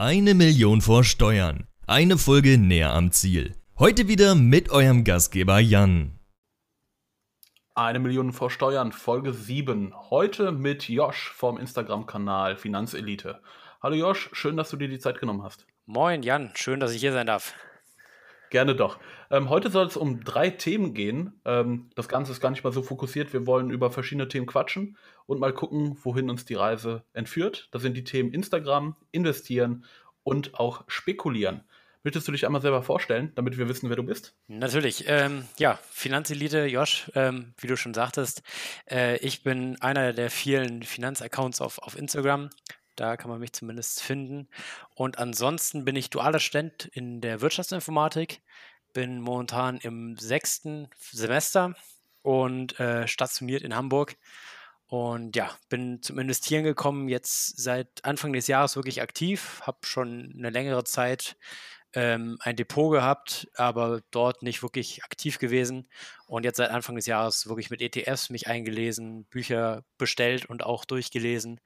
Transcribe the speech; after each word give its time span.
Eine 0.00 0.34
Million 0.34 0.80
vor 0.80 1.02
Steuern. 1.02 1.66
Eine 1.88 2.18
Folge 2.18 2.56
näher 2.56 2.92
am 2.92 3.10
Ziel. 3.10 3.56
Heute 3.80 4.06
wieder 4.06 4.36
mit 4.36 4.70
eurem 4.70 5.02
Gastgeber 5.02 5.58
Jan. 5.58 6.20
Eine 7.74 7.98
Million 7.98 8.30
vor 8.30 8.48
Steuern, 8.48 8.92
Folge 8.92 9.32
7. 9.32 9.92
Heute 10.08 10.52
mit 10.52 10.88
Josh 10.88 11.32
vom 11.34 11.58
Instagram-Kanal 11.58 12.56
Finanzelite. 12.56 13.40
Hallo 13.82 13.96
Josh, 13.96 14.30
schön, 14.34 14.56
dass 14.56 14.70
du 14.70 14.76
dir 14.76 14.86
die 14.86 15.00
Zeit 15.00 15.18
genommen 15.18 15.42
hast. 15.42 15.66
Moin 15.84 16.22
Jan, 16.22 16.52
schön, 16.54 16.78
dass 16.78 16.94
ich 16.94 17.00
hier 17.00 17.12
sein 17.12 17.26
darf. 17.26 17.54
Gerne 18.50 18.74
doch. 18.74 18.98
Ähm, 19.30 19.50
heute 19.50 19.70
soll 19.70 19.86
es 19.86 19.96
um 19.96 20.24
drei 20.24 20.50
Themen 20.50 20.94
gehen. 20.94 21.40
Ähm, 21.44 21.90
das 21.94 22.08
Ganze 22.08 22.32
ist 22.32 22.40
gar 22.40 22.50
nicht 22.50 22.64
mal 22.64 22.72
so 22.72 22.82
fokussiert. 22.82 23.32
Wir 23.32 23.46
wollen 23.46 23.70
über 23.70 23.90
verschiedene 23.90 24.28
Themen 24.28 24.46
quatschen 24.46 24.96
und 25.26 25.38
mal 25.38 25.52
gucken, 25.52 25.98
wohin 26.02 26.30
uns 26.30 26.44
die 26.44 26.54
Reise 26.54 27.04
entführt. 27.12 27.68
Das 27.72 27.82
sind 27.82 27.96
die 27.96 28.04
Themen 28.04 28.32
Instagram, 28.32 28.96
Investieren 29.12 29.84
und 30.22 30.58
auch 30.58 30.84
Spekulieren. 30.88 31.64
Möchtest 32.04 32.28
du 32.28 32.32
dich 32.32 32.46
einmal 32.46 32.62
selber 32.62 32.82
vorstellen, 32.82 33.32
damit 33.34 33.58
wir 33.58 33.68
wissen, 33.68 33.90
wer 33.90 33.96
du 33.96 34.04
bist? 34.04 34.34
Natürlich. 34.46 35.04
Ähm, 35.08 35.44
ja, 35.58 35.78
Finanzelite, 35.90 36.66
Josh, 36.66 37.10
ähm, 37.14 37.54
wie 37.58 37.66
du 37.66 37.76
schon 37.76 37.92
sagtest. 37.92 38.42
Äh, 38.88 39.18
ich 39.18 39.42
bin 39.42 39.76
einer 39.82 40.12
der 40.12 40.30
vielen 40.30 40.84
Finanzaccounts 40.84 41.60
auf, 41.60 41.78
auf 41.78 41.98
Instagram. 41.98 42.50
Da 42.98 43.16
kann 43.16 43.30
man 43.30 43.38
mich 43.38 43.52
zumindest 43.52 44.02
finden. 44.02 44.48
Und 44.96 45.18
ansonsten 45.18 45.84
bin 45.84 45.94
ich 45.94 46.10
dualer 46.10 46.40
Student 46.40 46.86
in 46.86 47.20
der 47.20 47.40
Wirtschaftsinformatik, 47.40 48.42
bin 48.92 49.20
momentan 49.20 49.76
im 49.78 50.16
sechsten 50.18 50.88
Semester 51.12 51.76
und 52.22 52.78
äh, 52.80 53.06
stationiert 53.06 53.62
in 53.62 53.76
Hamburg. 53.76 54.16
Und 54.88 55.36
ja, 55.36 55.50
bin 55.68 56.02
zum 56.02 56.18
Investieren 56.18 56.64
gekommen, 56.64 57.08
jetzt 57.08 57.62
seit 57.62 58.04
Anfang 58.04 58.32
des 58.32 58.48
Jahres 58.48 58.74
wirklich 58.74 59.00
aktiv, 59.00 59.60
habe 59.62 59.78
schon 59.82 60.34
eine 60.36 60.50
längere 60.50 60.82
Zeit 60.82 61.36
ähm, 61.94 62.38
ein 62.40 62.56
Depot 62.56 62.90
gehabt, 62.90 63.48
aber 63.54 64.00
dort 64.10 64.42
nicht 64.42 64.62
wirklich 64.62 65.04
aktiv 65.04 65.38
gewesen. 65.38 65.88
Und 66.26 66.44
jetzt 66.44 66.56
seit 66.56 66.70
Anfang 66.70 66.96
des 66.96 67.06
Jahres 67.06 67.46
wirklich 67.46 67.70
mit 67.70 67.80
ETFs 67.80 68.28
mich 68.30 68.48
eingelesen, 68.48 69.24
Bücher 69.26 69.84
bestellt 69.98 70.46
und 70.46 70.64
auch 70.64 70.84
durchgelesen 70.84 71.60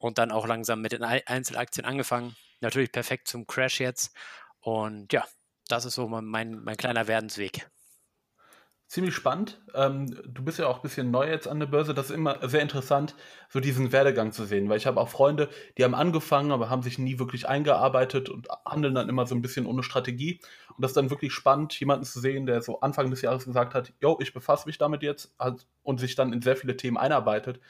und 0.00 0.18
dann 0.18 0.32
auch 0.32 0.48
langsam 0.48 0.80
mit 0.80 0.92
den 0.92 1.04
Einzelaktien 1.04 1.84
angefangen. 1.84 2.34
Natürlich 2.60 2.90
perfekt 2.90 3.28
zum 3.28 3.46
Crash 3.46 3.80
jetzt. 3.80 4.16
Und 4.60 5.12
ja, 5.12 5.24
das 5.68 5.84
ist 5.84 5.94
so 5.94 6.08
mein, 6.08 6.64
mein 6.64 6.76
kleiner 6.76 7.06
Werdensweg. 7.06 7.70
Ziemlich 8.86 9.14
spannend. 9.14 9.60
Ähm, 9.72 10.06
du 10.26 10.42
bist 10.42 10.58
ja 10.58 10.66
auch 10.66 10.78
ein 10.78 10.82
bisschen 10.82 11.12
neu 11.12 11.28
jetzt 11.28 11.46
an 11.46 11.60
der 11.60 11.66
Börse. 11.66 11.94
Das 11.94 12.06
ist 12.10 12.16
immer 12.16 12.38
sehr 12.48 12.62
interessant, 12.62 13.14
so 13.48 13.60
diesen 13.60 13.92
Werdegang 13.92 14.32
zu 14.32 14.46
sehen, 14.46 14.68
weil 14.68 14.78
ich 14.78 14.86
habe 14.86 15.00
auch 15.00 15.08
Freunde, 15.08 15.48
die 15.78 15.84
haben 15.84 15.94
angefangen, 15.94 16.50
aber 16.50 16.70
haben 16.70 16.82
sich 16.82 16.98
nie 16.98 17.20
wirklich 17.20 17.46
eingearbeitet 17.46 18.30
und 18.30 18.48
handeln 18.66 18.96
dann 18.96 19.08
immer 19.08 19.26
so 19.26 19.36
ein 19.36 19.42
bisschen 19.42 19.66
ohne 19.66 19.84
Strategie. 19.84 20.40
Und 20.70 20.82
das 20.82 20.90
ist 20.90 20.96
dann 20.96 21.10
wirklich 21.10 21.32
spannend, 21.32 21.78
jemanden 21.78 22.04
zu 22.04 22.18
sehen, 22.18 22.46
der 22.46 22.62
so 22.62 22.80
Anfang 22.80 23.10
des 23.10 23.22
Jahres 23.22 23.44
gesagt 23.44 23.74
hat, 23.74 23.92
yo, 24.00 24.18
ich 24.20 24.32
befasse 24.32 24.66
mich 24.66 24.78
damit 24.78 25.02
jetzt 25.04 25.36
und 25.82 26.00
sich 26.00 26.16
dann 26.16 26.32
in 26.32 26.42
sehr 26.42 26.56
viele 26.56 26.76
Themen 26.76 26.96
einarbeitet 26.96 27.60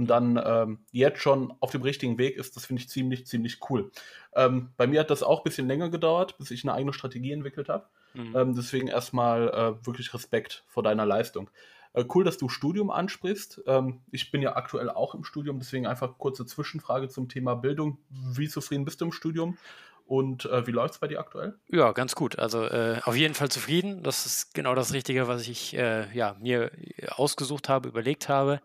und 0.00 0.06
dann 0.06 0.40
ähm, 0.42 0.78
jetzt 0.92 1.20
schon 1.20 1.52
auf 1.60 1.72
dem 1.72 1.82
richtigen 1.82 2.16
Weg 2.16 2.38
ist, 2.38 2.56
das 2.56 2.64
finde 2.64 2.80
ich 2.80 2.88
ziemlich, 2.88 3.26
ziemlich 3.26 3.58
cool. 3.68 3.90
Ähm, 4.34 4.70
bei 4.78 4.86
mir 4.86 5.00
hat 5.00 5.10
das 5.10 5.22
auch 5.22 5.40
ein 5.40 5.44
bisschen 5.44 5.68
länger 5.68 5.90
gedauert, 5.90 6.38
bis 6.38 6.50
ich 6.50 6.64
eine 6.64 6.72
eigene 6.72 6.94
Strategie 6.94 7.32
entwickelt 7.32 7.68
habe. 7.68 7.84
Mhm. 8.14 8.34
Ähm, 8.34 8.54
deswegen 8.54 8.88
erstmal 8.88 9.48
äh, 9.48 9.86
wirklich 9.86 10.14
Respekt 10.14 10.64
vor 10.68 10.82
deiner 10.82 11.04
Leistung. 11.04 11.50
Äh, 11.92 12.06
cool, 12.14 12.24
dass 12.24 12.38
du 12.38 12.48
Studium 12.48 12.90
ansprichst. 12.90 13.60
Ähm, 13.66 14.00
ich 14.10 14.30
bin 14.30 14.40
ja 14.40 14.56
aktuell 14.56 14.88
auch 14.88 15.14
im 15.14 15.22
Studium, 15.22 15.58
deswegen 15.58 15.86
einfach 15.86 16.16
kurze 16.16 16.46
Zwischenfrage 16.46 17.10
zum 17.10 17.28
Thema 17.28 17.56
Bildung. 17.56 17.98
Wie 18.08 18.48
zufrieden 18.48 18.86
bist 18.86 19.02
du 19.02 19.04
im 19.04 19.12
Studium? 19.12 19.58
Und 20.06 20.46
äh, 20.46 20.66
wie 20.66 20.72
läuft 20.72 20.94
es 20.94 20.98
bei 20.98 21.08
dir 21.08 21.20
aktuell? 21.20 21.54
Ja, 21.68 21.92
ganz 21.92 22.16
gut. 22.16 22.36
Also 22.36 22.64
äh, 22.64 23.00
auf 23.04 23.14
jeden 23.14 23.34
Fall 23.34 23.48
zufrieden. 23.48 24.02
Das 24.02 24.26
ist 24.26 24.54
genau 24.54 24.74
das 24.74 24.92
Richtige, 24.92 25.28
was 25.28 25.46
ich 25.46 25.76
äh, 25.76 26.12
ja, 26.12 26.34
mir 26.40 26.72
ausgesucht 27.10 27.68
habe, 27.68 27.88
überlegt 27.90 28.28
habe. 28.28 28.60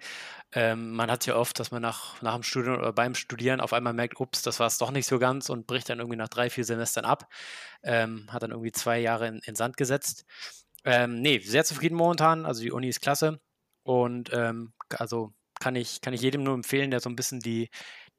Ähm, 0.58 0.92
man 0.94 1.12
hat 1.12 1.26
ja 1.26 1.36
oft, 1.36 1.60
dass 1.60 1.72
man 1.72 1.82
nach, 1.82 2.22
nach 2.22 2.34
dem 2.34 2.44
Studium 2.44 2.78
oder 2.78 2.94
beim 2.94 3.14
Studieren 3.14 3.60
auf 3.60 3.74
einmal 3.74 3.92
merkt, 3.94 4.22
ups, 4.22 4.42
das 4.42 4.62
war 4.62 4.68
es 4.68 4.78
doch 4.78 4.90
nicht 4.90 5.06
so 5.06 5.20
ganz 5.20 5.50
und 5.50 5.68
bricht 5.68 5.90
dann 5.90 6.00
irgendwie 6.00 6.16
nach 6.16 6.30
drei, 6.30 6.50
vier 6.50 6.64
Semestern 6.64 7.04
ab. 7.04 7.28
Ähm, 7.84 8.28
hat 8.32 8.42
dann 8.42 8.52
irgendwie 8.52 8.72
zwei 8.72 9.00
Jahre 9.00 9.28
in, 9.28 9.40
in 9.46 9.56
Sand 9.56 9.76
gesetzt. 9.76 10.24
Ähm, 10.86 11.22
nee, 11.22 11.40
sehr 11.40 11.66
zufrieden 11.66 11.96
momentan. 11.96 12.46
Also 12.46 12.62
die 12.62 12.72
Uni 12.72 12.88
ist 12.88 13.02
klasse. 13.02 13.42
Und 13.84 14.32
ähm, 14.34 14.74
also 14.90 15.34
kann 15.60 15.76
ich, 15.76 16.00
kann 16.00 16.14
ich 16.14 16.22
jedem 16.22 16.44
nur 16.44 16.54
empfehlen, 16.54 16.90
der 16.90 17.02
so 17.02 17.10
ein 17.10 17.18
bisschen 17.18 17.42
die, 17.42 17.70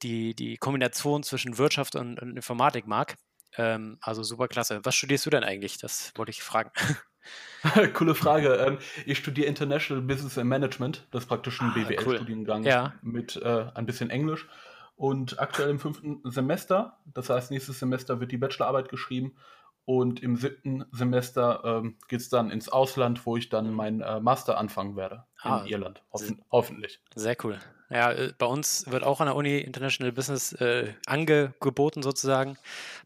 die, 0.02 0.34
die 0.34 0.58
Kombination 0.58 1.22
zwischen 1.22 1.56
Wirtschaft 1.56 1.96
und, 1.96 2.20
und 2.20 2.36
Informatik 2.36 2.86
mag. 2.86 3.16
Ähm, 3.56 3.96
also 4.02 4.22
super 4.22 4.48
klasse. 4.48 4.80
Was 4.84 4.94
studierst 4.94 5.24
du 5.24 5.30
denn 5.30 5.44
eigentlich? 5.44 5.78
Das 5.78 6.12
wollte 6.16 6.30
ich 6.30 6.42
fragen. 6.42 6.70
Coole 7.94 8.14
Frage. 8.14 8.54
Ähm, 8.54 8.78
ich 9.04 9.18
studiere 9.18 9.46
International 9.46 10.02
Business 10.02 10.38
and 10.38 10.48
Management. 10.48 11.06
Das 11.10 11.24
ist 11.24 11.28
praktisch 11.28 11.60
ein 11.60 11.70
ah, 11.70 11.74
BWL-Studiengang 11.74 12.62
cool. 12.62 12.68
ja. 12.68 12.94
mit 13.02 13.36
äh, 13.36 13.66
ein 13.74 13.86
bisschen 13.86 14.10
Englisch. 14.10 14.48
Und 14.96 15.38
aktuell 15.38 15.70
im 15.70 15.78
fünften 15.78 16.20
Semester, 16.24 16.98
das 17.12 17.28
heißt, 17.28 17.50
nächstes 17.50 17.78
Semester 17.78 18.18
wird 18.20 18.32
die 18.32 18.38
Bachelorarbeit 18.38 18.88
geschrieben 18.88 19.36
und 19.84 20.22
im 20.22 20.36
siebten 20.36 20.84
Semester 20.90 21.62
ähm, 21.64 21.96
geht 22.08 22.20
es 22.20 22.28
dann 22.28 22.50
ins 22.50 22.68
Ausland, 22.68 23.24
wo 23.24 23.36
ich 23.36 23.50
dann 23.50 23.72
meinen 23.72 24.00
äh, 24.00 24.20
Master 24.20 24.58
anfangen 24.58 24.96
werde. 24.96 25.24
Ah, 25.42 25.60
in 25.60 25.66
Irland, 25.66 26.02
hoffen, 26.12 26.42
hoffentlich. 26.50 27.00
Sehr 27.14 27.36
cool. 27.44 27.58
Ja, 27.88 28.12
äh, 28.12 28.32
bei 28.36 28.46
uns 28.46 28.90
wird 28.90 29.04
auch 29.04 29.20
an 29.20 29.26
der 29.26 29.36
Uni 29.36 29.58
International 29.58 30.12
Business 30.12 30.52
äh, 30.54 30.92
angeboten 31.06 32.02
sozusagen. 32.02 32.58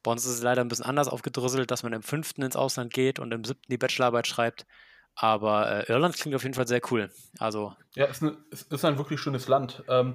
Bei 0.02 0.10
uns 0.10 0.24
ist 0.24 0.32
es 0.32 0.42
leider 0.42 0.62
ein 0.62 0.68
bisschen 0.68 0.86
anders 0.86 1.08
aufgedröselt, 1.08 1.70
dass 1.70 1.82
man 1.82 1.92
im 1.92 2.02
fünften 2.02 2.42
ins 2.42 2.56
Ausland 2.56 2.92
geht 2.92 3.18
und 3.18 3.32
im 3.32 3.44
siebten 3.44 3.70
die 3.70 3.78
Bachelorarbeit 3.78 4.26
schreibt. 4.26 4.66
Aber 5.14 5.88
äh, 5.88 5.92
Irland 5.92 6.16
klingt 6.16 6.34
auf 6.34 6.42
jeden 6.42 6.54
Fall 6.54 6.68
sehr 6.68 6.80
cool. 6.90 7.10
Also 7.38 7.74
ja, 7.94 8.06
es 8.06 8.18
ist, 8.18 8.22
eine, 8.22 8.36
es 8.50 8.62
ist 8.62 8.84
ein 8.84 8.96
wirklich 8.96 9.20
schönes 9.20 9.48
Land. 9.48 9.84
Ähm, 9.88 10.14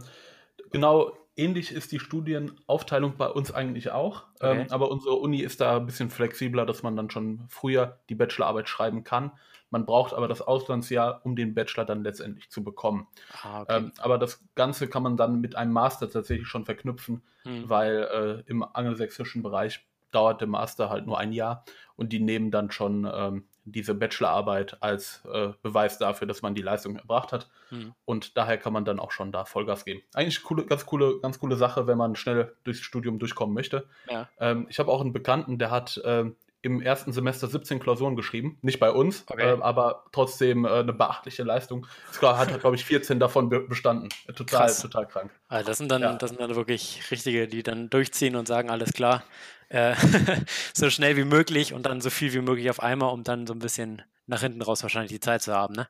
genau 0.71 1.15
ähnlich 1.35 1.72
ist 1.72 1.91
die 1.91 2.00
Studienaufteilung 2.00 3.18
bei 3.18 3.28
uns 3.28 3.51
eigentlich 3.51 3.91
auch. 3.91 4.23
Okay. 4.40 4.62
Ähm, 4.62 4.68
aber 4.69 4.91
unsere 4.91 5.16
Uni 5.16 5.40
ist 5.40 5.62
da 5.62 5.78
ein 5.78 5.85
bisschen 5.85 6.09
flexibler, 6.09 6.66
dass 6.66 6.84
man 6.84 6.96
dann 6.96 7.09
schon 7.09 7.46
früher 7.50 8.00
die 8.09 8.16
Bachelorarbeit 8.16 8.69
schreiben 8.69 9.03
kann. 9.03 9.31
Man 9.69 9.85
braucht 9.85 10.13
aber 10.13 10.28
das 10.28 10.41
Auslandsjahr, 10.41 11.22
um 11.25 11.35
den 11.35 11.53
Bachelor 11.53 11.85
dann 11.85 12.03
letztendlich 12.03 12.50
zu 12.50 12.63
bekommen. 12.63 13.07
Ah, 13.44 13.62
okay. 13.62 13.78
ähm, 13.78 13.91
aber 13.97 14.18
das 14.18 14.44
Ganze 14.56 14.88
kann 14.88 15.03
man 15.03 15.18
dann 15.18 15.41
mit 15.41 15.56
einem 15.56 15.74
Master 15.74 16.09
tatsächlich 16.09 16.47
schon 16.47 16.66
verknüpfen, 16.66 17.24
hm. 17.44 17.68
weil 17.68 18.44
äh, 18.47 18.50
im 18.50 18.63
angelsächsischen 18.63 19.44
Bereich 19.44 19.85
dauert 20.12 20.40
der 20.40 20.47
Master 20.47 20.90
halt 20.90 21.06
nur 21.06 21.19
ein 21.19 21.34
Jahr 21.34 21.66
und 21.97 22.13
die 22.13 22.19
nehmen 22.19 22.51
dann 22.51 22.72
schon 22.72 23.09
ähm, 23.12 23.45
diese 23.65 23.95
Bachelorarbeit 23.95 24.77
als 24.81 25.23
äh, 25.31 25.49
Beweis 25.61 25.97
dafür, 25.97 26.27
dass 26.27 26.41
man 26.41 26.55
die 26.55 26.61
Leistung 26.61 26.95
erbracht 26.97 27.31
hat. 27.31 27.49
Mhm. 27.71 27.93
Und 28.05 28.37
daher 28.37 28.57
kann 28.57 28.73
man 28.73 28.85
dann 28.85 28.99
auch 28.99 29.11
schon 29.11 29.31
da 29.31 29.43
Vollgas 29.43 29.85
geben. 29.85 30.01
Eigentlich 30.13 30.43
coole, 30.43 30.65
ganz 30.65 30.85
coole, 30.85 31.19
ganz 31.19 31.39
coole 31.39 31.55
Sache, 31.55 31.87
wenn 31.87 31.97
man 31.97 32.15
schnell 32.15 32.55
durchs 32.63 32.81
Studium 32.81 33.17
durchkommen 33.19 33.55
möchte. 33.55 33.87
Ja. 34.09 34.29
Ähm, 34.39 34.67
ich 34.69 34.79
habe 34.79 34.91
auch 34.91 35.01
einen 35.01 35.13
Bekannten, 35.13 35.57
der 35.57 35.71
hat 35.71 35.99
ähm, 36.05 36.35
im 36.65 36.81
ersten 36.81 37.13
Semester 37.13 37.47
17 37.47 37.79
Klausuren 37.79 38.15
geschrieben. 38.15 38.57
Nicht 38.61 38.79
bei 38.79 38.91
uns, 38.91 39.23
okay. 39.27 39.53
äh, 39.53 39.61
aber 39.61 40.05
trotzdem 40.11 40.65
äh, 40.65 40.69
eine 40.69 40.93
beachtliche 40.93 41.43
Leistung. 41.43 41.85
Sogar 42.11 42.37
hat, 42.37 42.59
glaube 42.59 42.75
ich, 42.75 42.83
14 42.83 43.19
davon 43.19 43.49
be 43.49 43.61
bestanden. 43.61 44.09
Total, 44.35 44.65
Krass. 44.65 44.81
total 44.81 45.05
krank. 45.05 45.31
Also 45.47 45.67
das, 45.67 45.77
sind 45.77 45.91
dann, 45.91 46.01
ja. 46.01 46.13
das 46.13 46.31
sind 46.31 46.41
dann 46.41 46.55
wirklich 46.55 47.03
richtige, 47.11 47.47
die 47.47 47.63
dann 47.63 47.89
durchziehen 47.89 48.35
und 48.35 48.47
sagen, 48.47 48.69
alles 48.69 48.93
klar, 48.93 49.23
äh, 49.69 49.95
so 50.73 50.89
schnell 50.89 51.15
wie 51.17 51.23
möglich 51.23 51.73
und 51.73 51.85
dann 51.85 52.01
so 52.01 52.09
viel 52.09 52.33
wie 52.33 52.41
möglich 52.41 52.69
auf 52.69 52.81
einmal, 52.81 53.13
um 53.13 53.23
dann 53.23 53.45
so 53.47 53.53
ein 53.53 53.59
bisschen 53.59 54.01
nach 54.25 54.41
hinten 54.41 54.61
raus 54.61 54.81
wahrscheinlich 54.81 55.11
die 55.11 55.19
Zeit 55.19 55.43
zu 55.43 55.53
haben, 55.53 55.75
ne? 55.75 55.87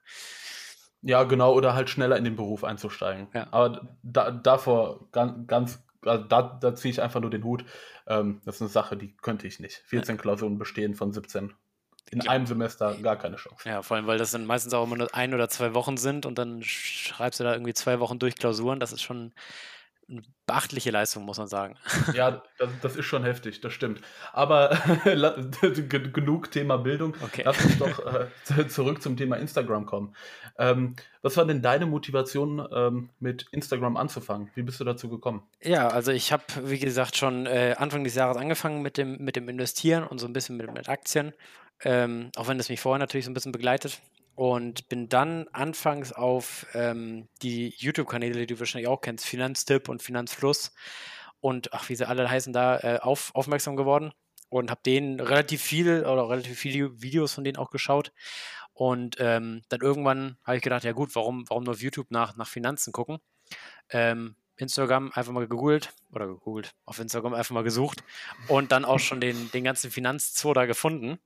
Ja, 1.02 1.24
genau, 1.24 1.54
oder 1.54 1.76
halt 1.76 1.90
schneller 1.90 2.18
in 2.18 2.24
den 2.24 2.36
Beruf 2.36 2.64
einzusteigen. 2.64 3.28
Ja. 3.34 3.48
Aber 3.52 3.96
da, 4.02 4.32
davor 4.32 5.08
ganz, 5.12 5.48
ganz 5.48 5.85
also 6.06 6.24
da, 6.24 6.58
da 6.62 6.76
ziehe 6.76 6.92
ich 6.92 7.02
einfach 7.02 7.22
nur 7.22 7.30
den 7.30 7.44
Hut. 7.44 7.66
Ähm, 8.08 8.42
das 8.46 8.56
ist 8.56 8.62
eine 8.62 8.70
Sache, 8.70 8.98
die 8.98 9.16
könnte 9.18 9.48
ich 9.48 9.60
nicht. 9.60 9.76
14 9.88 10.16
ja. 10.16 10.22
Klausuren 10.22 10.58
bestehen 10.58 10.96
von 10.96 11.12
17. 11.12 11.54
In 12.12 12.22
ja. 12.22 12.32
einem 12.32 12.46
Semester 12.46 12.96
gar 13.02 13.16
keine 13.16 13.38
Chance. 13.38 13.68
Ja, 13.68 13.82
vor 13.82 13.98
allem, 13.98 14.06
weil 14.06 14.20
das 14.20 14.32
dann 14.32 14.46
meistens 14.46 14.74
auch 14.74 14.84
immer 14.84 14.98
nur 14.98 15.14
ein 15.16 15.34
oder 15.34 15.50
zwei 15.50 15.74
Wochen 15.74 15.98
sind 15.98 16.26
und 16.26 16.38
dann 16.38 16.62
schreibst 16.62 17.40
du 17.40 17.44
da 17.44 17.54
irgendwie 17.54 17.74
zwei 17.74 18.00
Wochen 18.00 18.20
durch 18.20 18.36
Klausuren. 18.36 18.80
Das 18.80 18.92
ist 18.92 19.02
schon 19.02 19.34
beachtliche 20.46 20.92
Leistung, 20.92 21.26
muss 21.26 21.38
man 21.38 21.48
sagen. 21.48 21.76
Ja, 22.14 22.44
das, 22.60 22.70
das 22.82 22.96
ist 22.96 23.06
schon 23.06 23.24
heftig, 23.24 23.62
das 23.62 23.74
stimmt. 23.74 24.02
Aber 24.32 24.78
genug 26.14 26.52
Thema 26.52 26.78
Bildung. 26.78 27.16
Okay. 27.22 27.42
Lass 27.46 27.64
uns 27.66 27.80
doch 27.80 28.00
äh, 28.58 28.68
zurück 28.68 29.02
zum 29.02 29.18
Thema 29.18 29.38
Instagram 29.38 29.86
kommen. 29.86 30.16
Ähm, 30.58 30.96
was 31.22 31.36
war 31.36 31.46
denn 31.46 31.62
deine 31.62 31.88
Motivation, 31.88 32.66
ähm, 32.72 33.10
mit 33.20 33.48
Instagram 33.52 33.98
anzufangen? 33.98 34.50
Wie 34.54 34.62
bist 34.62 34.80
du 34.80 34.84
dazu 34.84 35.10
gekommen? 35.10 35.44
Ja, 35.62 35.88
also 35.88 36.12
ich 36.12 36.32
habe, 36.32 36.44
wie 36.64 36.80
gesagt, 36.80 37.18
schon 37.18 37.48
äh, 37.48 37.76
Anfang 37.78 38.04
des 38.04 38.16
Jahres 38.16 38.38
angefangen 38.38 38.82
mit 38.82 38.98
dem, 38.98 39.18
mit 39.18 39.36
dem 39.36 39.50
Investieren 39.50 40.04
und 40.04 40.20
so 40.20 40.28
ein 40.28 40.34
bisschen 40.34 40.58
mit, 40.58 40.72
mit 40.72 40.88
Aktien. 40.88 41.34
Ähm, 41.84 42.30
auch 42.36 42.48
wenn 42.48 42.58
das 42.58 42.70
mich 42.70 42.80
vorher 42.80 43.00
natürlich 43.00 43.26
so 43.26 43.32
ein 43.32 43.34
bisschen 43.34 43.52
begleitet 43.52 44.00
und 44.36 44.90
bin 44.90 45.10
dann 45.10 45.48
anfangs 45.54 46.12
auf 46.12 46.68
ähm, 46.74 47.28
die 47.42 47.74
YouTube-Kanäle, 47.78 48.40
die 48.40 48.54
du 48.54 48.60
wahrscheinlich 48.60 48.90
auch 48.90 49.02
kennst, 49.02 49.26
Finanztipp 49.26 49.90
und 49.90 50.04
Finanzfluss. 50.04 50.74
und, 51.40 51.74
ach, 51.74 51.90
wie 51.90 51.96
sie 51.96 52.08
alle 52.08 52.30
heißen, 52.30 52.54
da 52.54 52.80
äh, 52.80 53.00
auf, 53.00 53.34
aufmerksam 53.36 53.76
geworden 53.76 54.14
und 54.50 54.72
habe 54.72 54.82
denen 54.86 55.20
relativ 55.20 55.62
viel 55.62 56.06
oder 56.06 56.28
relativ 56.30 56.58
viele 56.58 57.02
Videos 57.02 57.34
von 57.34 57.44
denen 57.44 57.58
auch 57.58 57.70
geschaut. 57.70 58.12
Und 58.74 59.18
ähm, 59.20 59.62
dann 59.70 59.82
irgendwann 59.82 60.38
habe 60.44 60.58
ich 60.58 60.64
gedacht, 60.64 60.84
ja 60.84 60.92
gut, 60.92 61.16
warum, 61.16 61.48
warum 61.50 61.64
nur 61.64 61.76
auf 61.76 61.82
YouTube 61.82 62.12
nach, 62.12 62.36
nach 62.36 62.48
Finanzen 62.48 62.92
gucken? 62.92 63.20
Ähm, 63.90 64.36
Instagram 64.58 65.12
einfach 65.14 65.34
mal 65.34 65.48
gegoogelt 65.48 65.94
oder 66.12 66.28
gegoogelt, 66.28 66.74
auf 66.86 67.00
Instagram 67.00 67.34
einfach 67.34 67.54
mal 67.54 67.64
gesucht 67.64 68.04
und 68.48 68.72
dann 68.72 68.86
auch 68.86 69.00
schon 69.00 69.22
den, 69.22 69.52
den 69.52 69.64
ganzen 69.64 69.92
Finanzzoo 69.92 70.54
da 70.54 70.66
gefunden. 70.66 71.20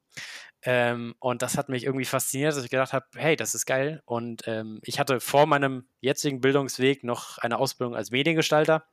Ähm, 0.61 1.15
und 1.19 1.41
das 1.41 1.57
hat 1.57 1.69
mich 1.69 1.85
irgendwie 1.85 2.05
fasziniert, 2.05 2.55
dass 2.55 2.63
ich 2.63 2.69
gedacht 2.69 2.93
habe, 2.93 3.05
hey, 3.15 3.35
das 3.35 3.55
ist 3.55 3.65
geil. 3.65 4.01
Und 4.05 4.43
ähm, 4.47 4.79
ich 4.83 4.99
hatte 4.99 5.19
vor 5.19 5.45
meinem 5.45 5.87
jetzigen 6.01 6.41
Bildungsweg 6.41 7.03
noch 7.03 7.37
eine 7.37 7.57
Ausbildung 7.57 7.95
als 7.95 8.11
Mediengestalter 8.11 8.85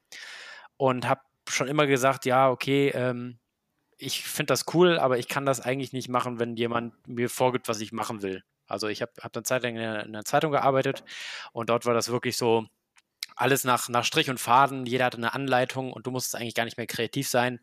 und 0.77 1.09
habe 1.09 1.23
schon 1.49 1.69
immer 1.69 1.87
gesagt, 1.87 2.25
ja, 2.25 2.51
okay, 2.51 2.91
ähm, 2.95 3.39
ich 3.99 4.23
finde 4.23 4.53
das 4.53 4.67
cool, 4.75 4.99
aber 4.99 5.19
ich 5.19 5.29
kann 5.29 5.47
das 5.47 5.61
eigentlich 5.61 5.93
nicht 5.93 6.09
machen, 6.09 6.39
wenn 6.39 6.57
jemand 6.57 6.95
mir 7.09 7.31
vorgibt, 7.31 7.69
was 7.69 7.81
ich 7.81 7.93
machen 7.93 8.23
will. 8.23 8.45
Also 8.67 8.89
ich 8.89 9.03
habe 9.03 9.13
hab 9.21 9.33
dann 9.33 9.45
zeitlang 9.45 9.77
in 9.77 9.83
einer, 9.83 10.05
in 10.05 10.15
einer 10.15 10.25
Zeitung 10.25 10.53
gearbeitet 10.53 11.05
und 11.53 11.71
dort 11.71 11.87
war 11.87 11.95
das 11.95 12.11
wirklich 12.11 12.37
so, 12.37 12.67
alles 13.37 13.65
nach, 13.65 13.89
nach 13.89 14.05
Strich 14.05 14.31
und 14.31 14.41
Faden, 14.41 14.87
jeder 14.87 15.05
hatte 15.05 15.19
eine 15.19 15.35
Anleitung 15.35 15.93
und 15.93 16.07
du 16.07 16.11
musstest 16.11 16.37
eigentlich 16.37 16.55
gar 16.55 16.65
nicht 16.65 16.79
mehr 16.79 16.87
kreativ 16.87 17.29
sein. 17.29 17.61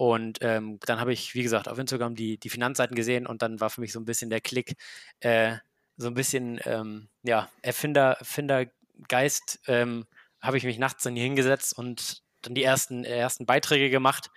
Und 0.00 0.38
ähm, 0.40 0.78
dann 0.86 0.98
habe 0.98 1.12
ich, 1.12 1.34
wie 1.34 1.42
gesagt, 1.42 1.68
auf 1.68 1.78
Instagram 1.78 2.14
die, 2.14 2.38
die 2.38 2.48
Finanzseiten 2.48 2.96
gesehen 2.96 3.26
und 3.26 3.42
dann 3.42 3.60
war 3.60 3.68
für 3.68 3.82
mich 3.82 3.92
so 3.92 4.00
ein 4.00 4.06
bisschen 4.06 4.30
der 4.30 4.40
Klick, 4.40 4.76
äh, 5.20 5.58
so 5.98 6.06
ein 6.06 6.14
bisschen, 6.14 6.58
ähm, 6.64 7.10
ja, 7.22 7.50
Erfinder, 7.60 8.12
Erfindergeist, 8.12 9.60
ähm, 9.66 10.06
habe 10.40 10.56
ich 10.56 10.64
mich 10.64 10.78
nachts 10.78 11.02
dann 11.02 11.16
hier 11.16 11.24
hingesetzt 11.24 11.76
und 11.76 12.22
dann 12.40 12.54
die 12.54 12.64
ersten, 12.64 13.04
ersten 13.04 13.44
Beiträge 13.44 13.90
gemacht. 13.90 14.30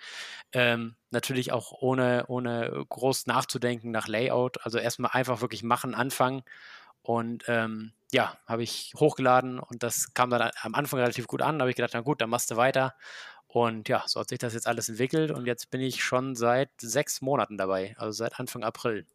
Ähm, 0.52 0.96
natürlich 1.10 1.50
auch 1.50 1.72
ohne, 1.72 2.26
ohne 2.28 2.84
groß 2.90 3.26
nachzudenken 3.26 3.90
nach 3.90 4.06
Layout. 4.06 4.62
Also 4.66 4.76
erstmal 4.76 5.12
einfach 5.12 5.40
wirklich 5.40 5.62
machen, 5.62 5.94
anfangen. 5.94 6.42
Und 7.00 7.44
ähm, 7.48 7.94
ja, 8.12 8.36
habe 8.46 8.62
ich 8.62 8.92
hochgeladen 8.98 9.58
und 9.58 9.82
das 9.82 10.12
kam 10.12 10.28
dann 10.28 10.50
am 10.60 10.74
Anfang 10.74 11.00
relativ 11.00 11.26
gut 11.26 11.40
an. 11.40 11.58
Da 11.58 11.62
habe 11.62 11.70
ich 11.70 11.76
gedacht, 11.76 11.92
na 11.94 12.02
gut, 12.02 12.20
dann 12.20 12.28
machst 12.28 12.50
du 12.50 12.56
weiter. 12.56 12.94
Und 13.54 13.88
ja, 13.88 14.02
so 14.06 14.18
hat 14.18 14.30
sich 14.30 14.40
das 14.40 14.52
jetzt 14.52 14.66
alles 14.66 14.88
entwickelt 14.88 15.30
und 15.30 15.46
jetzt 15.46 15.70
bin 15.70 15.80
ich 15.80 16.02
schon 16.02 16.34
seit 16.34 16.70
sechs 16.80 17.20
Monaten 17.20 17.56
dabei, 17.56 17.94
also 17.98 18.10
seit 18.10 18.40
Anfang 18.40 18.64
April. 18.64 19.06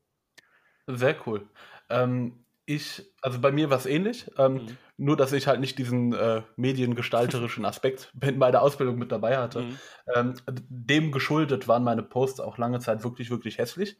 Sehr 0.88 1.18
cool. 1.27 1.45
Ähm, 1.89 2.45
ich, 2.65 3.03
also 3.21 3.41
bei 3.41 3.51
mir 3.51 3.69
war 3.69 3.77
es 3.77 3.86
ähnlich, 3.86 4.31
ähm, 4.38 4.53
mhm. 4.53 4.77
nur 4.95 5.18
dass 5.18 5.33
ich 5.33 5.47
halt 5.47 5.59
nicht 5.59 5.77
diesen 5.77 6.13
äh, 6.13 6.41
mediengestalterischen 6.56 7.65
Aspekt 7.65 8.13
bei 8.13 8.50
der 8.50 8.62
Ausbildung 8.62 8.97
mit 8.97 9.12
dabei 9.12 9.36
hatte. 9.36 9.63
Mhm. 9.63 9.77
Ähm, 10.15 10.33
dem 10.47 11.12
geschuldet 11.12 11.68
waren 11.68 11.83
meine 11.83 12.01
Posts 12.01 12.39
auch 12.39 12.57
lange 12.57 12.80
Zeit 12.80 13.03
wirklich, 13.03 13.30
wirklich 13.31 13.57
hässlich. 13.57 13.97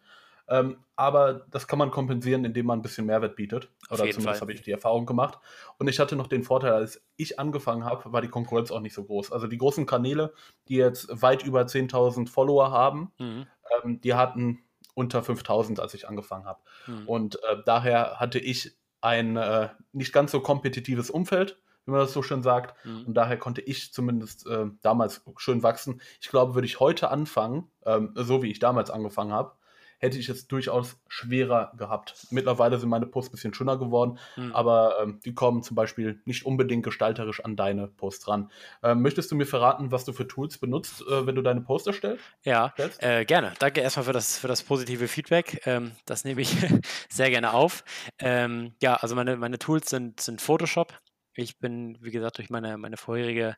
Ähm, 0.50 0.78
aber 0.96 1.46
das 1.52 1.68
kann 1.68 1.80
man 1.80 1.92
kompensieren, 1.92 2.44
indem 2.44 2.66
man 2.66 2.80
ein 2.80 2.82
bisschen 2.82 3.06
Mehrwert 3.06 3.36
bietet. 3.36 3.70
Oder 3.90 4.10
zumindest 4.10 4.42
habe 4.42 4.52
ich 4.52 4.62
die 4.62 4.72
Erfahrung 4.72 5.06
gemacht. 5.06 5.40
Und 5.78 5.88
ich 5.88 6.00
hatte 6.00 6.16
noch 6.16 6.28
den 6.28 6.44
Vorteil, 6.44 6.74
als 6.74 7.02
ich 7.16 7.40
angefangen 7.40 7.86
habe, 7.86 8.12
war 8.12 8.22
die 8.22 8.28
Konkurrenz 8.28 8.72
auch 8.72 8.82
nicht 8.82 8.96
so 8.96 9.04
groß. 9.04 9.32
Also 9.32 9.48
die 9.48 9.58
großen 9.58 9.86
Kanäle, 9.86 10.34
die 10.68 10.76
jetzt 10.76 11.22
weit 11.22 11.44
über 11.44 11.62
10.000 11.62 12.28
Follower 12.28 12.72
haben, 12.72 13.12
mhm. 13.20 13.46
ähm, 13.84 14.02
die 14.02 14.16
hatten 14.16 14.64
unter 14.96 15.22
5.000, 15.22 15.80
als 15.80 15.94
ich 15.94 16.08
angefangen 16.10 16.46
habe. 16.46 16.60
Mhm. 16.88 17.08
Und 17.08 17.36
äh, 17.44 17.58
daher 17.66 18.20
hatte 18.20 18.40
ich 18.40 18.76
ein 19.02 19.38
äh, 19.38 19.70
nicht 19.94 20.12
ganz 20.12 20.32
so 20.32 20.42
kompetitives 20.42 21.10
Umfeld 21.10 21.58
wie 21.90 21.92
man 21.92 22.02
das 22.02 22.14
so 22.14 22.22
schön 22.22 22.44
sagt. 22.44 22.76
Mhm. 22.86 23.06
Und 23.08 23.14
daher 23.16 23.38
konnte 23.38 23.62
ich 23.62 23.92
zumindest 23.92 24.46
äh, 24.46 24.68
damals 24.82 25.24
schön 25.38 25.64
wachsen. 25.64 26.02
Ich 26.22 26.30
glaube, 26.30 26.54
würde 26.54 26.68
ich 26.68 26.80
heute 26.80 27.10
anfangen, 27.10 27.72
ähm, 27.84 28.12
so 28.16 28.44
wie 28.44 28.52
ich 28.52 28.60
damals 28.60 28.92
angefangen 28.92 29.32
habe, 29.32 29.54
hätte 30.00 30.18
ich 30.18 30.30
es 30.30 30.48
durchaus 30.48 30.98
schwerer 31.08 31.74
gehabt. 31.78 32.28
Mittlerweile 32.32 32.80
sind 32.80 32.90
meine 32.90 33.06
Posts 33.06 33.30
ein 33.30 33.32
bisschen 33.34 33.54
schöner 33.54 33.78
geworden, 33.78 34.18
mhm. 34.36 34.54
aber 34.54 34.96
ähm, 35.02 35.20
die 35.24 35.34
kommen 35.34 35.62
zum 35.62 35.76
Beispiel 35.76 36.22
nicht 36.26 36.46
unbedingt 36.46 36.84
gestalterisch 36.84 37.44
an 37.44 37.56
deine 37.56 37.88
Posts 37.88 38.28
ran. 38.28 38.52
Ähm, 38.82 39.02
möchtest 39.02 39.32
du 39.32 39.36
mir 39.36 39.46
verraten, 39.46 39.92
was 39.92 40.06
du 40.06 40.14
für 40.14 40.28
Tools 40.28 40.58
benutzt, 40.58 41.02
äh, 41.02 41.28
wenn 41.28 41.36
du 41.36 41.42
deine 41.42 41.62
Posts 41.62 41.88
erstellst? 41.88 42.24
Ja, 42.44 42.74
äh, 43.00 43.26
gerne. 43.26 43.54
Danke 43.60 43.82
erstmal 43.82 44.06
für 44.06 44.14
das, 44.14 44.40
für 44.40 44.48
das 44.48 44.64
positive 44.64 45.08
Feedback. 45.08 45.62
Ähm, 45.66 45.92
das 46.06 46.24
nehme 46.24 46.42
ich 46.42 46.56
sehr 47.10 47.30
gerne 47.30 47.54
auf. 47.54 47.84
Ähm, 48.20 48.74
ja, 48.82 48.96
also 48.96 49.16
meine, 49.16 49.36
meine 49.38 49.60
Tools 49.60 49.90
sind, 49.90 50.22
sind 50.22 50.42
Photoshop. 50.42 50.98
Ich 51.34 51.60
bin, 51.60 51.98
wie 52.02 52.12
gesagt, 52.12 52.38
durch 52.38 52.50
meine, 52.50 52.78
meine 52.78 52.98
vorherige 52.98 53.56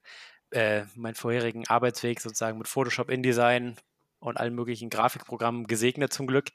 äh, 0.51 0.83
meinen 0.95 1.15
vorherigen 1.15 1.67
Arbeitsweg 1.67 2.19
sozusagen 2.19 2.57
mit 2.57 2.67
Photoshop, 2.67 3.09
InDesign, 3.09 3.77
und 4.21 4.37
allen 4.39 4.55
möglichen 4.55 4.89
Grafikprogrammen 4.89 5.67
gesegnet 5.67 6.13
zum 6.13 6.27
Glück. 6.27 6.49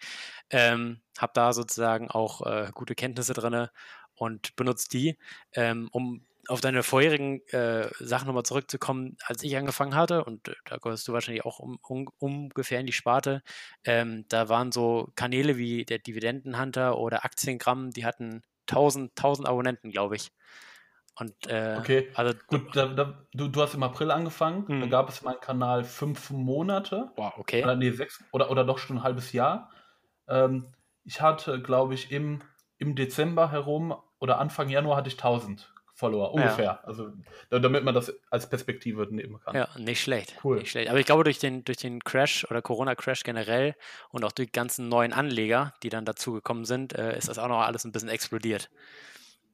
Ähm, 0.50 1.02
habe 1.18 1.32
da 1.34 1.52
sozusagen 1.52 2.10
auch 2.10 2.42
äh, 2.46 2.70
gute 2.74 2.94
Kenntnisse 2.94 3.34
drin 3.34 3.68
und 4.14 4.56
benutze 4.56 4.88
die, 4.88 5.18
ähm, 5.54 5.88
um 5.92 6.26
auf 6.48 6.60
deine 6.60 6.82
vorherigen 6.84 7.40
äh, 7.48 7.88
Sachen 7.98 8.26
nochmal 8.28 8.44
zurückzukommen, 8.44 9.16
als 9.26 9.42
ich 9.42 9.56
angefangen 9.56 9.96
hatte, 9.96 10.24
und 10.24 10.48
äh, 10.48 10.54
da 10.64 10.76
gehörst 10.76 11.06
du 11.08 11.12
wahrscheinlich 11.12 11.44
auch 11.44 11.58
um, 11.58 11.78
um, 11.82 12.08
ungefähr 12.18 12.80
in 12.80 12.86
die 12.86 12.92
Sparte, 12.92 13.42
ähm, 13.84 14.24
da 14.28 14.48
waren 14.48 14.70
so 14.72 15.10
Kanäle 15.16 15.56
wie 15.58 15.84
der 15.84 15.98
Dividendenhunter 15.98 16.98
oder 16.98 17.24
Aktiengramm, 17.24 17.90
die 17.90 18.04
hatten 18.06 18.42
1000, 18.68 19.16
1000 19.16 19.48
Abonnenten, 19.48 19.90
glaube 19.90 20.16
ich. 20.16 20.30
Und, 21.18 21.34
äh, 21.48 21.76
okay, 21.78 22.10
also 22.14 22.34
gut, 22.46 22.76
da, 22.76 22.86
da, 22.86 23.26
du, 23.32 23.48
du 23.48 23.62
hast 23.62 23.74
im 23.74 23.82
April 23.82 24.10
angefangen, 24.10 24.64
mhm. 24.68 24.80
da 24.82 24.86
gab 24.86 25.08
es 25.08 25.22
meinen 25.22 25.40
Kanal 25.40 25.82
fünf 25.82 26.30
Monate. 26.30 27.10
Boah, 27.16 27.32
okay. 27.38 27.62
Oder, 27.62 27.74
nee, 27.74 27.90
sechs, 27.90 28.22
oder, 28.32 28.50
oder 28.50 28.64
doch 28.64 28.78
schon 28.78 28.98
ein 28.98 29.02
halbes 29.02 29.32
Jahr. 29.32 29.70
Ähm, 30.28 30.74
ich 31.04 31.22
hatte, 31.22 31.62
glaube 31.62 31.94
ich, 31.94 32.12
im, 32.12 32.42
im 32.76 32.94
Dezember 32.96 33.50
herum 33.50 33.96
oder 34.18 34.38
Anfang 34.38 34.68
Januar 34.68 34.98
hatte 34.98 35.08
ich 35.08 35.14
1000 35.14 35.72
Follower, 35.94 36.34
ungefähr. 36.34 36.64
Ja. 36.64 36.80
Also, 36.82 37.10
damit 37.48 37.82
man 37.82 37.94
das 37.94 38.12
als 38.30 38.50
Perspektive 38.50 39.06
nehmen 39.10 39.40
kann. 39.40 39.54
Ja, 39.54 39.68
nicht 39.78 40.02
schlecht. 40.02 40.36
Cool. 40.44 40.58
Nicht 40.58 40.70
schlecht. 40.70 40.90
Aber 40.90 41.00
ich 41.00 41.06
glaube, 41.06 41.24
durch 41.24 41.38
den, 41.38 41.64
durch 41.64 41.78
den 41.78 42.04
Crash 42.04 42.44
oder 42.50 42.60
Corona-Crash 42.60 43.22
generell 43.22 43.74
und 44.10 44.22
auch 44.22 44.32
durch 44.32 44.48
die 44.48 44.52
ganzen 44.52 44.90
neuen 44.90 45.14
Anleger, 45.14 45.72
die 45.82 45.88
dann 45.88 46.04
dazugekommen 46.04 46.66
sind, 46.66 46.92
äh, 46.92 47.16
ist 47.16 47.30
das 47.30 47.38
auch 47.38 47.48
noch 47.48 47.62
alles 47.62 47.86
ein 47.86 47.92
bisschen 47.92 48.10
explodiert. 48.10 48.68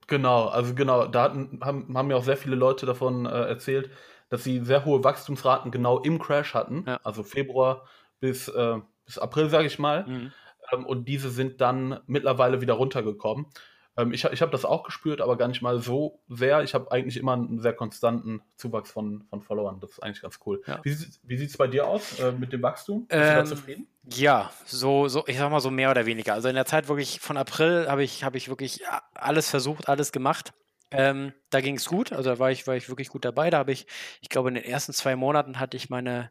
Genau, 0.06 0.46
also 0.46 0.74
genau, 0.74 1.06
da 1.06 1.22
hatten, 1.22 1.60
haben, 1.62 1.96
haben 1.96 2.08
mir 2.08 2.16
auch 2.16 2.24
sehr 2.24 2.36
viele 2.36 2.56
Leute 2.56 2.86
davon 2.86 3.26
äh, 3.26 3.30
erzählt, 3.30 3.90
dass 4.28 4.44
sie 4.44 4.60
sehr 4.64 4.84
hohe 4.84 5.04
Wachstumsraten 5.04 5.70
genau 5.70 5.98
im 6.00 6.18
Crash 6.18 6.54
hatten, 6.54 6.84
ja. 6.86 7.00
also 7.04 7.22
Februar 7.22 7.86
bis, 8.20 8.48
äh, 8.48 8.78
bis 9.04 9.18
April, 9.18 9.48
sage 9.48 9.66
ich 9.66 9.78
mal. 9.78 10.06
Mhm. 10.06 10.32
Ähm, 10.72 10.86
und 10.86 11.06
diese 11.06 11.30
sind 11.30 11.60
dann 11.60 12.00
mittlerweile 12.06 12.60
wieder 12.60 12.74
runtergekommen. 12.74 13.46
Ähm, 13.96 14.12
ich 14.12 14.24
ich 14.24 14.42
habe 14.42 14.52
das 14.52 14.64
auch 14.64 14.84
gespürt, 14.84 15.20
aber 15.20 15.36
gar 15.36 15.48
nicht 15.48 15.62
mal 15.62 15.78
so 15.80 16.20
sehr. 16.28 16.62
Ich 16.62 16.74
habe 16.74 16.90
eigentlich 16.90 17.16
immer 17.16 17.34
einen 17.34 17.60
sehr 17.60 17.74
konstanten 17.74 18.42
Zuwachs 18.56 18.90
von, 18.90 19.24
von 19.28 19.42
Followern. 19.42 19.80
Das 19.80 19.90
ist 19.90 20.02
eigentlich 20.02 20.22
ganz 20.22 20.38
cool. 20.46 20.62
Ja. 20.66 20.80
Wie, 20.82 20.96
wie 21.22 21.36
sieht 21.36 21.50
es 21.50 21.56
bei 21.56 21.66
dir 21.66 21.86
aus 21.86 22.18
äh, 22.18 22.32
mit 22.32 22.52
dem 22.52 22.62
Wachstum? 22.62 23.06
Bist 23.06 23.20
ähm, 23.20 23.20
du 23.20 23.34
da 23.34 23.40
ähm, 23.40 23.46
zufrieden? 23.46 23.86
Ja, 24.14 24.50
so, 24.64 25.08
so, 25.08 25.24
ich 25.26 25.38
sag 25.38 25.50
mal 25.50 25.60
so 25.60 25.70
mehr 25.70 25.90
oder 25.90 26.06
weniger. 26.06 26.34
Also 26.34 26.48
in 26.48 26.54
der 26.54 26.66
Zeit 26.66 26.88
wirklich 26.88 27.20
von 27.20 27.36
April 27.36 27.86
habe 27.88 28.02
ich, 28.02 28.24
hab 28.24 28.34
ich 28.34 28.48
wirklich 28.48 28.82
alles 29.14 29.50
versucht, 29.50 29.88
alles 29.88 30.10
gemacht. 30.10 30.52
Ähm, 30.90 31.32
da 31.50 31.60
ging 31.60 31.76
es 31.76 31.86
gut, 31.86 32.12
also 32.12 32.28
da 32.28 32.38
war 32.38 32.50
ich, 32.50 32.66
war 32.66 32.76
ich 32.76 32.88
wirklich 32.88 33.08
gut 33.08 33.24
dabei. 33.24 33.48
Da 33.48 33.58
habe 33.58 33.72
ich, 33.72 33.86
ich 34.20 34.28
glaube, 34.28 34.48
in 34.48 34.56
den 34.56 34.64
ersten 34.64 34.92
zwei 34.92 35.16
Monaten 35.16 35.58
hatte 35.58 35.76
ich 35.76 35.88
meine 35.88 36.30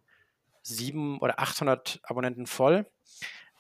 sieben 0.62 1.20
oder 1.20 1.39
800 1.39 2.00
Abonnenten 2.03 2.46
voll. 2.46 2.86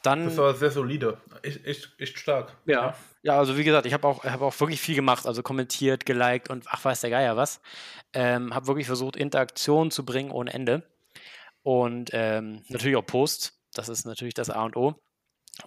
Dann, 0.03 0.25
das 0.25 0.37
war 0.37 0.53
sehr 0.55 0.71
solide, 0.71 1.17
echt, 1.43 1.65
echt, 1.65 1.93
echt 1.99 2.19
stark. 2.19 2.55
Ja, 2.65 2.95
ja, 3.23 3.37
also 3.37 3.57
wie 3.57 3.63
gesagt, 3.63 3.85
ich 3.85 3.93
habe 3.93 4.07
auch, 4.07 4.23
hab 4.23 4.41
auch 4.41 4.59
wirklich 4.59 4.81
viel 4.81 4.95
gemacht, 4.95 5.27
also 5.27 5.43
kommentiert, 5.43 6.05
geliked 6.05 6.49
und 6.49 6.65
ach 6.67 6.83
weiß 6.83 7.01
der 7.01 7.11
Geier 7.11 7.37
was. 7.37 7.61
Ähm, 8.13 8.55
habe 8.55 8.67
wirklich 8.67 8.87
versucht, 8.87 9.15
Interaktion 9.15 9.91
zu 9.91 10.03
bringen 10.05 10.31
ohne 10.31 10.51
Ende. 10.51 10.83
Und 11.63 12.09
ähm, 12.13 12.63
natürlich 12.69 12.97
auch 12.97 13.05
Posts, 13.05 13.61
das 13.73 13.89
ist 13.89 14.05
natürlich 14.05 14.33
das 14.33 14.49
A 14.49 14.63
und 14.63 14.75
O. 14.75 14.95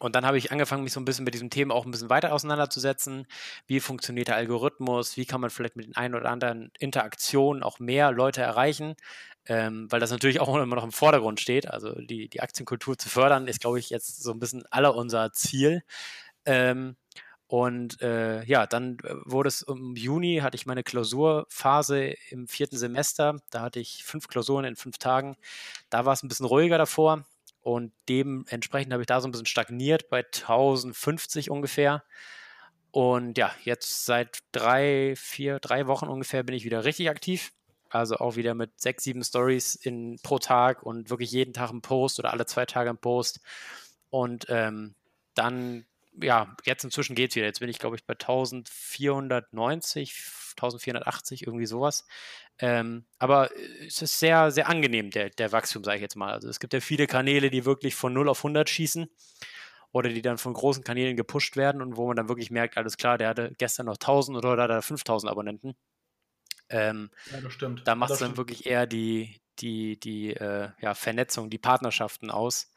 Und 0.01 0.17
dann 0.17 0.27
habe 0.27 0.39
ich 0.39 0.51
angefangen, 0.51 0.83
mich 0.83 0.93
so 0.93 0.99
ein 0.99 1.05
bisschen 1.05 1.25
mit 1.25 1.35
diesem 1.35 1.51
Thema 1.51 1.75
auch 1.75 1.85
ein 1.85 1.91
bisschen 1.93 2.11
weiter 2.11 2.33
auseinanderzusetzen. 2.33 3.27
Wie 3.67 3.79
funktioniert 3.79 4.29
der 4.29 4.37
Algorithmus? 4.37 5.17
Wie 5.17 5.27
kann 5.27 5.41
man 5.41 5.51
vielleicht 5.51 5.77
mit 5.77 5.87
den 5.87 5.97
ein 5.97 6.15
oder 6.15 6.31
anderen 6.31 6.73
Interaktionen 6.79 7.63
auch 7.63 7.79
mehr 7.79 8.11
Leute 8.11 8.41
erreichen? 8.41 8.97
Ähm, 9.47 9.91
weil 9.91 10.01
das 10.01 10.11
natürlich 10.11 10.41
auch 10.41 10.49
immer 10.55 10.75
noch 10.75 10.85
im 10.85 10.93
Vordergrund 10.93 11.41
steht. 11.41 11.69
Also 11.71 11.95
die, 11.95 12.29
die 12.29 12.41
Aktienkultur 12.41 12.97
zu 12.97 13.09
fördern, 13.09 13.47
ist, 13.47 13.61
glaube 13.61 13.79
ich, 13.79 13.91
jetzt 13.91 14.23
so 14.23 14.31
ein 14.33 14.39
bisschen 14.39 14.65
aller 14.71 14.95
unser 14.95 15.33
Ziel. 15.33 15.83
Ähm, 16.47 16.97
und 17.47 18.01
äh, 18.01 18.43
ja, 18.45 18.67
dann 18.67 18.99
äh, 19.05 19.15
wurde 19.25 19.49
es 19.49 19.63
im 19.63 19.95
Juni, 19.97 20.39
hatte 20.43 20.57
ich 20.57 20.67
meine 20.67 20.83
Klausurphase 20.83 22.15
im 22.31 22.49
vierten 22.49 22.77
Semester. 22.79 23.37
Da 23.51 23.61
hatte 23.61 23.81
ich 23.81 24.03
fünf 24.05 24.29
Klausuren 24.29 24.65
in 24.65 24.77
fünf 24.77 24.99
Tagen. 24.99 25.37
Da 25.91 26.05
war 26.05 26.15
es 26.15 26.23
ein 26.23 26.29
bisschen 26.29 26.47
ruhiger 26.47 26.79
davor. 26.79 27.27
Und 27.61 27.93
dementsprechend 28.09 28.93
habe 28.93 29.03
ich 29.03 29.07
da 29.07 29.21
so 29.21 29.29
ein 29.29 29.31
bisschen 29.31 29.47
stagniert 29.47 30.09
bei 30.11 30.25
1050 30.25 31.51
ungefähr. 31.51 32.03
Und 32.91 33.39
ja, 33.39 33.53
jetzt 33.65 34.05
seit 34.05 34.39
drei, 34.53 35.15
vier, 35.17 35.59
drei 35.59 35.87
Wochen 35.87 36.07
ungefähr 36.07 36.43
bin 36.43 36.55
ich 36.55 36.65
wieder 36.65 36.85
richtig 36.85 37.11
aktiv. 37.11 37.53
Also 37.95 38.17
auch 38.17 38.35
wieder 38.35 38.55
mit 38.55 38.81
sechs, 38.81 39.05
sieben 39.05 39.23
Stories 39.23 39.77
in, 39.77 40.19
pro 40.23 40.41
Tag 40.41 40.83
und 40.83 41.11
wirklich 41.11 41.31
jeden 41.31 41.53
Tag 41.53 41.71
ein 41.71 41.81
Post 41.81 42.19
oder 42.19 42.33
alle 42.33 42.45
zwei 42.45 42.67
Tage 42.67 42.91
ein 42.91 42.99
Post. 42.99 43.41
Und 44.11 44.47
ähm, 44.49 44.97
dann, 45.35 45.87
ja, 46.21 46.57
jetzt 46.65 46.83
inzwischen 46.83 47.15
geht 47.15 47.31
es 47.31 47.37
wieder. 47.37 47.47
Jetzt 47.47 47.61
bin 47.61 47.69
ich, 47.69 47.79
glaube 47.79 47.95
ich, 47.95 48.05
bei 48.05 48.15
1490, 48.15 50.13
1480, 50.57 51.47
irgendwie 51.47 51.67
sowas. 51.67 52.05
Ähm, 52.59 53.05
aber 53.19 53.51
es 53.87 54.03
ist 54.03 54.19
sehr, 54.19 54.51
sehr 54.51 54.69
angenehm, 54.69 55.11
der, 55.11 55.31
der 55.31 55.53
Wachstum, 55.53 55.85
sage 55.85 55.99
ich 55.99 56.03
jetzt 56.03 56.17
mal. 56.17 56.33
Also 56.33 56.49
es 56.49 56.59
gibt 56.59 56.73
ja 56.73 56.81
viele 56.81 57.07
Kanäle, 57.07 57.49
die 57.49 57.65
wirklich 57.65 57.95
von 57.95 58.13
0 58.13 58.29
auf 58.29 58.39
100 58.41 58.69
schießen 58.69 59.09
oder 59.93 60.09
die 60.09 60.23
dann 60.23 60.39
von 60.39 60.53
großen 60.53 60.83
Kanälen 60.83 61.17
gepusht 61.17 61.57
werden 61.57 61.81
und 61.81 61.97
wo 61.97 62.09
man 62.09 62.17
dann 62.17 62.29
wirklich 62.29 62.51
merkt, 62.51 62.77
alles 62.77 62.97
klar, 62.97 63.19
der 63.19 63.29
hatte 63.29 63.53
gestern 63.59 63.87
noch 63.87 63.99
1000 63.99 64.37
oder 64.37 64.57
da 64.57 64.65
hat 64.65 64.71
er 64.71 64.83
5000 64.83 65.31
Abonnenten. 65.31 65.77
Ähm, 66.75 67.11
ja, 67.31 67.41
das 67.41 67.53
stimmt. 67.53 67.87
Da 67.87 67.95
macht 67.95 68.11
es 68.11 68.19
dann 68.19 68.37
wirklich 68.37 68.67
eher 68.67 68.87
die, 68.87 69.41
die, 69.61 69.99
die 69.99 70.35
äh, 70.35 70.71
ja, 70.81 70.95
Vernetzung, 70.95 71.49
die 71.49 71.59
Partnerschaften 71.59 72.31
aus. 72.31 72.73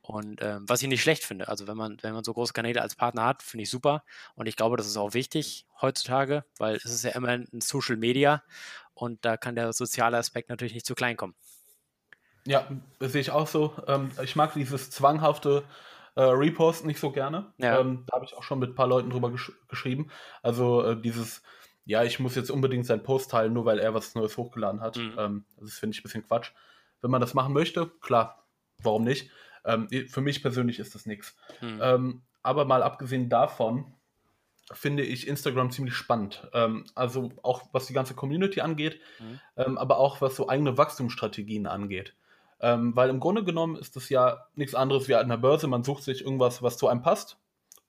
Und 0.00 0.40
ähm, 0.42 0.68
was 0.68 0.82
ich 0.82 0.88
nicht 0.88 1.02
schlecht 1.02 1.24
finde, 1.24 1.48
also 1.48 1.66
wenn 1.66 1.76
man, 1.76 1.98
wenn 2.02 2.12
man 2.12 2.24
so 2.24 2.32
große 2.32 2.52
Kanäle 2.52 2.82
als 2.82 2.94
Partner 2.94 3.24
hat, 3.24 3.42
finde 3.42 3.64
ich 3.64 3.70
super. 3.70 4.04
Und 4.34 4.46
ich 4.46 4.56
glaube, 4.56 4.76
das 4.76 4.86
ist 4.86 4.96
auch 4.96 5.14
wichtig 5.14 5.66
heutzutage, 5.80 6.44
weil 6.58 6.76
es 6.76 6.84
ist 6.84 7.04
ja 7.04 7.10
immer 7.10 7.28
ein 7.28 7.60
Social 7.60 7.96
Media 7.96 8.42
und 8.94 9.24
da 9.24 9.36
kann 9.36 9.56
der 9.56 9.72
soziale 9.72 10.16
Aspekt 10.16 10.48
natürlich 10.48 10.74
nicht 10.74 10.86
zu 10.86 10.94
klein 10.94 11.16
kommen. 11.16 11.34
Ja, 12.46 12.68
sehe 13.00 13.20
ich 13.20 13.30
auch 13.30 13.48
so. 13.48 13.74
Ähm, 13.88 14.10
ich 14.22 14.36
mag 14.36 14.54
dieses 14.54 14.90
zwanghafte 14.90 15.64
äh, 16.14 16.22
Repost 16.22 16.84
nicht 16.84 17.00
so 17.00 17.10
gerne. 17.10 17.52
Ja. 17.58 17.80
Ähm, 17.80 18.04
da 18.06 18.16
habe 18.16 18.24
ich 18.24 18.34
auch 18.34 18.44
schon 18.44 18.60
mit 18.60 18.70
ein 18.70 18.74
paar 18.76 18.86
Leuten 18.86 19.10
drüber 19.10 19.30
gesch 19.30 19.52
geschrieben. 19.68 20.08
Also 20.42 20.84
äh, 20.84 21.00
dieses, 21.00 21.42
ja, 21.86 22.02
ich 22.02 22.18
muss 22.18 22.34
jetzt 22.34 22.50
unbedingt 22.50 22.84
seinen 22.84 23.04
Post 23.04 23.30
teilen, 23.30 23.52
nur 23.52 23.64
weil 23.64 23.78
er 23.78 23.94
was 23.94 24.14
Neues 24.16 24.36
hochgeladen 24.36 24.80
hat. 24.80 24.96
Mhm. 24.96 25.14
Ähm, 25.16 25.44
das 25.58 25.78
finde 25.78 25.94
ich 25.94 26.00
ein 26.00 26.02
bisschen 26.02 26.26
Quatsch. 26.26 26.50
Wenn 27.00 27.12
man 27.12 27.20
das 27.20 27.32
machen 27.32 27.54
möchte, 27.54 27.86
klar, 28.00 28.44
warum 28.82 29.04
nicht? 29.04 29.30
Ähm, 29.64 29.88
für 30.08 30.20
mich 30.20 30.42
persönlich 30.42 30.80
ist 30.80 30.94
das 30.96 31.06
nichts. 31.06 31.36
Mhm. 31.60 31.78
Ähm, 31.80 32.22
aber 32.42 32.64
mal 32.64 32.82
abgesehen 32.82 33.28
davon, 33.28 33.94
finde 34.72 35.04
ich 35.04 35.28
Instagram 35.28 35.70
ziemlich 35.70 35.94
spannend. 35.94 36.48
Ähm, 36.52 36.84
also 36.96 37.30
auch 37.44 37.62
was 37.70 37.86
die 37.86 37.92
ganze 37.92 38.14
Community 38.14 38.60
angeht, 38.60 39.00
mhm. 39.20 39.40
ähm, 39.56 39.78
aber 39.78 39.98
auch 39.98 40.20
was 40.20 40.34
so 40.34 40.48
eigene 40.48 40.76
Wachstumsstrategien 40.76 41.66
angeht. 41.66 42.14
Ähm, 42.58 42.96
weil 42.96 43.10
im 43.10 43.20
Grunde 43.20 43.44
genommen 43.44 43.76
ist 43.76 43.94
das 43.94 44.08
ja 44.08 44.46
nichts 44.56 44.74
anderes 44.74 45.06
wie 45.06 45.14
an 45.14 45.28
der 45.28 45.36
Börse. 45.36 45.68
Man 45.68 45.84
sucht 45.84 46.02
sich 46.02 46.22
irgendwas, 46.22 46.62
was 46.62 46.78
zu 46.78 46.88
einem 46.88 47.02
passt 47.02 47.38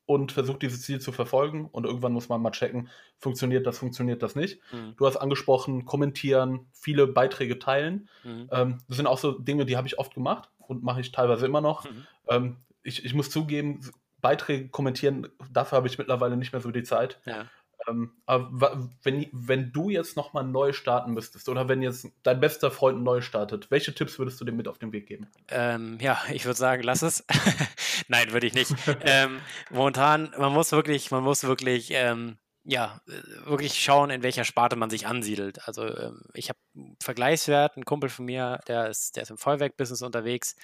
und 0.07 0.31
versucht 0.31 0.61
dieses 0.61 0.81
Ziel 0.81 0.99
zu 0.99 1.11
verfolgen 1.11 1.65
und 1.65 1.85
irgendwann 1.85 2.13
muss 2.13 2.29
man 2.29 2.41
mal 2.41 2.51
checken, 2.51 2.89
funktioniert 3.19 3.67
das, 3.67 3.77
funktioniert 3.77 4.23
das 4.23 4.35
nicht. 4.35 4.59
Mhm. 4.71 4.95
Du 4.95 5.05
hast 5.05 5.17
angesprochen, 5.17 5.85
kommentieren, 5.85 6.65
viele 6.71 7.07
Beiträge 7.07 7.59
teilen. 7.59 8.09
Mhm. 8.23 8.49
Ähm, 8.51 8.77
das 8.87 8.97
sind 8.97 9.05
auch 9.05 9.17
so 9.17 9.33
Dinge, 9.33 9.65
die 9.65 9.75
habe 9.75 9.85
ich 9.85 9.99
oft 9.99 10.13
gemacht 10.13 10.49
und 10.59 10.81
mache 10.81 11.01
ich 11.01 11.11
teilweise 11.11 11.45
immer 11.45 11.59
noch. 11.59 11.83
Mhm. 11.83 12.07
Ähm, 12.29 12.55
ich, 12.83 13.03
ich 13.03 13.13
muss 13.13 13.29
zugeben, 13.29 13.81
Beiträge 14.21 14.69
kommentieren, 14.69 15.27
dafür 15.51 15.75
habe 15.75 15.87
ich 15.87 15.97
mittlerweile 15.97 16.37
nicht 16.37 16.53
mehr 16.53 16.61
so 16.61 16.71
die 16.71 16.83
Zeit. 16.83 17.19
Ja. 17.25 17.45
Ähm, 17.87 18.11
aber 18.25 18.89
wenn, 19.03 19.27
wenn 19.31 19.71
du 19.71 19.89
jetzt 19.89 20.15
nochmal 20.15 20.43
neu 20.43 20.73
starten 20.73 21.13
müsstest 21.13 21.49
oder 21.49 21.67
wenn 21.69 21.81
jetzt 21.81 22.07
dein 22.23 22.39
bester 22.39 22.71
Freund 22.71 23.03
neu 23.03 23.21
startet, 23.21 23.71
welche 23.71 23.93
Tipps 23.93 24.19
würdest 24.19 24.39
du 24.41 24.45
dem 24.45 24.57
mit 24.57 24.67
auf 24.67 24.77
den 24.77 24.91
Weg 24.91 25.07
geben? 25.07 25.27
Ähm, 25.49 25.97
ja, 26.01 26.19
ich 26.31 26.45
würde 26.45 26.57
sagen, 26.57 26.83
lass 26.83 27.01
es. 27.01 27.25
Nein, 28.07 28.31
würde 28.31 28.47
ich 28.47 28.53
nicht. 28.53 28.73
ähm, 29.01 29.39
momentan, 29.71 30.33
man 30.37 30.53
muss 30.53 30.71
wirklich, 30.71 31.11
man 31.11 31.23
muss 31.23 31.43
wirklich, 31.43 31.89
ähm, 31.91 32.37
ja, 32.63 32.99
wirklich 33.45 33.81
schauen, 33.81 34.09
in 34.09 34.23
welcher 34.23 34.43
Sparte 34.43 34.75
man 34.75 34.89
sich 34.89 35.07
ansiedelt. 35.07 35.65
Also 35.65 35.85
ähm, 35.85 36.23
ich 36.33 36.49
habe 36.49 36.59
Vergleichswert, 37.01 37.77
ein 37.77 37.85
Kumpel 37.85 38.09
von 38.09 38.25
mir, 38.25 38.59
der 38.67 38.89
ist, 38.89 39.15
der 39.15 39.23
ist 39.23 39.31
im 39.31 39.37
Feuerwerk-Business 39.37 40.01
unterwegs 40.01 40.55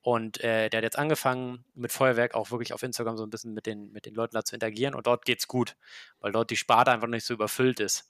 und 0.00 0.42
äh, 0.42 0.68
der 0.68 0.78
hat 0.78 0.84
jetzt 0.84 0.98
angefangen, 0.98 1.64
mit 1.74 1.92
Feuerwerk 1.92 2.34
auch 2.34 2.50
wirklich 2.50 2.72
auf 2.72 2.82
Instagram 2.82 3.16
so 3.16 3.24
ein 3.24 3.30
bisschen 3.30 3.52
mit 3.52 3.66
den, 3.66 3.92
mit 3.92 4.06
den 4.06 4.14
Leuten 4.14 4.34
da 4.34 4.44
zu 4.44 4.54
interagieren. 4.54 4.94
Und 4.94 5.06
dort 5.06 5.24
geht 5.24 5.40
es 5.40 5.48
gut, 5.48 5.76
weil 6.20 6.32
dort 6.32 6.50
die 6.50 6.56
Sparte 6.56 6.90
einfach 6.90 7.08
nicht 7.08 7.24
so 7.24 7.34
überfüllt 7.34 7.80
ist. 7.80 8.08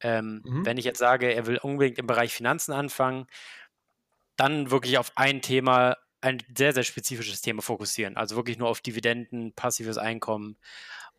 Ähm, 0.00 0.42
mhm. 0.44 0.66
Wenn 0.66 0.78
ich 0.78 0.84
jetzt 0.84 0.98
sage, 0.98 1.32
er 1.32 1.46
will 1.46 1.58
unbedingt 1.58 1.98
im 1.98 2.06
Bereich 2.06 2.34
Finanzen 2.34 2.72
anfangen, 2.72 3.26
dann 4.36 4.70
wirklich 4.70 4.98
auf 4.98 5.12
ein 5.16 5.42
Thema, 5.42 5.96
ein 6.20 6.42
sehr, 6.56 6.72
sehr 6.72 6.84
spezifisches 6.84 7.40
Thema 7.40 7.62
fokussieren. 7.62 8.16
Also 8.16 8.36
wirklich 8.36 8.58
nur 8.58 8.68
auf 8.68 8.80
Dividenden, 8.80 9.52
passives 9.54 9.98
Einkommen 9.98 10.56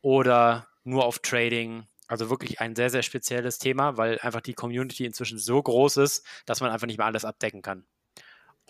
oder 0.01 0.67
nur 0.84 1.05
auf 1.05 1.20
Trading. 1.20 1.88
Also 2.08 2.29
wirklich 2.29 2.60
ein 2.60 2.75
sehr, 2.75 2.89
sehr 2.89 3.03
spezielles 3.03 3.58
Thema, 3.58 3.98
weil 3.98 4.20
einfach 4.20 4.41
die 4.41 4.53
Community 4.53 5.05
inzwischen 5.05 5.39
so 5.39 5.62
groß 5.62 5.98
ist, 5.98 6.25
dass 6.46 6.62
man 6.62 6.72
einfach 6.72 6.88
nicht 6.88 6.98
mehr 6.98 7.08
alles 7.08 7.25
abdecken 7.25 7.62
kann. 7.62 7.86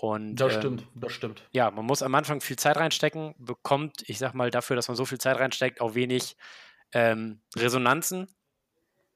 Und, 0.03 0.35
das 0.35 0.55
ähm, 0.55 0.59
stimmt, 0.59 0.87
das 0.95 1.13
stimmt. 1.13 1.47
Ja, 1.53 1.71
man 1.71 1.85
muss 1.85 2.03
am 2.03 2.13
Anfang 2.13 2.41
viel 2.41 2.57
Zeit 2.57 2.75
reinstecken, 2.75 3.35
bekommt, 3.37 4.03
ich 4.09 4.17
sag 4.17 4.33
mal, 4.33 4.51
dafür, 4.51 4.75
dass 4.75 4.89
man 4.89 4.97
so 4.97 5.05
viel 5.05 5.17
Zeit 5.17 5.39
reinsteckt, 5.39 5.79
auch 5.79 5.95
wenig 5.95 6.35
ähm, 6.91 7.39
Resonanzen. 7.55 8.27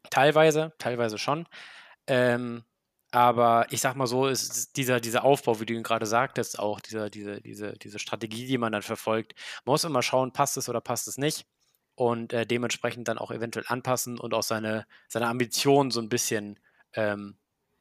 Teilweise, 0.10 0.72
teilweise 0.78 1.18
schon. 1.18 1.46
Ähm, 2.08 2.64
aber 3.12 3.68
ich 3.70 3.82
sag 3.82 3.98
mal 3.98 4.08
so, 4.08 4.28
ist 4.28 4.78
dieser, 4.78 5.02
dieser 5.02 5.26
Aufbau, 5.26 5.60
wie 5.60 5.66
du 5.66 5.74
ihn 5.74 5.84
gerade 5.84 6.06
sagtest, 6.06 6.58
auch 6.58 6.80
dieser, 6.80 7.10
diese, 7.10 7.42
diese, 7.42 7.74
diese 7.74 8.00
Strategie, 8.00 8.48
die 8.48 8.58
man 8.58 8.72
dann 8.72 8.82
verfolgt, 8.82 9.36
man 9.66 9.74
muss 9.74 9.84
immer 9.84 10.02
schauen, 10.02 10.32
passt 10.32 10.56
es 10.56 10.70
oder 10.70 10.80
passt 10.80 11.10
es 11.10 11.18
nicht. 11.18 11.48
Und 11.96 12.32
äh, 12.32 12.46
dementsprechend 12.46 13.10
dann 13.10 13.18
auch 13.18 13.32
eventuell 13.32 13.66
anpassen 13.68 14.18
und 14.18 14.34
auch 14.34 14.44
seine, 14.44 14.88
seine 15.10 15.28
Ambitionen 15.28 15.92
so 15.92 16.00
ein 16.00 16.08
bisschen, 16.08 16.58
ähm, 16.94 17.36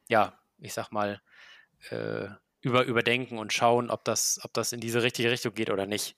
ja, 0.08 0.36
ich 0.58 0.75
sag 0.75 0.90
mal, 0.90 1.20
äh, 1.90 2.30
über, 2.60 2.84
überdenken 2.84 3.38
und 3.38 3.52
schauen, 3.52 3.90
ob 3.90 4.04
das, 4.04 4.40
ob 4.42 4.52
das 4.52 4.72
in 4.72 4.80
diese 4.80 5.02
richtige 5.02 5.30
Richtung 5.30 5.54
geht 5.54 5.70
oder 5.70 5.86
nicht. 5.86 6.16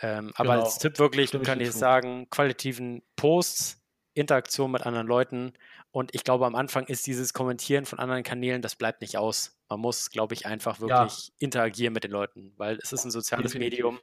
Ähm, 0.00 0.32
aber 0.34 0.54
genau. 0.54 0.64
als 0.64 0.78
Tipp 0.78 0.98
wirklich 0.98 1.28
Stimme 1.28 1.44
kann 1.44 1.60
ich 1.60 1.72
sagen, 1.72 2.28
qualitativen 2.30 3.02
Posts, 3.16 3.82
Interaktion 4.14 4.70
mit 4.70 4.82
anderen 4.86 5.06
Leuten 5.06 5.52
und 5.92 6.14
ich 6.14 6.22
glaube, 6.24 6.46
am 6.46 6.54
Anfang 6.54 6.86
ist 6.86 7.06
dieses 7.06 7.32
Kommentieren 7.32 7.84
von 7.84 7.98
anderen 7.98 8.22
Kanälen, 8.22 8.62
das 8.62 8.76
bleibt 8.76 9.00
nicht 9.00 9.18
aus. 9.18 9.58
Man 9.68 9.80
muss, 9.80 10.10
glaube 10.10 10.34
ich, 10.34 10.46
einfach 10.46 10.80
wirklich 10.80 11.28
ja. 11.28 11.34
interagieren 11.38 11.92
mit 11.92 12.04
den 12.04 12.12
Leuten, 12.12 12.52
weil 12.56 12.78
es 12.82 12.92
ist 12.92 13.04
ein 13.04 13.10
soziales 13.10 13.52
Definitiv. 13.52 13.78
Medium. 13.78 14.00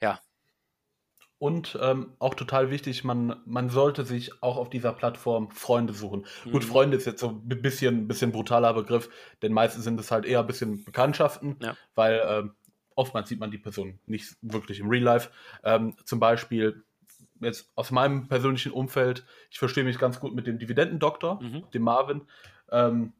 Ja, 0.00 0.20
und 1.42 1.76
ähm, 1.82 2.12
auch 2.20 2.34
total 2.34 2.70
wichtig, 2.70 3.02
man, 3.02 3.34
man 3.46 3.68
sollte 3.68 4.04
sich 4.04 4.44
auch 4.44 4.56
auf 4.56 4.70
dieser 4.70 4.92
Plattform 4.92 5.50
Freunde 5.50 5.92
suchen. 5.92 6.24
Mhm. 6.44 6.52
Gut, 6.52 6.62
Freunde 6.62 6.96
ist 6.96 7.04
jetzt 7.04 7.18
so 7.18 7.30
ein 7.30 7.60
bisschen, 7.60 8.06
bisschen 8.06 8.30
brutaler 8.30 8.72
Begriff, 8.74 9.10
denn 9.42 9.52
meistens 9.52 9.82
sind 9.82 9.98
es 9.98 10.12
halt 10.12 10.24
eher 10.24 10.38
ein 10.38 10.46
bisschen 10.46 10.84
Bekanntschaften, 10.84 11.56
ja. 11.60 11.76
weil 11.96 12.22
ähm, 12.24 12.52
oftmals 12.94 13.28
sieht 13.28 13.40
man 13.40 13.50
die 13.50 13.58
Person 13.58 13.98
nicht 14.06 14.36
wirklich 14.40 14.78
im 14.78 14.88
Real 14.88 15.02
Life. 15.02 15.30
Ähm, 15.64 15.96
zum 16.04 16.20
Beispiel 16.20 16.84
jetzt 17.40 17.72
aus 17.74 17.90
meinem 17.90 18.28
persönlichen 18.28 18.70
Umfeld, 18.70 19.26
ich 19.50 19.58
verstehe 19.58 19.82
mich 19.82 19.98
ganz 19.98 20.20
gut 20.20 20.36
mit 20.36 20.46
dem 20.46 20.60
Dividendendoktor, 20.60 21.42
mhm. 21.42 21.64
dem 21.74 21.82
Marvin. 21.82 22.22
Ähm, 22.70 23.14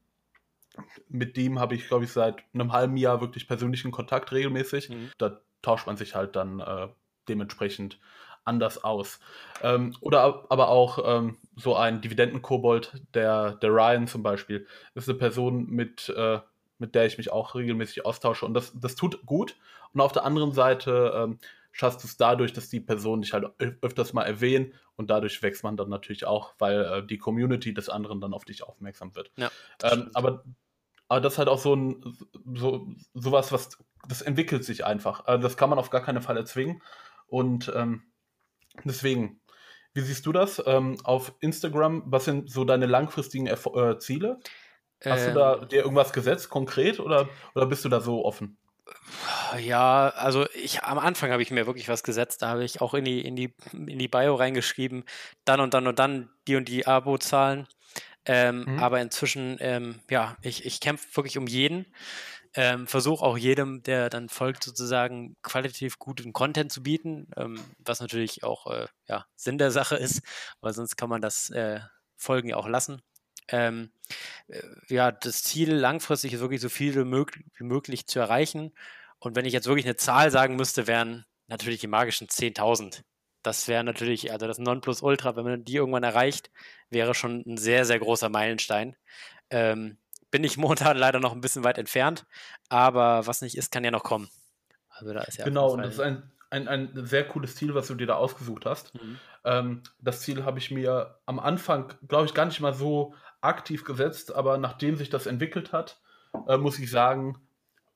mit 1.09 1.37
dem 1.37 1.59
habe 1.59 1.75
ich, 1.75 1.89
glaube 1.89 2.05
ich, 2.05 2.13
seit 2.13 2.45
einem 2.55 2.73
halben 2.73 2.97
Jahr 2.97 3.21
wirklich 3.21 3.49
persönlichen 3.49 3.91
Kontakt 3.91 4.31
regelmäßig. 4.31 4.91
Mhm. 4.91 5.11
Da 5.19 5.41
tauscht 5.61 5.89
man 5.89 5.97
sich 5.97 6.15
halt 6.15 6.37
dann 6.37 6.61
äh, 6.61 6.87
dementsprechend 7.29 7.99
anders 8.45 8.83
aus. 8.83 9.21
Ähm, 9.63 9.95
oder 10.01 10.47
aber 10.49 10.69
auch 10.69 10.99
ähm, 11.05 11.39
so 11.57 11.77
ein 11.77 12.01
Dividendenkobold, 12.01 13.03
der, 13.15 13.53
der 13.57 13.71
Ryan 13.71 14.07
zum 14.07 14.23
Beispiel, 14.23 14.67
ist 14.95 15.09
eine 15.09 15.19
Person, 15.19 15.67
mit, 15.67 16.09
äh, 16.11 16.41
mit 16.79 16.95
der 16.95 17.07
ich 17.07 17.19
mich 17.19 17.31
auch 17.31 17.55
regelmäßig 17.55 18.05
austausche. 18.05 18.47
Und 18.47 18.55
das, 18.55 18.73
das 18.75 18.97
tut 18.97 19.25
gut. 19.27 19.57
Und 19.93 20.01
auf 20.01 20.13
der 20.13 20.25
anderen 20.25 20.53
Seite 20.53 21.13
ähm, 21.15 21.39
schaffst 21.71 22.03
du 22.03 22.07
es 22.07 22.17
dadurch, 22.17 22.53
dass 22.53 22.69
die 22.69 22.81
Personen 22.81 23.23
dich 23.23 23.33
halt 23.33 23.47
öfters 23.59 24.13
mal 24.13 24.25
erwähnen 24.25 24.75
und 24.97 25.11
dadurch 25.11 25.43
wächst 25.43 25.65
man 25.65 25.77
dann 25.77 25.89
natürlich 25.89 26.27
auch, 26.27 26.55
weil 26.59 26.85
äh, 26.85 27.07
die 27.07 27.19
Community 27.19 27.73
des 27.75 27.89
anderen 27.89 28.21
dann 28.21 28.35
auf 28.35 28.45
dich 28.45 28.63
aufmerksam 28.63 29.15
wird. 29.15 29.31
Ja, 29.37 29.51
ähm, 29.83 30.11
aber, 30.15 30.45
aber 31.09 31.21
das 31.21 31.35
ist 31.35 31.39
halt 31.39 31.49
auch 31.49 31.59
so 31.59 31.75
ein 31.75 32.17
so 32.55 32.87
sowas, 33.15 33.53
was 33.53 33.79
das 34.09 34.23
entwickelt 34.23 34.65
sich 34.65 34.85
einfach. 34.85 35.25
Also 35.27 35.43
das 35.43 35.57
kann 35.57 35.71
man 35.71 35.79
auf 35.79 35.91
gar 35.91 36.03
keinen 36.03 36.23
Fall 36.23 36.37
erzwingen. 36.37 36.83
Und 37.33 37.73
ähm, 37.75 38.03
deswegen, 38.85 39.41
wie 39.95 40.03
siehst 40.03 40.27
du 40.27 40.33
das 40.33 40.63
ähm, 40.67 40.99
auf 41.03 41.33
Instagram? 41.41 42.03
Was 42.05 42.27
sind 42.27 42.51
so 42.51 42.65
deine 42.65 42.85
langfristigen 42.85 43.47
Erf 43.47 43.65
äh, 43.75 43.99
Ziele? 43.99 44.39
Hast 45.03 45.29
ähm, 45.29 45.35
du 45.35 45.41
da 45.41 45.63
ähm. 45.63 45.69
dir 45.69 45.83
irgendwas 45.83 46.13
gesetzt, 46.13 46.51
konkret, 46.51 47.01
oder, 47.01 47.31
oder 47.55 47.65
bist 47.65 47.87
du 47.87 47.89
da 47.89 48.01
so 48.03 48.23
offen? 48.27 48.59
Ja, 49.59 50.11
also 50.11 50.47
ich 50.53 50.83
am 50.83 50.99
Anfang 50.99 51.31
habe 51.31 51.43
ich 51.43 51.51
mir 51.51 51.67
wirklich 51.67 51.89
was 51.89 52.03
gesetzt, 52.03 52.43
da 52.43 52.49
habe 52.49 52.65
ich 52.65 52.83
auch 52.83 52.93
in 52.93 53.07
die, 53.07 53.23
in 53.23 53.35
die, 53.35 53.55
in 53.73 53.99
die 53.99 54.09
Bio 54.09 54.35
reingeschrieben, 54.35 55.05
dann 55.47 55.61
und 55.61 55.73
dann 55.73 55.87
und 55.87 55.99
dann 55.99 56.29
die 56.47 56.57
und 56.57 56.69
die 56.69 56.87
Abo-Zahlen. 56.87 57.67
Ähm, 58.27 58.65
mhm. 58.67 58.79
Aber 58.79 59.01
inzwischen, 59.01 59.57
ähm, 59.61 60.01
ja, 60.11 60.37
ich, 60.43 60.67
ich 60.67 60.81
kämpfe 60.81 61.17
wirklich 61.17 61.39
um 61.39 61.47
jeden. 61.47 61.87
Ähm, 62.55 62.87
Versuche 62.87 63.25
auch 63.25 63.39
jedem, 63.39 63.83
der 63.83 64.11
dann 64.11 64.29
folgt, 64.29 64.65
sozusagen 64.65 65.37
qualitativ 65.43 65.99
guten 65.99 66.33
Content 66.33 66.71
zu 66.71 66.83
bieten, 66.83 67.29
ähm, 67.37 67.59
was 67.79 68.01
natürlich 68.01 68.45
auch 68.45 68.67
äh, 68.67 68.87
ja, 69.09 69.27
Sinn 69.37 69.57
der 69.59 69.71
Sache 69.71 69.97
ist, 69.97 70.23
weil 70.61 70.75
sonst 70.75 70.97
kann 70.97 71.09
man 71.09 71.23
das 71.23 71.49
äh, 71.51 71.81
Folgen 72.17 72.51
ja 72.51 72.57
auch 72.57 72.69
lassen. 72.69 73.01
Ähm, 73.49 73.91
äh, 74.49 74.61
ja, 74.89 75.13
das 75.13 75.43
Ziel 75.43 75.73
langfristig 75.73 76.35
ist 76.35 76.41
wirklich 76.41 76.61
so 76.61 76.69
viel 76.69 76.95
wie 76.95 77.65
möglich 77.65 78.07
zu 78.07 78.19
erreichen. 78.19 78.73
Und 79.19 79.37
wenn 79.37 79.45
ich 79.45 79.53
jetzt 79.53 79.67
wirklich 79.67 79.87
eine 79.87 79.97
Zahl 79.97 80.31
sagen 80.31 80.57
müsste, 80.57 80.87
wären 80.87 81.25
natürlich 81.47 81.81
die 81.81 81.87
magischen 81.87 82.29
10.000. 82.29 83.03
Das 83.43 83.67
wäre 83.69 83.85
natürlich, 83.85 84.33
also 84.33 84.47
das 84.47 84.59
Nonplusultra, 84.59 85.37
wenn 85.37 85.45
man 85.45 85.65
die 85.65 85.77
irgendwann 85.77 86.05
erreicht, 86.05 86.51
wäre 86.91 87.15
schon 87.15 87.43
ein 87.47 87.57
sehr, 87.57 87.85
sehr 87.85 87.99
großer 87.99 88.29
Meilenstein. 88.29 88.97
Ähm, 89.51 89.99
bin 90.33 90.43
ich 90.43 90.57
momentan 90.59 90.97
leider 90.97 91.21
noch 91.21 91.33
ein 91.33 91.41
bisschen 91.41 91.63
weit 91.63 91.79
entfernt, 91.79 92.27
aber 92.69 93.29
was 93.29 93.43
nicht 93.43 93.57
ist, 93.57 93.71
kann 93.71 93.85
ja 93.85 93.93
noch 93.93 94.03
kommen. 94.03 94.29
Also 94.89 95.15
da 95.15 95.21
ist 95.21 95.39
ja 95.39 95.45
genau, 95.45 95.71
und 95.71 95.83
das 95.83 95.95
ist 95.95 96.01
ein, 96.01 96.33
ein, 96.51 96.67
ein 96.67 97.07
sehr 97.07 97.27
cooles 97.29 97.55
Ziel, 97.55 97.75
was 97.77 97.87
du 97.87 97.95
dir 97.95 98.09
da 98.09 98.17
ausgesucht 98.17 98.67
hast. 98.67 98.95
Mhm. 98.95 99.19
Ähm, 99.45 99.83
das 100.01 100.21
Ziel 100.23 100.45
habe 100.45 100.59
ich 100.59 100.73
mir 100.73 101.19
am 101.27 101.39
Anfang, 101.39 101.95
glaube 102.09 102.27
ich, 102.27 102.35
gar 102.35 102.47
nicht 102.47 102.61
mal 102.61 102.75
so 102.75 103.15
aktiv 103.41 103.85
gesetzt, 103.85 104.35
aber 104.35 104.59
nachdem 104.59 104.97
sich 104.97 105.11
das 105.11 105.27
entwickelt 105.27 105.73
hat, 105.73 106.01
äh, 106.49 106.57
muss 106.57 106.79
ich 106.79 106.91
sagen, 106.91 107.39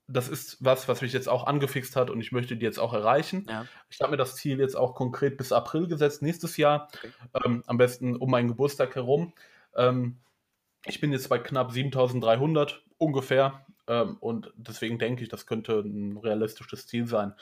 das 0.09 0.29
ist 0.29 0.59
was, 0.61 0.87
was 0.87 1.03
mich 1.03 1.13
jetzt 1.13 1.29
auch 1.29 1.47
angefixt 1.47 1.97
hat 1.97 2.11
und 2.11 2.21
ich 2.21 2.31
möchte 2.31 2.57
die 2.57 2.65
jetzt 2.65 2.79
auch 2.79 2.93
erreichen. 2.93 3.45
Ja. 3.49 3.67
Ich 3.91 4.01
habe 4.01 4.13
mir 4.13 4.17
das 4.17 4.37
Ziel 4.37 4.61
jetzt 4.61 4.77
auch 4.77 4.95
konkret 4.95 5.37
bis 5.37 5.53
April 5.53 5.89
gesetzt, 5.89 6.23
nächstes 6.23 6.57
Jahr, 6.57 6.89
okay. 6.95 7.11
ähm, 7.45 7.65
am 7.67 7.77
besten 7.77 8.17
um 8.17 8.31
meinen 8.31 8.49
Geburtstag 8.49 8.95
herum. 8.95 9.33
Ähm, 9.75 10.19
ich 10.87 11.01
bin 11.01 11.13
jetzt 11.13 11.29
bei 11.29 11.39
knapp 11.39 11.73
7300 11.73 12.83
ungefähr 12.99 13.65
ähm, 13.89 14.17
und 14.21 14.53
deswegen 14.57 14.99
denke 14.99 15.23
ich, 15.23 15.29
das 15.29 15.47
könnte 15.47 15.81
ein 15.81 16.17
realistisches 16.17 16.87
Ziel 16.87 17.07
sein. 17.07 17.35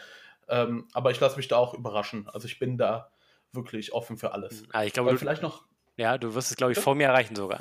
Ähm, 0.48 0.86
aber 0.92 1.10
ich 1.10 1.20
lasse 1.20 1.36
mich 1.36 1.48
da 1.48 1.56
auch 1.56 1.74
überraschen. 1.74 2.28
Also 2.28 2.46
ich 2.46 2.58
bin 2.58 2.76
da 2.76 3.10
wirklich 3.52 3.92
offen 3.92 4.18
für 4.18 4.32
alles. 4.32 4.64
Ah, 4.72 4.84
ich 4.84 4.92
glaube, 4.92 5.10
du, 5.10 5.18
vielleicht 5.18 5.42
noch. 5.42 5.64
Ja, 5.96 6.18
du 6.18 6.34
wirst 6.34 6.50
es, 6.50 6.56
glaube 6.56 6.72
ich, 6.72 6.78
vor 6.78 6.94
mir 6.94 7.06
erreichen 7.06 7.36
sogar. 7.36 7.60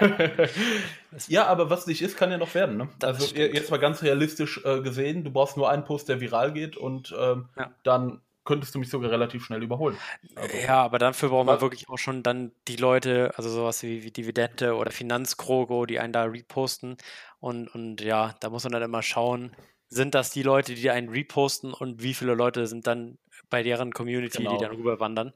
ja, 1.28 1.46
aber 1.46 1.68
was 1.68 1.86
nicht 1.86 2.00
ist, 2.00 2.16
kann 2.16 2.30
ja 2.30 2.38
noch 2.38 2.54
werden. 2.54 2.78
Ne? 2.78 2.88
Also 3.02 3.26
stimmt. 3.26 3.54
jetzt 3.54 3.70
mal 3.70 3.76
ganz 3.76 4.02
realistisch 4.02 4.64
äh, 4.64 4.80
gesehen, 4.80 5.22
du 5.22 5.30
brauchst 5.30 5.56
nur 5.56 5.70
einen 5.70 5.84
Post, 5.84 6.08
der 6.08 6.20
viral 6.20 6.52
geht 6.52 6.76
und 6.76 7.14
ähm, 7.18 7.48
ja. 7.56 7.70
dann 7.82 8.22
könntest 8.44 8.74
du 8.74 8.78
mich 8.78 8.90
sogar 8.90 9.10
relativ 9.10 9.44
schnell 9.44 9.62
überholen. 9.62 9.96
Also, 10.34 10.56
ja, 10.56 10.82
aber 10.82 10.98
dafür 10.98 11.30
brauchen 11.30 11.46
wir 11.46 11.60
wirklich 11.60 11.88
auch 11.88 11.98
schon 11.98 12.22
dann 12.22 12.52
die 12.68 12.76
Leute, 12.76 13.32
also 13.36 13.48
sowas 13.48 13.82
wie, 13.82 14.02
wie 14.02 14.10
Dividende 14.10 14.76
oder 14.76 14.90
Finanzkrogo, 14.90 15.86
die 15.86 15.98
einen 15.98 16.12
da 16.12 16.24
reposten. 16.24 16.96
Und, 17.40 17.68
und 17.74 18.00
ja, 18.00 18.34
da 18.40 18.50
muss 18.50 18.64
man 18.64 18.72
dann 18.72 18.82
immer 18.82 19.02
schauen, 19.02 19.54
sind 19.88 20.14
das 20.14 20.30
die 20.30 20.42
Leute, 20.42 20.74
die 20.74 20.90
einen 20.90 21.08
reposten 21.08 21.72
und 21.72 22.02
wie 22.02 22.14
viele 22.14 22.34
Leute 22.34 22.66
sind 22.66 22.86
dann 22.86 23.18
bei 23.50 23.62
deren 23.62 23.92
Community, 23.92 24.38
genau. 24.38 24.56
die 24.56 24.64
dann 24.64 24.74
rüberwandern. 24.74 25.32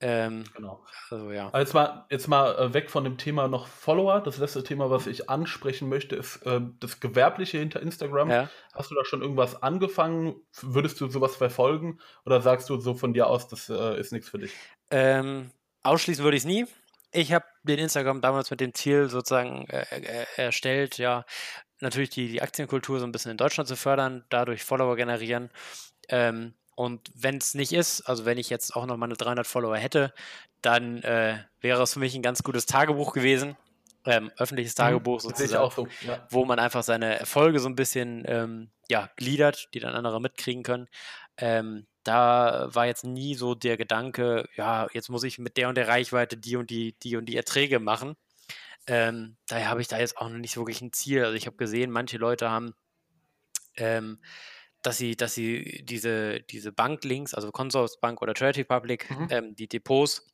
Ähm, 0.00 0.44
genau. 0.54 0.84
Also, 1.10 1.30
ja. 1.32 1.48
Also 1.50 1.58
jetzt 1.58 1.74
mal, 1.74 2.06
jetzt 2.10 2.28
mal 2.28 2.58
äh, 2.58 2.74
weg 2.74 2.90
von 2.90 3.04
dem 3.04 3.16
Thema 3.16 3.48
noch 3.48 3.66
Follower. 3.66 4.20
Das 4.20 4.38
letzte 4.38 4.62
Thema, 4.62 4.90
was 4.90 5.06
ich 5.06 5.30
ansprechen 5.30 5.88
möchte, 5.88 6.16
ist 6.16 6.44
äh, 6.44 6.60
das 6.80 7.00
Gewerbliche 7.00 7.58
hinter 7.58 7.80
Instagram. 7.80 8.30
Ja. 8.30 8.50
Hast 8.74 8.90
du 8.90 8.94
da 8.94 9.04
schon 9.04 9.22
irgendwas 9.22 9.62
angefangen? 9.62 10.36
Würdest 10.60 11.00
du 11.00 11.08
sowas 11.08 11.36
verfolgen? 11.36 11.98
Oder 12.26 12.42
sagst 12.42 12.68
du 12.68 12.78
so 12.78 12.94
von 12.94 13.14
dir 13.14 13.26
aus, 13.26 13.48
das 13.48 13.70
äh, 13.70 13.98
ist 13.98 14.12
nichts 14.12 14.28
für 14.28 14.38
dich? 14.38 14.52
Ähm, 14.90 15.50
ausschließen 15.82 16.22
würde 16.22 16.36
ich 16.36 16.42
es 16.42 16.46
nie. 16.46 16.66
Ich 17.12 17.32
habe 17.32 17.46
den 17.62 17.78
Instagram 17.78 18.20
damals 18.20 18.50
mit 18.50 18.60
dem 18.60 18.74
Ziel 18.74 19.08
sozusagen 19.08 19.66
äh, 19.68 19.86
äh, 19.90 20.26
erstellt, 20.36 20.98
ja, 20.98 21.24
natürlich 21.80 22.10
die, 22.10 22.28
die 22.28 22.42
Aktienkultur 22.42 22.98
so 22.98 23.06
ein 23.06 23.12
bisschen 23.12 23.30
in 23.30 23.38
Deutschland 23.38 23.68
zu 23.68 23.76
fördern, 23.76 24.24
dadurch 24.28 24.64
Follower 24.64 24.96
generieren. 24.96 25.50
Ähm, 26.08 26.54
und 26.76 27.10
wenn 27.14 27.38
es 27.38 27.54
nicht 27.54 27.72
ist, 27.72 28.02
also 28.02 28.26
wenn 28.26 28.36
ich 28.36 28.50
jetzt 28.50 28.76
auch 28.76 28.84
noch 28.84 28.98
meine 28.98 29.14
300 29.14 29.46
Follower 29.46 29.76
hätte, 29.76 30.12
dann 30.60 31.02
äh, 31.02 31.38
wäre 31.60 31.82
es 31.82 31.94
für 31.94 32.00
mich 32.00 32.14
ein 32.14 32.22
ganz 32.22 32.42
gutes 32.42 32.66
Tagebuch 32.66 33.12
gewesen. 33.12 33.56
Ähm, 34.04 34.30
öffentliches 34.36 34.76
mhm, 34.76 34.82
Tagebuch 34.82 35.20
sozusagen, 35.20 35.70
so, 35.74 35.88
ja. 36.06 36.24
wo 36.30 36.44
man 36.44 36.58
einfach 36.58 36.84
seine 36.84 37.18
Erfolge 37.18 37.60
so 37.60 37.68
ein 37.68 37.76
bisschen 37.76 38.24
ähm, 38.26 38.70
ja, 38.88 39.10
gliedert, 39.16 39.68
die 39.72 39.80
dann 39.80 39.94
andere 39.94 40.20
mitkriegen 40.20 40.62
können. 40.62 40.86
Ähm, 41.38 41.86
da 42.04 42.68
war 42.72 42.86
jetzt 42.86 43.04
nie 43.04 43.34
so 43.34 43.54
der 43.54 43.78
Gedanke, 43.78 44.46
ja, 44.54 44.86
jetzt 44.92 45.08
muss 45.08 45.24
ich 45.24 45.38
mit 45.38 45.56
der 45.56 45.70
und 45.70 45.76
der 45.76 45.88
Reichweite 45.88 46.36
die 46.36 46.56
und 46.56 46.68
die, 46.68 46.94
die 47.02 47.16
und 47.16 47.24
die 47.26 47.36
Erträge 47.36 47.80
machen. 47.80 48.16
Ähm, 48.86 49.38
daher 49.48 49.70
habe 49.70 49.80
ich 49.80 49.88
da 49.88 49.98
jetzt 49.98 50.18
auch 50.18 50.28
noch 50.28 50.38
nicht 50.38 50.58
wirklich 50.58 50.82
ein 50.82 50.92
Ziel. 50.92 51.24
Also 51.24 51.36
ich 51.36 51.46
habe 51.46 51.56
gesehen, 51.56 51.90
manche 51.90 52.18
Leute 52.18 52.50
haben 52.50 52.74
ähm, 53.76 54.18
dass 54.86 54.98
sie, 54.98 55.16
dass 55.16 55.34
sie 55.34 55.82
diese, 55.84 56.40
diese 56.42 56.70
Banklinks, 56.70 57.34
also 57.34 57.50
Consorsbank 57.50 58.22
oder 58.22 58.34
Charity 58.36 58.62
Public, 58.62 59.10
mhm. 59.10 59.28
ähm, 59.30 59.56
die 59.56 59.66
Depots 59.66 60.32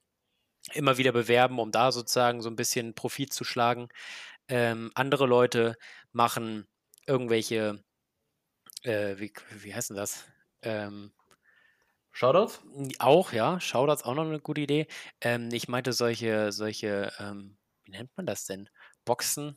immer 0.74 0.98
wieder 0.98 1.12
bewerben, 1.12 1.58
um 1.58 1.72
da 1.72 1.90
sozusagen 1.90 2.42
so 2.42 2.50
ein 2.50 2.56
bisschen 2.56 2.94
Profit 2.94 3.32
zu 3.32 3.44
schlagen. 3.44 3.88
Ähm, 4.48 4.90
andere 4.94 5.26
Leute 5.26 5.76
machen 6.12 6.68
irgendwelche, 7.06 7.82
äh, 8.82 9.16
wie, 9.18 9.32
wie 9.50 9.74
heißt 9.74 9.90
denn 9.90 9.96
das? 9.96 10.26
Ähm, 10.60 11.12
Shoutouts? 12.10 12.60
Auch, 12.98 13.32
ja. 13.32 13.58
Shoutouts 13.58 14.02
auch 14.04 14.14
noch 14.14 14.26
eine 14.26 14.38
gute 14.38 14.60
Idee. 14.60 14.86
Ähm, 15.22 15.48
ich 15.50 15.66
meinte 15.66 15.94
solche, 15.94 16.52
solche, 16.52 17.10
ähm, 17.18 17.56
wie 17.84 17.92
nennt 17.92 18.10
man 18.16 18.26
das 18.26 18.44
denn? 18.44 18.68
Boxen? 19.06 19.56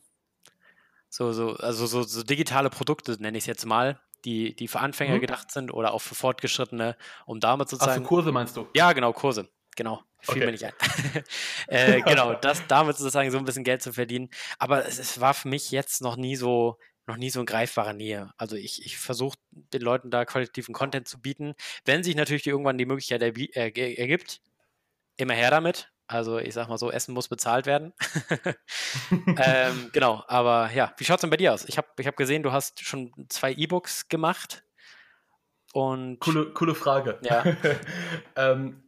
So, 1.10 1.32
so, 1.32 1.54
also 1.56 1.86
so, 1.86 2.02
so 2.02 2.22
digitale 2.22 2.70
Produkte, 2.70 3.12
nenne 3.20 3.36
ich 3.36 3.42
es 3.42 3.46
jetzt 3.46 3.66
mal, 3.66 4.00
die, 4.26 4.54
die 4.54 4.68
für 4.68 4.80
Anfänger 4.80 5.16
mhm. 5.16 5.20
gedacht 5.20 5.50
sind 5.50 5.72
oder 5.72 5.94
auch 5.94 6.00
für 6.00 6.14
Fortgeschrittene, 6.14 6.96
um 7.24 7.40
damit 7.40 7.68
sozusagen. 7.68 8.04
Ach, 8.04 8.08
Kurse 8.08 8.32
meinst 8.32 8.56
du? 8.56 8.66
Ja, 8.74 8.92
genau, 8.92 9.12
Kurse. 9.12 9.48
Genau, 9.76 10.02
fiel 10.20 10.36
okay. 10.36 10.46
mir 10.46 10.52
nicht 10.52 10.64
ein. 10.64 10.72
äh, 11.68 12.00
genau, 12.06 12.34
das 12.34 12.66
damit 12.66 12.96
sozusagen 12.96 13.30
so 13.30 13.38
ein 13.38 13.44
bisschen 13.44 13.64
Geld 13.64 13.82
zu 13.82 13.92
verdienen. 13.92 14.30
Aber 14.58 14.86
es, 14.86 14.98
es, 14.98 15.20
war 15.20 15.32
für 15.34 15.48
mich 15.48 15.70
jetzt 15.70 16.02
noch 16.02 16.16
nie 16.16 16.34
so, 16.34 16.78
noch 17.06 17.16
nie 17.16 17.30
so 17.30 17.40
in 17.40 17.46
greifbarer 17.46 17.92
Nähe. 17.92 18.30
Also 18.36 18.56
ich, 18.56 18.84
ich 18.84 18.98
versuche 18.98 19.38
den 19.50 19.82
Leuten 19.82 20.10
da 20.10 20.24
qualitativen 20.24 20.74
Content 20.74 21.06
zu 21.06 21.20
bieten. 21.20 21.54
Wenn 21.84 22.02
sich 22.02 22.16
natürlich 22.16 22.46
irgendwann 22.46 22.78
die 22.78 22.86
Möglichkeit 22.86 23.22
ergibt, 23.22 24.40
immer 25.16 25.34
her 25.34 25.50
damit. 25.50 25.92
Also 26.08 26.38
ich 26.38 26.54
sag 26.54 26.68
mal 26.68 26.78
so, 26.78 26.90
Essen 26.90 27.14
muss 27.14 27.28
bezahlt 27.28 27.66
werden. 27.66 27.92
ähm, 29.38 29.90
genau, 29.92 30.22
aber 30.28 30.70
ja, 30.72 30.92
wie 30.96 31.04
schaut 31.04 31.16
es 31.16 31.20
denn 31.22 31.30
bei 31.30 31.36
dir 31.36 31.52
aus? 31.52 31.64
Ich 31.68 31.78
habe 31.78 31.88
ich 31.98 32.06
hab 32.06 32.16
gesehen, 32.16 32.42
du 32.42 32.52
hast 32.52 32.84
schon 32.84 33.12
zwei 33.28 33.52
E-Books 33.52 34.08
gemacht. 34.08 34.62
Und 35.72 36.20
coole, 36.20 36.46
coole 36.52 36.74
Frage. 36.74 37.18
Ja. 37.22 37.44
ähm, 38.36 38.82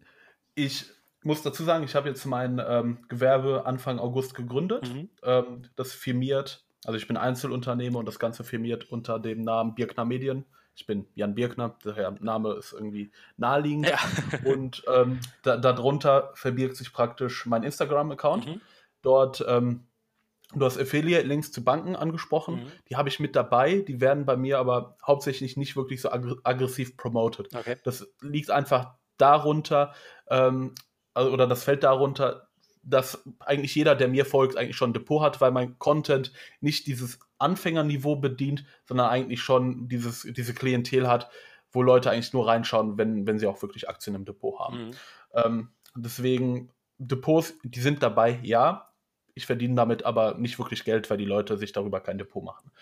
ich 0.55 0.87
muss 1.23 1.43
dazu 1.43 1.65
sagen, 1.65 1.85
ich 1.85 1.95
habe 1.95 2.09
jetzt 2.09 2.25
mein 2.25 2.63
ähm, 2.67 3.05
Gewerbe 3.09 3.67
Anfang 3.67 3.99
August 3.99 4.35
gegründet. 4.35 4.89
Mhm. 4.89 5.11
Ähm, 5.23 5.63
das 5.77 5.93
firmiert, 5.93 6.65
also 6.85 6.97
ich 6.97 7.07
bin 7.07 7.17
Einzelunternehmer 7.17 7.99
und 7.99 8.07
das 8.07 8.19
Ganze 8.19 8.45
firmiert 8.45 8.91
unter 8.91 9.19
dem 9.19 9.43
Namen 9.43 9.75
Birkner 9.75 10.05
Medien. 10.05 10.47
Ich 10.79 10.87
bin 10.87 11.09
Jan 11.17 11.35
Birkner, 11.35 11.77
der 11.85 12.13
Name 12.21 12.53
ist 12.53 12.73
irgendwie 12.73 13.11
naheliegend. 13.37 13.89
Ja. 13.89 13.99
Und 14.45 14.85
ähm, 14.87 15.19
da, 15.43 15.57
darunter 15.57 16.31
verbirgt 16.35 16.77
sich 16.77 16.93
praktisch 16.93 17.47
mein 17.47 17.65
Instagram-Account. 17.65 18.47
Mhm. 18.47 18.61
Dort, 19.03 19.45
ähm, 19.49 19.89
du 20.55 20.65
hast 20.65 20.79
Affiliate-Links 20.79 21.51
zu 21.51 21.65
Banken 21.65 21.97
angesprochen. 21.97 22.63
Mhm. 22.63 22.73
Die 22.89 22.97
habe 22.97 23.09
ich 23.09 23.19
mit 23.19 23.35
dabei. 23.35 23.81
Die 23.81 24.01
werden 24.01 24.25
bei 24.25 24.37
mir 24.37 24.61
aber 24.61 24.97
hauptsächlich 25.05 25.57
nicht 25.57 25.75
wirklich 25.75 26.01
so 26.01 26.13
ag 26.13 26.23
aggressiv 26.45 26.97
promoted. 26.97 27.53
Okay. 27.53 27.77
Das 27.83 28.07
liegt 28.21 28.53
einfach 28.53 28.95
darunter, 29.17 29.95
ähm, 30.31 30.77
also, 31.13 31.33
oder 31.33 31.49
das 31.49 31.65
fällt 31.65 31.83
darunter, 31.83 32.48
dass 32.91 33.25
eigentlich 33.41 33.75
jeder, 33.75 33.95
der 33.95 34.09
mir 34.09 34.25
folgt, 34.25 34.57
eigentlich 34.57 34.77
schon 34.77 34.91
ein 34.91 34.95
Depot 34.95 35.23
hat, 35.23 35.41
weil 35.41 35.51
mein 35.51 35.79
Content 35.79 36.33
nicht 36.61 36.87
dieses 36.87 37.19
Anfängerniveau 37.39 38.17
bedient, 38.17 38.65
sondern 38.87 39.11
eigentlich 39.11 39.41
schon 39.43 39.89
dieses, 39.89 40.23
diese 40.23 40.55
Klientel 40.55 41.09
hat, 41.09 41.31
wo 41.71 41.83
Leute 41.83 42.11
eigentlich 42.11 42.33
nur 42.33 42.49
reinschauen, 42.49 42.99
wenn, 42.99 43.27
wenn 43.27 43.39
sie 43.39 43.47
auch 43.47 43.63
wirklich 43.63 43.89
Aktien 43.89 44.17
im 44.17 44.25
Depot 44.25 44.59
haben. 44.59 44.87
Mhm. 44.87 44.91
Ähm, 45.35 45.69
deswegen, 45.95 46.71
Depots, 46.99 47.55
die 47.63 47.81
sind 47.81 48.03
dabei, 48.03 48.41
ja. 48.43 48.93
Ich 49.35 49.47
verdiene 49.47 49.77
damit 49.77 50.05
aber 50.05 50.35
nicht 50.35 50.59
wirklich 50.59 50.85
Geld, 50.85 51.09
weil 51.11 51.19
die 51.19 51.25
Leute 51.25 51.57
sich 51.59 51.73
darüber 51.73 52.01
kein 52.01 52.19
Depot 52.19 52.43
machen. 52.43 52.73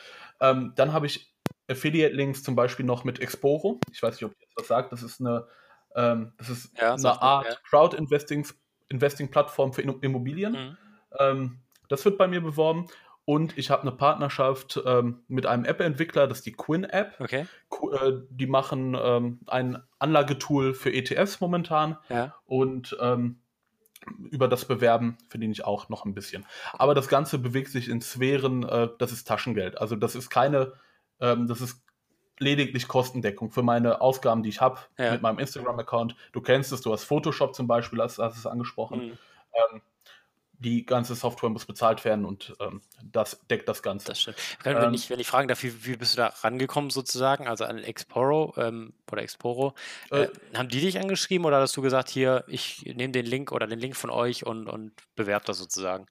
Ähm, 0.41 0.73
dann 0.77 0.93
habe 0.93 1.07
ich 1.07 1.35
Affiliate-Links 1.69 2.43
zum 2.43 2.55
Beispiel 2.55 2.87
noch 2.87 3.05
mit 3.05 3.21
Exporo. 3.21 3.79
Ich 3.93 4.03
weiß 4.03 4.15
nicht, 4.15 4.25
ob 4.25 4.33
ihr 4.41 4.47
das 4.57 4.69
sagt. 4.69 4.93
Das 4.93 5.03
ist 5.03 5.21
eine, 5.21 5.47
ähm, 5.95 6.33
das 6.39 6.49
ist 6.49 6.79
ja, 6.79 6.95
eine 6.95 7.21
Art 7.21 7.47
ja. 7.47 7.57
Crowd-Investing-Plattform 7.69 8.66
für 9.73 9.83
Immobilien. 9.83 10.53
Mhm. 10.53 10.77
Ähm, 11.19 11.59
das 11.89 12.05
wird 12.05 12.19
bei 12.19 12.29
mir 12.29 12.41
beworben. 12.41 12.87
Und 13.25 13.59
ich 13.59 13.71
habe 13.71 13.83
eine 13.83 13.91
Partnerschaft 13.91 14.81
ähm, 14.87 15.25
mit 15.27 15.47
einem 15.47 15.65
App-Entwickler, 15.65 16.29
das 16.29 16.39
ist 16.39 16.47
die 16.47 16.53
Quinn-App. 16.53 17.17
Okay. 17.19 17.47
Äh, 17.71 18.13
die 18.31 18.47
machen 18.47 18.97
ähm, 18.99 19.41
ein 19.49 19.83
Anlagetool 19.99 20.75
für 20.75 20.93
ETFs 20.93 21.41
momentan. 21.41 21.99
Ja. 22.09 22.37
Und 22.45 22.97
ähm, 23.01 23.41
über 24.31 24.47
das 24.47 24.65
Bewerben 24.65 25.19
verdiene 25.29 25.53
ich 25.53 25.65
auch 25.65 25.89
noch 25.89 26.05
ein 26.05 26.15
bisschen. 26.15 26.47
Aber 26.73 26.95
das 26.95 27.09
Ganze 27.09 27.39
bewegt 27.39 27.71
sich 27.71 27.89
in 27.89 28.01
Sphären, 28.01 28.63
äh, 28.63 28.89
das 28.99 29.11
ist 29.11 29.27
Taschengeld. 29.27 29.81
Also 29.81 29.97
das 29.97 30.15
ist 30.15 30.31
keine, 30.31 30.75
ähm, 31.21 31.49
das 31.49 31.61
ist 31.61 31.83
lediglich 32.39 32.89
Kostendeckung 32.89 33.51
für 33.51 33.63
meine 33.63 34.01
Ausgaben, 34.01 34.43
die 34.43 34.51
ich 34.51 34.61
habe 34.61 34.81
ja. 34.99 35.13
mit 35.13 35.23
meinem 35.23 35.39
Instagram-Account. 35.39 36.17
Du 36.33 36.41
kennst 36.41 36.73
es, 36.73 36.81
du 36.81 36.93
hast 36.93 37.05
Photoshop 37.05 37.55
zum 37.55 37.67
Beispiel, 37.67 38.01
hast, 38.01 38.19
hast 38.19 38.37
es 38.37 38.47
angesprochen. 38.47 39.07
Mhm. 39.07 39.19
Ähm, 39.73 39.83
die 40.59 40.87
ganze 40.87 41.15
Software 41.15 41.51
muss 41.51 41.67
bezahlt 41.67 42.05
werden 42.05 42.25
und 42.25 42.55
ähm, 42.61 42.81
das 43.03 43.41
deckt 43.51 43.69
das 43.69 43.83
Ganze. 43.83 44.09
Das 44.09 44.21
stimmt. 44.21 44.39
Wenn, 44.63 44.77
ähm, 44.77 44.95
ich, 44.95 45.11
wenn 45.11 45.21
ich 45.21 45.27
fragen 45.27 45.49
darf, 45.49 45.63
wie, 45.63 45.85
wie, 45.85 45.97
bist 45.97 46.15
du 46.15 46.17
da 46.17 46.29
rangekommen 46.29 46.91
sozusagen, 46.91 47.47
also 47.47 47.65
an 47.65 47.79
Exporo 47.79 48.55
ähm, 48.57 48.95
oder 49.11 49.23
Exporo, 49.23 49.75
äh, 50.11 50.23
äh, 50.23 50.29
haben 50.55 50.69
die 50.69 50.81
dich 50.81 50.99
angeschrieben 50.99 51.45
oder 51.45 51.61
hast 51.61 51.77
du 51.77 51.83
gesagt, 51.83 52.09
hier, 52.09 52.45
ich 52.47 52.83
nehme 52.87 53.13
den 53.13 53.27
Link 53.27 53.53
oder 53.53 53.67
den 53.67 53.79
Link 53.79 53.97
von 53.97 54.11
euch 54.11 54.47
und, 54.47 54.67
und 54.67 54.93
bewerbe 55.15 55.45
das 55.45 55.59
sozusagen? 55.59 56.07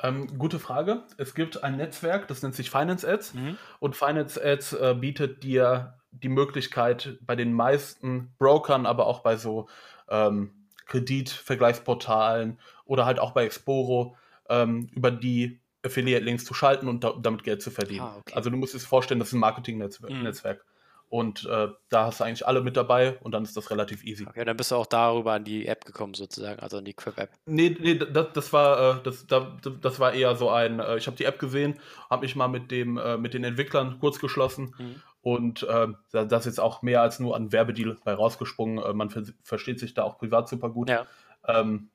Ähm, 0.00 0.38
gute 0.38 0.58
Frage. 0.58 1.02
Es 1.16 1.34
gibt 1.34 1.62
ein 1.62 1.76
Netzwerk, 1.76 2.28
das 2.28 2.42
nennt 2.42 2.54
sich 2.54 2.70
Finance 2.70 3.08
Ads 3.08 3.34
mhm. 3.34 3.56
und 3.78 3.96
Finance 3.96 4.42
Ads 4.42 4.72
äh, 4.74 4.96
bietet 4.98 5.42
dir 5.42 5.94
die 6.10 6.28
Möglichkeit 6.28 7.18
bei 7.22 7.36
den 7.36 7.52
meisten 7.52 8.34
Brokern, 8.38 8.86
aber 8.86 9.06
auch 9.06 9.20
bei 9.20 9.36
so 9.36 9.68
ähm, 10.08 10.50
Kreditvergleichsportalen 10.86 12.58
oder 12.84 13.06
halt 13.06 13.18
auch 13.18 13.32
bei 13.32 13.44
Exporo 13.44 14.16
ähm, 14.48 14.88
über 14.92 15.10
die 15.10 15.60
Affiliate-Links 15.84 16.44
zu 16.44 16.54
schalten 16.54 16.88
und 16.88 17.02
da, 17.04 17.14
damit 17.20 17.44
Geld 17.44 17.62
zu 17.62 17.70
verdienen. 17.70 18.02
Ah, 18.02 18.16
okay. 18.18 18.34
Also 18.34 18.50
du 18.50 18.56
musst 18.56 18.74
dir 18.74 18.80
vorstellen, 18.80 19.20
das 19.20 19.28
ist 19.28 19.34
ein 19.34 19.40
Marketing-Netzwerk. 19.40 20.58
Mhm. 20.58 20.71
Und 21.12 21.44
äh, 21.44 21.68
da 21.90 22.06
hast 22.06 22.20
du 22.20 22.24
eigentlich 22.24 22.46
alle 22.46 22.62
mit 22.62 22.74
dabei 22.74 23.18
und 23.18 23.32
dann 23.32 23.42
ist 23.42 23.54
das 23.54 23.70
relativ 23.70 24.02
easy. 24.02 24.24
Okay, 24.26 24.46
dann 24.46 24.56
bist 24.56 24.70
du 24.70 24.76
auch 24.76 24.86
darüber 24.86 25.34
an 25.34 25.44
die 25.44 25.66
App 25.66 25.84
gekommen, 25.84 26.14
sozusagen, 26.14 26.58
also 26.60 26.78
an 26.78 26.86
die 26.86 26.94
Quip-App. 26.94 27.28
Nee, 27.44 27.76
nee, 27.78 27.96
das, 27.96 28.28
das 28.32 28.50
war, 28.54 28.96
äh, 28.96 29.02
das, 29.02 29.26
das, 29.26 29.44
das 29.82 30.00
war 30.00 30.14
eher 30.14 30.34
so 30.36 30.48
ein, 30.48 30.80
äh, 30.80 30.96
ich 30.96 31.06
habe 31.06 31.18
die 31.18 31.26
App 31.26 31.38
gesehen, 31.38 31.78
habe 32.08 32.22
mich 32.22 32.34
mal 32.34 32.48
mit, 32.48 32.70
dem, 32.70 32.96
äh, 32.96 33.18
mit 33.18 33.34
den 33.34 33.44
Entwicklern 33.44 33.98
kurz 34.00 34.20
geschlossen 34.20 34.74
mhm. 34.78 35.02
und 35.20 35.62
äh, 35.64 35.88
da 36.12 36.22
ist 36.22 36.46
jetzt 36.46 36.60
auch 36.60 36.80
mehr 36.80 37.02
als 37.02 37.20
nur 37.20 37.36
ein 37.36 37.52
Werbedeal 37.52 37.98
bei 38.04 38.14
rausgesprungen. 38.14 38.82
Äh, 38.82 38.94
man 38.94 39.10
ver 39.10 39.24
versteht 39.42 39.80
sich 39.80 39.92
da 39.92 40.04
auch 40.04 40.16
privat 40.16 40.48
super 40.48 40.70
gut. 40.70 40.88
Ja. 40.88 41.06
Ähm, 41.46 41.90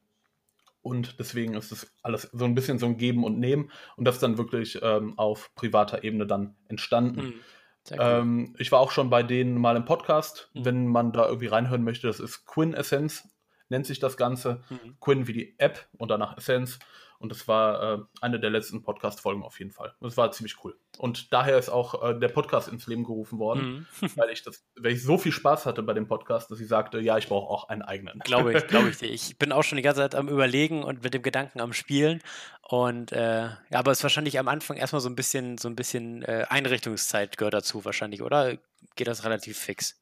und 0.83 1.19
deswegen 1.19 1.55
ist 1.55 1.71
es 1.71 1.91
alles 2.03 2.29
so 2.33 2.45
ein 2.45 2.53
bisschen 2.53 2.77
so 2.77 2.85
ein 2.85 2.97
Geben 2.97 3.23
und 3.23 3.39
Nehmen 3.39 3.71
und 3.95 4.05
das 4.05 4.17
ist 4.17 4.21
dann 4.21 4.37
wirklich 4.37 4.77
ähm, 4.83 5.17
auf 5.17 5.55
privater 5.55 6.03
Ebene 6.03 6.27
dann 6.27 6.55
entstanden. 6.67 7.19
Mhm. 7.19 7.33
Cool. 7.91 7.99
Ähm, 7.99 8.55
ich 8.57 8.71
war 8.71 8.79
auch 8.79 8.91
schon 8.91 9.09
bei 9.09 9.23
denen 9.23 9.59
mal 9.59 9.75
im 9.75 9.85
Podcast, 9.85 10.49
mhm. 10.53 10.65
wenn 10.65 10.87
man 10.87 11.11
da 11.11 11.25
irgendwie 11.25 11.47
reinhören 11.47 11.83
möchte. 11.83 12.07
Das 12.07 12.19
ist 12.19 12.45
Quinn 12.45 12.73
Essence, 12.73 13.27
nennt 13.69 13.85
sich 13.85 13.99
das 13.99 14.17
Ganze. 14.17 14.61
Mhm. 14.69 14.97
Quinn 14.99 15.27
wie 15.27 15.33
die 15.33 15.55
App 15.59 15.87
und 15.97 16.09
danach 16.09 16.37
Essence. 16.37 16.79
Und 17.19 17.29
das 17.29 17.47
war 17.47 17.93
äh, 17.93 17.99
eine 18.21 18.39
der 18.39 18.49
letzten 18.49 18.83
Podcast-Folgen 18.83 19.43
auf 19.43 19.57
jeden 19.59 19.71
Fall. 19.71 19.93
Das 20.01 20.17
war 20.17 20.31
ziemlich 20.31 20.63
cool. 20.63 20.77
Und 20.97 21.33
daher 21.33 21.57
ist 21.57 21.69
auch 21.69 22.03
äh, 22.03 22.19
der 22.19 22.27
Podcast 22.29 22.67
ins 22.67 22.85
Leben 22.87 23.03
gerufen 23.03 23.39
worden, 23.39 23.87
mhm. 24.01 24.09
weil, 24.15 24.29
ich 24.29 24.43
das, 24.43 24.65
weil 24.75 24.93
ich 24.93 25.03
so 25.03 25.17
viel 25.17 25.31
Spaß 25.31 25.65
hatte 25.65 25.81
bei 25.83 25.93
dem 25.93 26.07
Podcast, 26.07 26.51
dass 26.51 26.59
ich 26.59 26.67
sagte, 26.67 26.99
ja, 26.99 27.17
ich 27.17 27.27
brauche 27.27 27.49
auch 27.49 27.69
einen 27.69 27.81
eigenen. 27.81 28.19
Glaube 28.19 28.53
ich, 28.53 28.67
glaube 28.67 28.89
ich. 28.89 29.01
Ich 29.01 29.37
bin 29.37 29.51
auch 29.51 29.63
schon 29.63 29.77
die 29.77 29.81
ganze 29.81 30.01
Zeit 30.01 30.15
am 30.15 30.29
Überlegen 30.29 30.83
und 30.83 31.03
mit 31.03 31.13
dem 31.13 31.23
Gedanken 31.23 31.59
am 31.59 31.73
Spielen. 31.73 32.21
Und 32.61 33.11
äh, 33.11 33.45
ja, 33.45 33.57
aber 33.71 33.91
es 33.91 33.99
ist 33.99 34.03
wahrscheinlich 34.03 34.37
am 34.37 34.47
Anfang 34.47 34.77
erstmal 34.77 35.01
so 35.01 35.09
ein 35.09 35.15
bisschen, 35.15 35.57
so 35.57 35.69
ein 35.69 35.75
bisschen 35.75 36.21
äh, 36.23 36.45
Einrichtungszeit 36.49 37.37
gehört 37.37 37.53
dazu, 37.53 37.83
wahrscheinlich, 37.85 38.21
oder? 38.21 38.57
Geht 38.95 39.07
das 39.07 39.23
relativ 39.23 39.57
fix? 39.57 39.99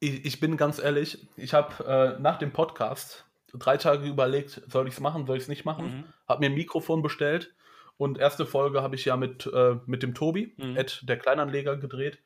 Ich, 0.00 0.24
ich 0.24 0.40
bin 0.40 0.56
ganz 0.56 0.78
ehrlich, 0.78 1.26
ich 1.36 1.54
habe 1.54 1.84
äh, 1.84 2.22
nach 2.22 2.38
dem 2.38 2.52
Podcast 2.52 3.27
drei 3.54 3.76
Tage 3.76 4.06
überlegt, 4.06 4.62
soll 4.66 4.88
ich 4.88 4.94
es 4.94 5.00
machen, 5.00 5.26
soll 5.26 5.36
ich 5.36 5.44
es 5.44 5.48
nicht 5.48 5.64
machen. 5.64 5.86
Mhm. 5.86 6.04
Habe 6.28 6.40
mir 6.40 6.46
ein 6.46 6.54
Mikrofon 6.54 7.02
bestellt 7.02 7.54
und 7.96 8.18
erste 8.18 8.46
Folge 8.46 8.82
habe 8.82 8.94
ich 8.94 9.04
ja 9.04 9.16
mit, 9.16 9.46
äh, 9.52 9.76
mit 9.86 10.02
dem 10.02 10.14
Tobi, 10.14 10.54
mhm. 10.56 10.76
Ed, 10.76 11.02
der 11.08 11.18
Kleinanleger, 11.18 11.76
gedreht. 11.76 12.18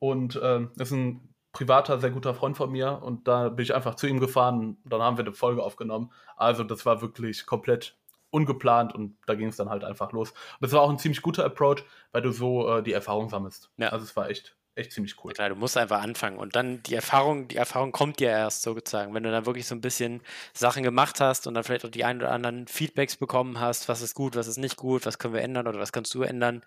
Und 0.00 0.36
äh, 0.36 0.66
ist 0.76 0.92
ein 0.92 1.34
privater, 1.52 1.98
sehr 1.98 2.10
guter 2.10 2.34
Freund 2.34 2.56
von 2.56 2.70
mir 2.70 3.02
und 3.02 3.26
da 3.26 3.48
bin 3.48 3.64
ich 3.64 3.74
einfach 3.74 3.96
zu 3.96 4.06
ihm 4.06 4.20
gefahren 4.20 4.76
und 4.84 4.92
dann 4.92 5.02
haben 5.02 5.16
wir 5.16 5.24
eine 5.24 5.34
Folge 5.34 5.62
aufgenommen. 5.62 6.12
Also 6.36 6.62
das 6.62 6.86
war 6.86 7.02
wirklich 7.02 7.46
komplett 7.46 7.96
ungeplant 8.30 8.94
und 8.94 9.16
da 9.26 9.34
ging 9.34 9.48
es 9.48 9.56
dann 9.56 9.70
halt 9.70 9.84
einfach 9.84 10.12
los. 10.12 10.30
Und 10.30 10.60
das 10.60 10.72
war 10.72 10.82
auch 10.82 10.90
ein 10.90 10.98
ziemlich 10.98 11.22
guter 11.22 11.44
Approach, 11.44 11.84
weil 12.12 12.22
du 12.22 12.30
so 12.30 12.76
äh, 12.76 12.82
die 12.82 12.92
Erfahrung 12.92 13.28
sammelst. 13.28 13.70
Ja. 13.78 13.88
Also 13.88 14.04
es 14.04 14.14
war 14.16 14.28
echt 14.28 14.54
echt 14.78 14.92
ziemlich 14.92 15.16
cool. 15.22 15.32
Ja, 15.32 15.34
klar, 15.34 15.48
du 15.50 15.56
musst 15.56 15.76
einfach 15.76 16.02
anfangen 16.02 16.38
und 16.38 16.56
dann 16.56 16.82
die 16.82 16.94
Erfahrung, 16.94 17.48
die 17.48 17.56
Erfahrung 17.56 17.92
kommt 17.92 18.20
dir 18.20 18.30
erst 18.30 18.62
sozusagen, 18.62 19.12
wenn 19.14 19.22
du 19.22 19.30
dann 19.30 19.46
wirklich 19.46 19.66
so 19.66 19.74
ein 19.74 19.80
bisschen 19.80 20.22
Sachen 20.54 20.82
gemacht 20.82 21.20
hast 21.20 21.46
und 21.46 21.54
dann 21.54 21.64
vielleicht 21.64 21.84
auch 21.84 21.90
die 21.90 22.04
ein 22.04 22.18
oder 22.18 22.30
anderen 22.30 22.66
Feedbacks 22.66 23.16
bekommen 23.16 23.60
hast, 23.60 23.88
was 23.88 24.00
ist 24.00 24.14
gut, 24.14 24.36
was 24.36 24.46
ist 24.46 24.58
nicht 24.58 24.76
gut, 24.76 25.06
was 25.06 25.18
können 25.18 25.34
wir 25.34 25.42
ändern 25.42 25.66
oder 25.66 25.78
was 25.78 25.92
kannst 25.92 26.14
du 26.14 26.22
ändern, 26.22 26.62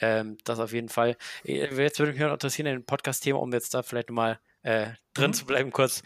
ähm, 0.00 0.38
das 0.44 0.58
auf 0.58 0.72
jeden 0.72 0.88
Fall. 0.88 1.16
Äh, 1.44 1.74
jetzt 1.74 1.98
würde 1.98 2.12
mich 2.12 2.20
noch 2.20 2.32
interessieren, 2.32 2.66
in 2.66 2.84
Podcast-Thema, 2.84 3.40
um 3.40 3.52
jetzt 3.52 3.74
da 3.74 3.82
vielleicht 3.82 4.08
nochmal 4.08 4.38
äh, 4.62 4.88
drin 5.14 5.30
mhm. 5.30 5.34
zu 5.34 5.46
bleiben 5.46 5.70
kurz. 5.70 6.02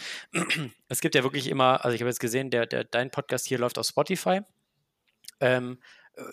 es 0.88 1.00
gibt 1.00 1.14
ja 1.14 1.22
wirklich 1.22 1.48
immer, 1.48 1.84
also 1.84 1.94
ich 1.94 2.00
habe 2.00 2.10
jetzt 2.10 2.20
gesehen, 2.20 2.50
der, 2.50 2.66
der, 2.66 2.84
dein 2.84 3.10
Podcast 3.10 3.46
hier 3.46 3.58
läuft 3.58 3.78
auf 3.78 3.86
Spotify. 3.86 4.40
Ähm, 5.40 5.78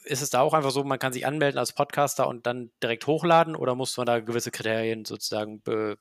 ist 0.04 0.21
es 0.21 0.30
da 0.30 0.41
auch 0.41 0.54
einfach 0.54 0.71
so, 0.71 0.84
man 0.84 1.00
kann 1.00 1.13
sich 1.13 1.26
anmelden 1.26 1.60
als 1.60 1.73
Podcaster 1.73 2.28
und 2.28 2.45
dann 2.45 2.71
direkt 2.82 3.08
hochladen 3.08 3.56
oder 3.56 3.76
muss 3.76 3.97
man 3.97 4.06
da 4.06 4.19
gewisse 4.19 4.52
Kriterien 4.52 5.06
sozusagen 5.06 5.62
be, 5.62 5.97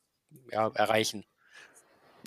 ja, 0.51 0.71
erreichen? 0.75 1.25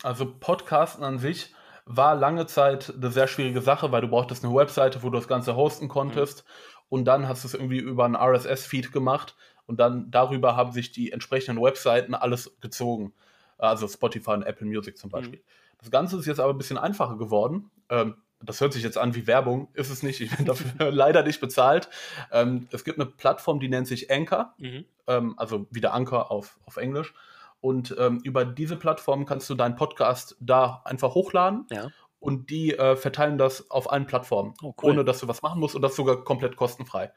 Also 0.04 0.32
Podcasten 0.32 1.04
an 1.04 1.20
sich 1.20 1.54
war 1.86 2.16
lange 2.16 2.46
Zeit 2.46 2.94
eine 2.96 3.12
sehr 3.12 3.28
schwierige 3.28 3.62
Sache, 3.62 3.92
weil 3.92 4.02
du 4.02 4.08
brauchtest 4.08 4.44
eine 4.44 4.54
Webseite, 4.54 5.04
wo 5.04 5.10
du 5.10 5.18
das 5.18 5.28
Ganze 5.28 5.56
hosten 5.56 5.88
konntest 5.88 6.44
mhm. 6.44 6.84
und 6.90 7.06
dann 7.06 7.28
hast 7.28 7.44
du 7.44 7.48
es 7.48 7.54
irgendwie 7.54 7.80
über 7.80 8.06
einen 8.06 8.16
RSS-Feed 8.16 8.92
gemacht 8.92 9.36
und 9.66 9.80
dann 9.80 10.10
darüber 10.12 10.56
haben 10.56 10.72
sich 10.72 10.92
die 10.92 11.12
entsprechenden 11.12 11.62
Webseiten 11.62 12.16
alles 12.16 12.58
gezogen. 12.62 13.14
Also 13.58 13.88
Spotify 13.88 14.32
und 14.32 14.44
Apple 14.44 14.66
Music 14.66 14.98
zum 14.98 15.10
Beispiel. 15.10 15.40
Mhm. 15.40 15.44
Das 15.80 15.92
Ganze 15.92 16.18
ist 16.18 16.26
jetzt 16.26 16.40
aber 16.40 16.54
ein 16.54 16.58
bisschen 16.58 16.78
einfacher 16.78 17.18
geworden. 17.18 17.70
Ähm, 17.90 18.16
das 18.42 18.62
hört 18.62 18.74
sich 18.74 18.84
jetzt 18.84 18.98
an 18.98 19.16
wie 19.16 19.28
Werbung, 19.28 19.68
ist 19.74 19.90
es 19.90 20.04
nicht. 20.04 20.22
Ich 20.22 20.36
bin 20.36 20.46
dafür 20.46 20.92
leider 20.92 21.24
nicht 21.24 21.42
bezahlt. 21.42 21.90
Ähm, 22.32 22.68
es 22.72 22.84
gibt 22.84 23.00
eine 23.00 23.10
Plattform, 23.10 23.60
die 23.60 23.70
nennt 23.70 23.88
sich 23.88 24.12
Anchor, 24.12 24.54
mhm. 24.58 24.86
ähm, 25.08 25.34
also 25.38 25.68
wieder 25.72 25.94
Anchor 25.94 26.32
auf, 26.32 26.60
auf 26.66 26.78
Englisch. 26.78 27.14
Und 27.62 27.96
ähm, 28.00 28.22
über 28.24 28.46
diese 28.46 28.78
Plattform 28.78 29.26
kannst 29.26 29.50
du 29.50 29.56
deinen 29.56 29.76
Podcast 29.76 30.38
da 30.40 30.82
einfach 30.86 31.14
hochladen. 31.14 31.66
Ja. 31.70 31.90
Und 32.20 32.50
die 32.50 32.74
äh, 32.78 32.96
verteilen 32.96 33.38
das 33.38 33.72
auf 33.72 33.92
allen 33.92 34.06
Plattformen, 34.06 34.54
oh, 34.62 34.74
cool. 34.82 34.92
ohne 34.92 35.06
dass 35.06 35.20
du 35.20 35.28
was 35.28 35.42
machen 35.42 35.60
musst 35.60 35.76
und 35.76 35.82
das 35.82 35.96
sogar 35.96 36.24
komplett 36.24 36.58
kostenfrei. 36.58 37.12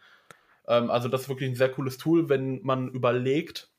Ähm, 0.66 0.90
also 0.90 1.08
das 1.08 1.22
ist 1.22 1.28
wirklich 1.28 1.50
ein 1.50 1.56
sehr 1.56 1.70
cooles 1.70 1.98
Tool, 1.98 2.28
wenn 2.28 2.61
man 2.62 2.88
überlegt, 2.88 3.71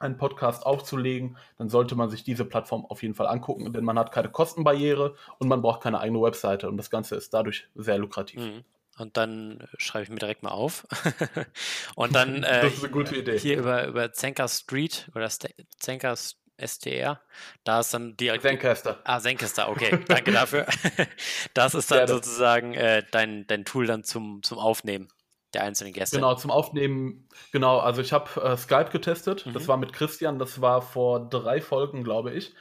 einen 0.00 0.16
Podcast 0.16 0.66
aufzulegen, 0.66 1.36
dann 1.58 1.68
sollte 1.68 1.94
man 1.94 2.10
sich 2.10 2.24
diese 2.24 2.44
Plattform 2.44 2.84
auf 2.86 3.02
jeden 3.02 3.14
Fall 3.14 3.28
angucken, 3.28 3.72
denn 3.72 3.84
man 3.84 3.98
hat 3.98 4.12
keine 4.12 4.30
Kostenbarriere 4.30 5.14
und 5.38 5.48
man 5.48 5.62
braucht 5.62 5.82
keine 5.82 6.00
eigene 6.00 6.20
Webseite 6.20 6.68
und 6.68 6.76
das 6.76 6.90
Ganze 6.90 7.16
ist 7.16 7.32
dadurch 7.34 7.68
sehr 7.74 7.98
lukrativ. 7.98 8.40
Mhm. 8.40 8.64
Und 8.98 9.16
dann 9.16 9.66
schreibe 9.78 10.04
ich 10.04 10.10
mir 10.10 10.18
direkt 10.18 10.42
mal 10.42 10.50
auf. 10.50 10.86
und 11.94 12.14
dann 12.14 12.42
äh, 12.42 12.62
das 12.62 12.74
ist 12.74 12.84
eine 12.84 12.92
gute 12.92 13.16
Idee. 13.16 13.38
hier 13.38 13.58
über, 13.58 13.86
über 13.86 14.12
Zenker 14.12 14.48
Street 14.48 15.10
oder 15.14 15.28
Zenker 15.78 16.16
STR, 16.62 17.20
da 17.64 17.80
ist 17.80 17.94
dann 17.94 18.16
die. 18.16 18.30
Zencaster. 18.38 19.00
Ah, 19.04 19.20
Zencaster, 19.20 19.70
okay, 19.70 19.98
danke 20.08 20.32
dafür. 20.32 20.66
das 21.54 21.74
ist 21.74 21.90
dann 21.90 22.00
ja, 22.00 22.06
sozusagen 22.06 22.74
äh, 22.74 23.02
dein, 23.10 23.46
dein 23.46 23.64
Tool 23.64 23.86
dann 23.86 24.04
zum, 24.04 24.42
zum 24.42 24.58
Aufnehmen 24.58 25.08
der 25.54 25.64
einzelnen 25.64 25.92
Gäste. 25.92 26.16
Genau, 26.16 26.34
zum 26.34 26.50
Aufnehmen, 26.50 27.26
genau, 27.52 27.78
also 27.78 28.00
ich 28.00 28.12
habe 28.12 28.40
äh, 28.40 28.56
Skype 28.56 28.90
getestet, 28.90 29.46
mhm. 29.46 29.52
das 29.52 29.68
war 29.68 29.76
mit 29.76 29.92
Christian, 29.92 30.38
das 30.38 30.60
war 30.60 30.82
vor 30.82 31.28
drei 31.28 31.60
Folgen, 31.60 32.04
glaube 32.04 32.32
ich. 32.32 32.54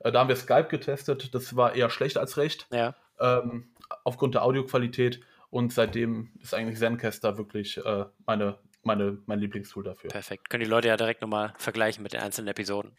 Äh, 0.00 0.12
da 0.12 0.20
haben 0.20 0.28
wir 0.28 0.36
Skype 0.36 0.68
getestet, 0.68 1.34
das 1.34 1.56
war 1.56 1.74
eher 1.74 1.90
schlecht 1.90 2.18
als 2.18 2.36
recht, 2.36 2.66
ja. 2.70 2.94
ähm, 3.18 3.70
aufgrund 4.04 4.34
der 4.34 4.44
Audioqualität 4.44 5.20
und 5.50 5.72
seitdem 5.72 6.30
ist 6.40 6.52
eigentlich 6.52 6.78
Zencaster 6.78 7.38
wirklich 7.38 7.78
äh, 7.78 8.04
meine, 8.26 8.58
meine, 8.82 9.18
mein 9.26 9.38
Lieblingstool 9.38 9.84
dafür. 9.84 10.10
Perfekt. 10.10 10.50
Können 10.50 10.64
die 10.64 10.70
Leute 10.70 10.88
ja 10.88 10.96
direkt 10.96 11.22
nochmal 11.22 11.54
vergleichen 11.58 12.02
mit 12.02 12.12
den 12.12 12.20
einzelnen 12.20 12.48
Episoden. 12.48 12.92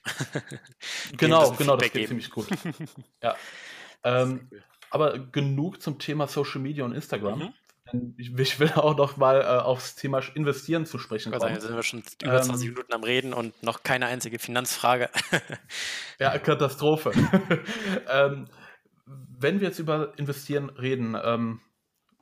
genau, 1.17 1.51
genau, 1.51 1.75
das 1.75 1.91
geht 1.91 1.93
geben. 1.93 2.08
ziemlich 2.08 2.29
gut. 2.31 2.47
ja. 3.21 3.36
Ähm, 4.03 4.49
aber 4.89 5.19
genug 5.19 5.81
zum 5.81 5.99
Thema 5.99 6.27
Social 6.27 6.62
Media 6.62 6.86
und 6.86 6.93
Instagram. 6.93 7.39
Mhm. 7.39 7.53
Ich, 8.17 8.60
will 8.60 8.71
auch 8.76 8.98
noch 8.98 9.17
mal 9.17 9.41
äh, 9.41 9.45
aufs 9.45 9.95
Thema 9.95 10.21
Investieren 10.34 10.86
zu 10.86 10.98
sprechen 10.98 11.32
kommen. 11.32 11.41
Sagen, 11.41 11.62
sind 11.62 11.76
wir 11.76 11.84
schon 11.84 12.04
über 12.24 12.41
20 12.41 12.67
ähm, 12.67 12.74
Minuten 12.74 12.93
am 12.93 13.04
Reden 13.04 13.34
und 13.34 13.62
noch 13.63 13.84
keine 13.84 14.08
einzige 14.08 14.39
Finanzfrage. 14.39 15.10
ja, 16.19 16.38
Katastrophe. 16.39 17.12
ähm, 18.10 18.48
wenn 19.06 19.60
wir 19.60 19.67
jetzt 19.67 19.80
über 19.80 20.17
Investieren 20.17 20.69
reden, 20.69 21.15
ähm, 21.21 21.62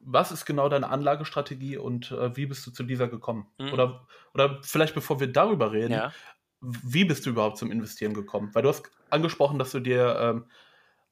was 0.05 0.33
ist 0.33 0.45
genau 0.45 0.67
deine 0.67 0.89
Anlagestrategie 0.89 1.77
und 1.77 2.11
äh, 2.11 2.35
wie 2.35 2.45
bist 2.45 2.67
du 2.67 2.71
zu 2.71 2.83
dieser 2.83 3.07
gekommen? 3.07 3.47
Mhm. 3.57 3.71
Oder, 3.71 4.07
oder 4.33 4.59
vielleicht 4.63 4.95
bevor 4.95 5.21
wir 5.21 5.31
darüber 5.31 5.71
reden, 5.71 5.93
ja. 5.93 6.13
wie 6.59 7.05
bist 7.05 7.25
du 7.25 7.29
überhaupt 7.29 7.57
zum 7.57 7.71
Investieren 7.71 8.13
gekommen? 8.13 8.49
Weil 8.53 8.63
du 8.63 8.69
hast 8.69 8.91
angesprochen, 9.09 9.59
dass 9.59 9.71
du 9.71 9.79
dir 9.79 10.17
ähm, 10.19 10.45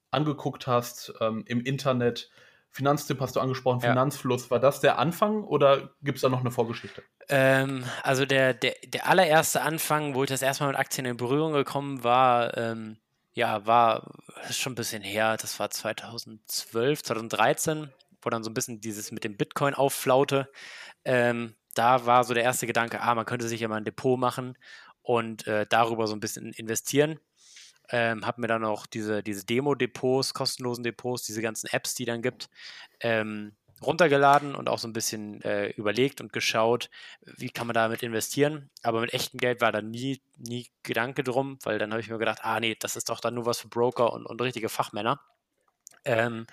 angeguckt 0.09 0.67
hast 0.67 1.13
ähm, 1.21 1.43
im 1.47 1.61
Internet, 1.61 2.29
Finanztipp 2.71 3.19
hast 3.19 3.35
du 3.35 3.41
angesprochen, 3.41 3.81
ja. 3.81 3.89
Finanzfluss. 3.89 4.49
War 4.49 4.59
das 4.59 4.79
der 4.79 4.97
Anfang 4.97 5.43
oder 5.43 5.91
gibt 6.01 6.17
es 6.17 6.21
da 6.21 6.29
noch 6.29 6.39
eine 6.39 6.51
Vorgeschichte? 6.51 7.03
Ähm, 7.27 7.83
also 8.01 8.25
der, 8.25 8.53
der, 8.53 8.75
der 8.87 9.07
allererste 9.07 9.61
Anfang, 9.61 10.15
wo 10.15 10.23
ich 10.23 10.29
das 10.29 10.41
erstmal 10.41 10.69
mit 10.69 10.79
Aktien 10.79 11.05
in 11.05 11.17
Berührung 11.17 11.51
gekommen 11.51 12.03
war, 12.03 12.57
ähm, 12.57 12.97
ja, 13.33 13.65
war 13.65 14.09
schon 14.49 14.71
ein 14.71 14.75
bisschen 14.75 15.03
her. 15.03 15.37
Das 15.37 15.59
war 15.59 15.69
2012, 15.69 17.03
2013. 17.03 17.89
wo 18.21 18.29
dann 18.29 18.43
so 18.43 18.49
ein 18.49 18.53
bisschen 18.53 18.79
dieses 18.79 19.11
mit 19.11 19.23
dem 19.23 19.35
Bitcoin 19.35 19.73
aufflaute. 19.73 20.49
Ähm, 21.03 21.55
da 21.73 22.05
war 22.05 22.23
so 22.23 22.33
der 22.33 22.43
erste 22.43 22.67
Gedanke, 22.67 23.01
ah, 23.01 23.15
man 23.15 23.25
könnte 23.25 23.47
sich 23.47 23.61
ja 23.61 23.67
mal 23.67 23.77
ein 23.77 23.85
Depot 23.85 24.19
machen 24.19 24.57
und 25.01 25.47
äh, 25.47 25.65
darüber 25.67 26.07
so 26.07 26.15
ein 26.15 26.19
bisschen 26.19 26.53
investieren. 26.53 27.19
Ähm, 27.91 28.25
habe 28.25 28.41
mir 28.41 28.47
dann 28.47 28.63
auch 28.63 28.85
diese, 28.85 29.21
diese 29.21 29.45
Demo-Depots, 29.45 30.33
kostenlosen 30.33 30.83
Depots, 30.83 31.23
diese 31.23 31.41
ganzen 31.41 31.67
Apps, 31.67 31.93
die 31.95 32.05
dann 32.05 32.21
gibt, 32.21 32.49
ähm, 33.01 33.53
runtergeladen 33.81 34.53
und 34.55 34.69
auch 34.69 34.79
so 34.79 34.87
ein 34.87 34.93
bisschen 34.93 35.41
äh, 35.41 35.69
überlegt 35.69 36.21
und 36.21 36.31
geschaut, 36.31 36.89
wie 37.21 37.49
kann 37.49 37.67
man 37.67 37.73
damit 37.73 38.03
investieren. 38.03 38.69
Aber 38.83 39.01
mit 39.01 39.13
echtem 39.13 39.39
Geld 39.39 39.61
war 39.61 39.71
da 39.71 39.81
nie, 39.81 40.21
nie 40.37 40.67
Gedanke 40.83 41.23
drum, 41.23 41.57
weil 41.63 41.79
dann 41.79 41.91
habe 41.91 42.01
ich 42.01 42.09
mir 42.09 42.19
gedacht, 42.19 42.39
ah 42.43 42.59
nee, 42.59 42.75
das 42.79 42.95
ist 42.95 43.09
doch 43.09 43.19
dann 43.19 43.33
nur 43.33 43.45
was 43.45 43.59
für 43.59 43.69
Broker 43.69 44.13
und, 44.13 44.25
und 44.25 44.41
richtige 44.41 44.69
Fachmänner. 44.69 45.19
Ähm, 46.05 46.45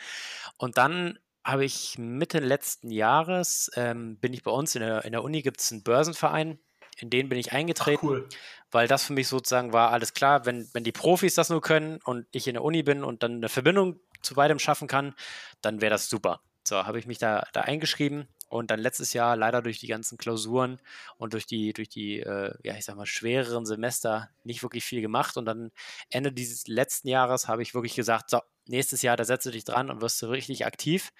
und 0.56 0.78
dann 0.78 1.18
habe 1.44 1.64
ich 1.64 1.98
Mitte 1.98 2.40
letzten 2.40 2.90
Jahres, 2.90 3.70
ähm, 3.74 4.18
bin 4.18 4.32
ich 4.32 4.42
bei 4.42 4.50
uns 4.50 4.74
in 4.74 4.82
der, 4.82 5.04
in 5.04 5.12
der 5.12 5.24
Uni, 5.24 5.42
gibt 5.42 5.60
es 5.60 5.72
einen 5.72 5.82
Börsenverein, 5.82 6.58
in 7.00 7.10
den 7.10 7.28
bin 7.28 7.38
ich 7.38 7.52
eingetreten, 7.52 8.06
Ach, 8.06 8.10
cool. 8.10 8.28
weil 8.70 8.88
das 8.88 9.04
für 9.04 9.12
mich 9.12 9.28
sozusagen 9.28 9.72
war 9.72 9.90
alles 9.90 10.14
klar, 10.14 10.46
wenn, 10.46 10.68
wenn 10.72 10.84
die 10.84 10.92
Profis 10.92 11.34
das 11.34 11.48
nur 11.48 11.60
können 11.60 12.00
und 12.04 12.26
ich 12.32 12.46
in 12.48 12.54
der 12.54 12.64
Uni 12.64 12.82
bin 12.82 13.04
und 13.04 13.22
dann 13.22 13.36
eine 13.36 13.48
Verbindung 13.48 14.00
zu 14.22 14.34
beidem 14.34 14.58
schaffen 14.58 14.88
kann, 14.88 15.14
dann 15.62 15.80
wäre 15.80 15.90
das 15.90 16.08
super. 16.08 16.40
So, 16.64 16.84
habe 16.84 16.98
ich 16.98 17.06
mich 17.06 17.18
da, 17.18 17.46
da 17.52 17.62
eingeschrieben 17.62 18.28
und 18.48 18.70
dann 18.70 18.80
letztes 18.80 19.12
Jahr 19.12 19.36
leider 19.36 19.62
durch 19.62 19.78
die 19.78 19.86
ganzen 19.86 20.18
Klausuren 20.18 20.80
und 21.16 21.32
durch 21.32 21.46
die, 21.46 21.72
durch 21.72 21.88
die, 21.88 22.20
äh, 22.20 22.52
ja, 22.62 22.76
ich 22.76 22.84
sag 22.84 22.96
mal, 22.96 23.06
schwereren 23.06 23.64
Semester 23.66 24.30
nicht 24.44 24.62
wirklich 24.62 24.84
viel 24.84 25.00
gemacht. 25.00 25.36
Und 25.36 25.46
dann 25.46 25.70
Ende 26.10 26.32
dieses 26.32 26.66
letzten 26.66 27.08
Jahres 27.08 27.48
habe 27.48 27.62
ich 27.62 27.74
wirklich 27.74 27.94
gesagt, 27.94 28.30
so, 28.30 28.40
nächstes 28.66 29.02
Jahr, 29.02 29.16
da 29.16 29.24
setzt 29.24 29.46
du 29.46 29.50
dich 29.50 29.64
dran 29.64 29.90
und 29.90 30.00
wirst 30.00 30.20
du 30.22 30.26
richtig 30.26 30.66
aktiv. 30.66 31.10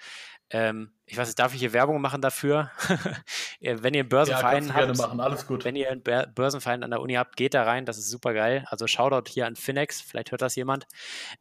Ähm, 0.51 0.91
ich 1.05 1.17
weiß 1.17 1.27
nicht, 1.27 1.39
darf 1.39 1.53
ich 1.53 1.59
hier 1.59 1.73
Werbung 1.73 2.01
machen 2.01 2.21
dafür? 2.21 2.71
wenn 3.59 3.93
ihr 3.93 4.01
einen 4.01 4.09
Börsenverein 4.09 4.67
ja, 4.67 4.73
habt, 4.73 4.97
machen. 4.97 5.19
Alles 5.19 5.45
gut. 5.45 5.65
wenn 5.65 5.75
ihr 5.75 5.89
einen 5.89 6.03
Börsenverein 6.03 6.83
an 6.83 6.91
der 6.91 7.01
Uni 7.01 7.13
habt, 7.13 7.35
geht 7.35 7.53
da 7.53 7.63
rein, 7.63 7.85
das 7.85 7.97
ist 7.97 8.09
super 8.09 8.33
geil. 8.33 8.65
Also 8.67 8.87
Shoutout 8.87 9.29
hier 9.29 9.45
an 9.45 9.55
Finex, 9.55 10.01
vielleicht 10.01 10.31
hört 10.31 10.41
das 10.41 10.55
jemand. 10.55 10.87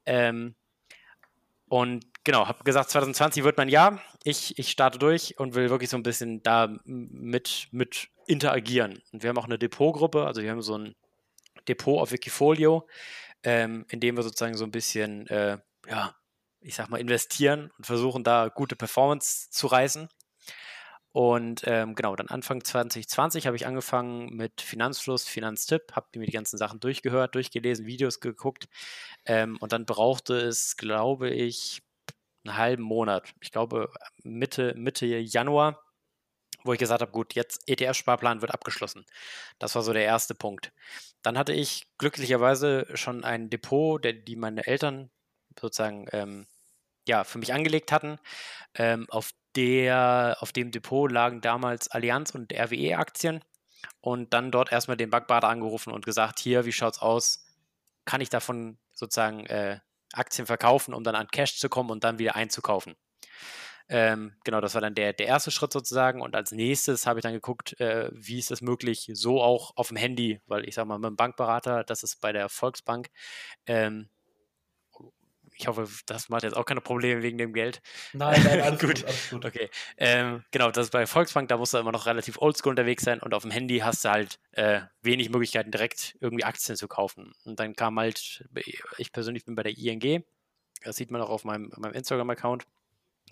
Ähm, 0.05 0.55
und 1.69 2.07
genau, 2.25 2.49
habe 2.49 2.65
gesagt, 2.65 2.91
2020 2.91 3.45
wird 3.45 3.59
mein 3.59 3.69
Jahr. 3.69 4.01
Ich, 4.25 4.59
ich 4.59 4.71
starte 4.71 4.99
durch 4.99 5.39
und 5.39 5.55
will 5.55 5.71
wirklich 5.71 5.91
so 5.91 5.97
ein 5.97 6.03
bisschen 6.03 6.43
da 6.43 6.79
mit, 6.85 7.69
mit 7.71 8.09
interagieren. 8.27 9.03
Und 9.13 9.23
wir 9.23 9.31
haben 9.31 9.39
auch 9.39 9.47
eine 9.47 9.59
Depotgruppe, 9.59 10.27
also 10.27 10.43
wir 10.43 10.51
haben 10.51 10.63
so 10.63 10.77
ein 10.77 10.95
Depot 11.67 12.01
auf 12.01 12.13
Wikifolio, 12.13 12.87
ähm, 13.43 13.85
in 13.91 14.01
dem 14.01 14.17
wir 14.17 14.23
sozusagen 14.23 14.57
so 14.57 14.65
ein 14.65 14.71
bisschen, 14.71 15.27
äh, 15.29 15.59
ja, 15.89 16.15
ich 16.61 16.75
sag 16.75 16.89
mal, 16.89 17.01
investieren 17.01 17.71
und 17.79 17.87
versuchen 17.87 18.25
da 18.25 18.49
gute 18.49 18.77
Performance 18.77 19.51
zu 19.51 19.67
reißen. 19.67 20.09
Und 21.13 21.63
ähm, 21.65 21.95
genau, 21.95 22.15
dann 22.17 22.29
Anfang 22.29 22.63
2020 22.63 23.47
habe 23.47 23.57
ich 23.57 23.67
angefangen 23.67 24.37
mit 24.37 24.61
Finanzfluss, 24.61 25.25
Finanztipp, 25.27 25.93
habe 25.93 26.07
mir 26.17 26.27
die 26.27 26.33
ganzen 26.33 26.59
Sachen 26.59 26.81
durchgehört, 26.81 27.35
durchgelesen, 27.35 27.87
Videos 27.87 28.21
geguckt. 28.21 28.69
Ähm, 29.25 29.57
und 29.61 29.73
dann 29.73 29.87
brauchte 29.87 30.37
es, 30.37 30.77
glaube 30.77 31.31
ich, 31.31 31.83
einen 32.45 32.57
halben 32.57 32.83
Monat. 32.83 33.33
Ich 33.41 33.51
glaube 33.53 33.91
Mitte, 34.23 34.75
Mitte 34.77 35.07
Januar, 35.07 35.83
wo 36.63 36.73
ich 36.73 36.79
gesagt 36.79 37.01
habe, 37.01 37.13
gut, 37.13 37.35
jetzt 37.35 37.63
ETF-Sparplan 37.67 38.43
wird 38.43 38.53
abgeschlossen. 38.53 39.07
Das 39.59 39.75
war 39.75 39.83
so 39.83 39.93
der 39.93 40.05
erste 40.05 40.35
Punkt. 40.35 40.73
Dann 41.23 41.39
hatte 41.39 41.53
ich 41.53 41.87
glücklicherweise 41.99 42.87
schon 42.95 43.25
ein 43.25 43.51
Depot, 43.51 44.03
der, 44.05 44.13
die 44.13 44.37
meine 44.37 44.67
Eltern 44.67 45.11
sozusagen 45.61 46.07
ähm, 46.13 46.47
ja, 47.07 47.25
für 47.25 47.39
mich 47.39 47.53
angelegt 47.53 47.91
hatten, 47.91 48.19
ähm, 48.75 49.07
auf 49.11 49.31
der, 49.57 50.37
auf 50.41 50.53
dem 50.53 50.71
Depot 50.71 51.11
lagen 51.11 51.41
damals 51.41 51.89
Allianz 51.89 52.35
und 52.35 52.53
RWE-Aktien 52.53 53.43
und 54.01 54.33
dann 54.33 54.51
dort 54.51 54.71
erstmal 54.71 54.97
den 54.97 55.11
Backbader 55.11 55.49
angerufen 55.49 55.93
und 55.93 56.05
gesagt, 56.05 56.39
hier, 56.39 56.65
wie 56.65 56.73
schaut's 56.73 57.01
aus? 57.01 57.47
Kann 58.05 58.21
ich 58.21 58.29
davon 58.29 58.79
sozusagen 58.93 59.47
äh, 59.47 59.81
Aktien 60.13 60.47
verkaufen, 60.47 60.95
um 60.95 61.03
dann 61.03 61.15
an 61.15 61.29
Cash 61.29 61.59
zu 61.59 61.69
kommen 61.69 61.91
und 61.91 62.05
dann 62.05 62.19
wieder 62.19 62.37
einzukaufen? 62.37 62.95
Ähm, 63.91 64.35
genau, 64.45 64.61
das 64.61 64.75
war 64.75 64.83
dann 64.83 64.95
der, 64.95 65.15
der 65.15 65.27
erste 65.27 65.51
Schritt 65.51 65.73
sozusagen. 65.73 66.21
Und 66.21 66.37
als 66.37 66.53
nächstes 66.53 67.07
habe 67.07 67.21
ich 67.21 67.23
dann 67.23 67.33
geguckt, 67.33 67.81
äh, 67.81 68.11
wie 68.13 68.39
ist 68.39 68.51
es 68.51 68.61
möglich, 68.61 69.11
so 69.15 69.43
auch 69.43 69.73
auf 69.77 69.89
dem 69.89 69.97
Handy, 69.97 70.41
weil 70.47 70.69
ich 70.69 70.75
sage 70.75 70.89
mal, 70.89 70.99
mit 70.99 71.09
dem 71.09 71.17
Bankberater, 71.17 71.85
das 71.85 72.03
ist 72.03 72.21
bei 72.21 72.33
der 72.33 72.49
Volksbank, 72.51 73.09
ähm, 73.67 74.11
ich 75.59 75.67
hoffe, 75.67 75.89
das 76.07 76.29
macht 76.29 76.45
jetzt 76.45 76.57
auch 76.57 76.65
keine 76.65 76.81
Probleme 76.81 77.23
wegen 77.23 77.37
dem 77.37 77.53
Geld. 77.53 77.83
Nein, 78.13 78.41
nein, 78.45 78.61
alles 78.63 78.81
gut. 78.81 78.95
gut. 78.95 79.05
Alles 79.05 79.31
gut. 79.31 79.45
Okay. 79.45 79.71
Ähm, 79.97 80.45
genau, 80.51 80.71
das 80.71 80.87
ist 80.87 80.91
bei 80.93 81.07
Volksbank, 81.07 81.49
da 81.49 81.57
musst 81.57 81.75
du 81.75 81.79
immer 81.79 81.93
noch 81.93 82.07
relativ 82.07 82.39
oldschool 82.39 82.71
unterwegs 82.71 83.05
sein 83.05 83.21
und 83.21 83.35
auf 83.35 83.43
dem 83.43 83.51
Handy 83.51 83.79
hast 83.79 84.05
du 84.05 84.11
halt 84.11 84.39
äh, 84.53 84.83
wenig 85.03 85.31
Möglichkeiten, 85.31 85.71
direkt 85.71 86.17
irgendwie 86.21 86.45
Aktien 86.45 86.77
zu 86.77 86.87
kaufen. 86.87 87.33
Und 87.45 87.59
dann 87.59 87.75
kam 87.75 87.99
halt, 87.99 88.45
ich 88.99 89.13
persönlich 89.13 89.45
bin 89.45 89.57
bei 89.57 89.65
der 89.65 89.77
ING, 89.77 90.25
das 90.83 90.97
sieht 90.97 91.11
man 91.11 91.21
auch 91.21 91.31
auf 91.31 91.45
meinem, 91.45 91.73
meinem 91.77 91.95
Instagram-Account. 91.95 92.67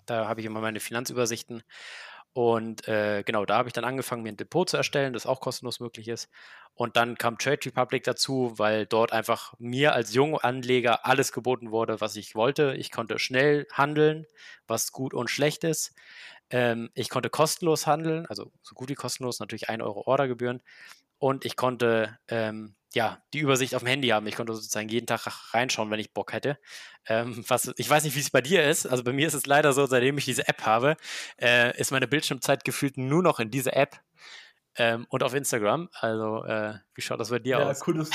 Da 0.05 0.27
habe 0.27 0.41
ich 0.41 0.45
immer 0.45 0.61
meine 0.61 0.79
Finanzübersichten. 0.79 1.63
Und 2.37 2.87
äh, 2.87 3.23
genau, 3.25 3.47
da 3.47 3.57
habe 3.57 3.67
ich 3.67 3.73
dann 3.73 3.83
angefangen, 3.83 4.21
mir 4.21 4.29
ein 4.29 4.37
Depot 4.37 4.69
zu 4.69 4.77
erstellen, 4.77 5.13
das 5.13 5.25
auch 5.25 5.39
kostenlos 5.39 5.79
möglich 5.79 6.07
ist. 6.07 6.29
Und 6.75 6.95
dann 6.95 7.17
kam 7.17 7.39
Trade 7.39 7.65
Republic 7.65 8.03
dazu, 8.03 8.53
weil 8.57 8.85
dort 8.85 9.11
einfach 9.11 9.55
mir 9.57 9.93
als 9.93 10.13
junger 10.13 10.45
Anleger 10.45 11.03
alles 11.07 11.31
geboten 11.31 11.71
wurde, 11.71 11.99
was 11.99 12.15
ich 12.15 12.35
wollte. 12.35 12.75
Ich 12.77 12.91
konnte 12.91 13.17
schnell 13.17 13.65
handeln, 13.73 14.27
was 14.67 14.91
gut 14.91 15.15
und 15.15 15.31
schlecht 15.31 15.63
ist. 15.63 15.95
Ähm, 16.51 16.91
ich 16.93 17.09
konnte 17.09 17.31
kostenlos 17.31 17.87
handeln, 17.87 18.27
also 18.27 18.51
so 18.61 18.75
gut 18.75 18.89
wie 18.89 18.93
kostenlos, 18.93 19.39
natürlich 19.39 19.69
1 19.69 19.81
Euro 19.81 20.03
Ordergebühren. 20.05 20.61
Und 21.19 21.45
ich 21.45 21.55
konnte 21.55 22.17
ähm, 22.27 22.75
ja, 22.93 23.21
die 23.33 23.39
Übersicht 23.39 23.75
auf 23.75 23.83
dem 23.83 23.87
Handy 23.87 24.09
haben. 24.09 24.27
Ich 24.27 24.35
konnte 24.35 24.53
sozusagen 24.53 24.89
jeden 24.89 25.07
Tag 25.07 25.27
reinschauen, 25.53 25.91
wenn 25.91 25.99
ich 25.99 26.13
Bock 26.13 26.33
hätte. 26.33 26.57
Ähm, 27.07 27.43
was, 27.47 27.71
ich 27.77 27.89
weiß 27.89 28.03
nicht, 28.03 28.15
wie 28.15 28.19
es 28.19 28.29
bei 28.29 28.41
dir 28.41 28.67
ist. 28.67 28.85
Also 28.85 29.03
bei 29.03 29.13
mir 29.13 29.27
ist 29.27 29.33
es 29.33 29.45
leider 29.45 29.73
so, 29.73 29.85
seitdem 29.85 30.17
ich 30.17 30.25
diese 30.25 30.47
App 30.47 30.65
habe, 30.65 30.95
äh, 31.39 31.77
ist 31.79 31.91
meine 31.91 32.07
Bildschirmzeit 32.07 32.63
gefühlt 32.63 32.97
nur 32.97 33.21
noch 33.21 33.39
in 33.39 33.51
dieser 33.51 33.75
App 33.75 33.99
ähm, 34.77 35.05
und 35.09 35.23
auf 35.23 35.33
Instagram. 35.33 35.89
Also 35.93 36.43
äh, 36.45 36.75
wie 36.95 37.01
schaut 37.01 37.19
das 37.19 37.29
bei 37.29 37.39
dir 37.39 37.59
ja, 37.59 37.69
aus? 37.69 37.85
Cool, 37.87 37.97
dass, 37.97 38.09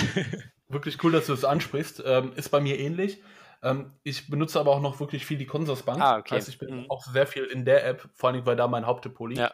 wirklich 0.69 1.03
cool, 1.05 1.13
dass 1.13 1.27
du 1.27 1.33
das 1.33 1.45
ansprichst. 1.45 2.03
Ähm, 2.05 2.33
ist 2.35 2.49
bei 2.51 2.61
mir 2.61 2.79
ähnlich. 2.79 3.23
Ähm, 3.63 3.93
ich 4.03 4.29
benutze 4.29 4.59
aber 4.59 4.73
auch 4.73 4.81
noch 4.81 4.99
wirklich 5.01 5.27
viel 5.27 5.39
die 5.39 5.47
Consorsbank. 5.47 6.01
Ah, 6.01 6.17
okay. 6.17 6.31
Das 6.31 6.39
heißt, 6.39 6.49
ich 6.49 6.59
bin 6.59 6.83
mhm. 6.83 6.91
auch 6.91 7.07
sehr 7.07 7.27
viel 7.27 7.45
in 7.45 7.65
der 7.65 7.87
App, 7.87 8.09
vor 8.15 8.31
allem 8.31 8.45
weil 8.47 8.57
da 8.57 8.67
mein 8.67 8.87
Hauptdepot 8.87 9.31
liegt. 9.31 9.41
Ja. 9.41 9.53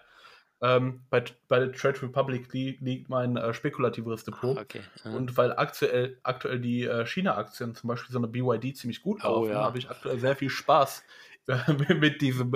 Ähm, 0.61 1.03
bei, 1.09 1.23
bei 1.47 1.61
der 1.61 1.73
Trade 1.73 2.03
Republic 2.03 2.53
li 2.53 2.77
liegt 2.81 3.09
mein 3.09 3.37
äh, 3.37 3.55
spekulativeres 3.55 4.25
Depot. 4.25 4.59
Okay. 4.59 4.81
Mhm. 5.05 5.15
Und 5.15 5.37
weil 5.37 5.53
aktuell, 5.53 6.19
aktuell 6.25 6.59
die 6.59 6.85
äh, 6.85 7.07
China-Aktien, 7.07 7.75
zum 7.75 7.89
Beispiel 7.89 8.13
so 8.13 8.19
eine 8.19 8.27
BYD, 8.27 8.77
ziemlich 8.77 9.03
gut 9.03 9.21
oh, 9.23 9.29
laufen, 9.29 9.51
ja. 9.51 9.63
habe 9.63 9.79
ich 9.79 9.89
aktuell 9.89 10.19
sehr 10.19 10.35
viel 10.35 10.51
Spaß 10.51 11.05
äh, 11.47 11.95
mit, 11.95 12.21
diesem, 12.21 12.51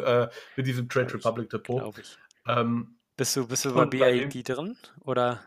mit 0.56 0.66
diesem 0.66 0.88
Trade 0.88 1.14
Republic 1.14 1.50
Depot. 1.50 1.94
Ähm, 2.46 2.96
bist 3.16 3.36
du, 3.36 3.46
bist 3.46 3.64
du 3.64 3.74
bei 3.74 3.86
BYD 3.86 4.48
drin? 4.48 4.76
Oder? 5.04 5.40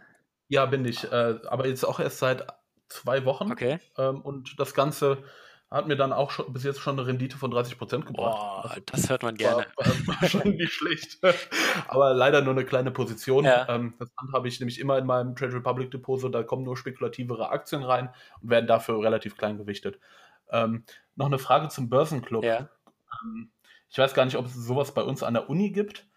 Ja, 0.48 0.66
bin 0.66 0.86
ich. 0.86 1.04
Äh, 1.12 1.40
aber 1.48 1.68
jetzt 1.68 1.84
auch 1.84 2.00
erst 2.00 2.20
seit 2.20 2.46
zwei 2.90 3.26
Wochen. 3.26 3.52
Okay. 3.52 3.80
Ähm, 3.98 4.22
und 4.22 4.60
das 4.60 4.74
Ganze 4.74 5.24
hat 5.72 5.88
mir 5.88 5.96
dann 5.96 6.14
auch 6.14 6.32
schon, 6.32 6.52
bis 6.54 6.64
jetzt 6.64 6.80
schon 6.80 6.98
eine 6.98 7.08
Rendite 7.08 7.38
von 7.38 7.52
30 7.52 7.78
Prozent 7.78 8.06
gebracht. 8.06 8.38
Boah, 8.38 8.70
also, 8.70 8.82
das 8.86 9.10
hört 9.10 9.24
man 9.24 9.36
gerne. 9.36 9.66
War, 9.76 10.22
war, 10.22 10.30
schon 10.30 10.56
nicht 10.56 10.74
schlecht. 10.74 11.20
Aber 11.88 12.14
leider 12.14 12.42
nur 12.42 12.54
eine 12.54 12.66
kleine 12.66 12.92
Position. 12.92 13.46
Ja. 13.46 13.68
Ähm, 13.68 13.96
das 14.00 14.10
habe 14.34 14.48
ich 14.48 14.60
nämlich 14.60 14.80
immer 14.80 14.98
in 14.98 15.06
meinem 15.06 15.36
Trade 15.36 15.54
Republic 15.54 15.92
Depot, 15.92 16.20
so, 16.20 16.30
da 16.30 16.44
kommen 16.44 16.64
nur 16.64 16.78
spekulativere 16.78 17.50
Aktien 17.50 17.84
rein 17.84 18.10
und 18.42 18.50
werden 18.50 18.68
dafür 18.68 19.02
relativ 19.02 19.38
klein 19.38 19.58
gewichtet. 19.58 20.00
Ähm, 20.50 20.84
noch 21.16 21.26
eine 21.26 21.40
Frage 21.40 21.70
zum 21.70 21.90
Börsenclub. 21.90 22.44
Ja. 22.44 22.70
Ähm, 23.24 23.50
ich 23.90 23.98
weiß 23.98 24.14
gar 24.14 24.26
nicht, 24.26 24.38
ob 24.38 24.46
es 24.46 24.54
sowas 24.54 24.94
bei 24.94 25.04
uns 25.04 25.24
an 25.24 25.34
der 25.34 25.50
Uni 25.50 25.72
gibt, 25.72 26.08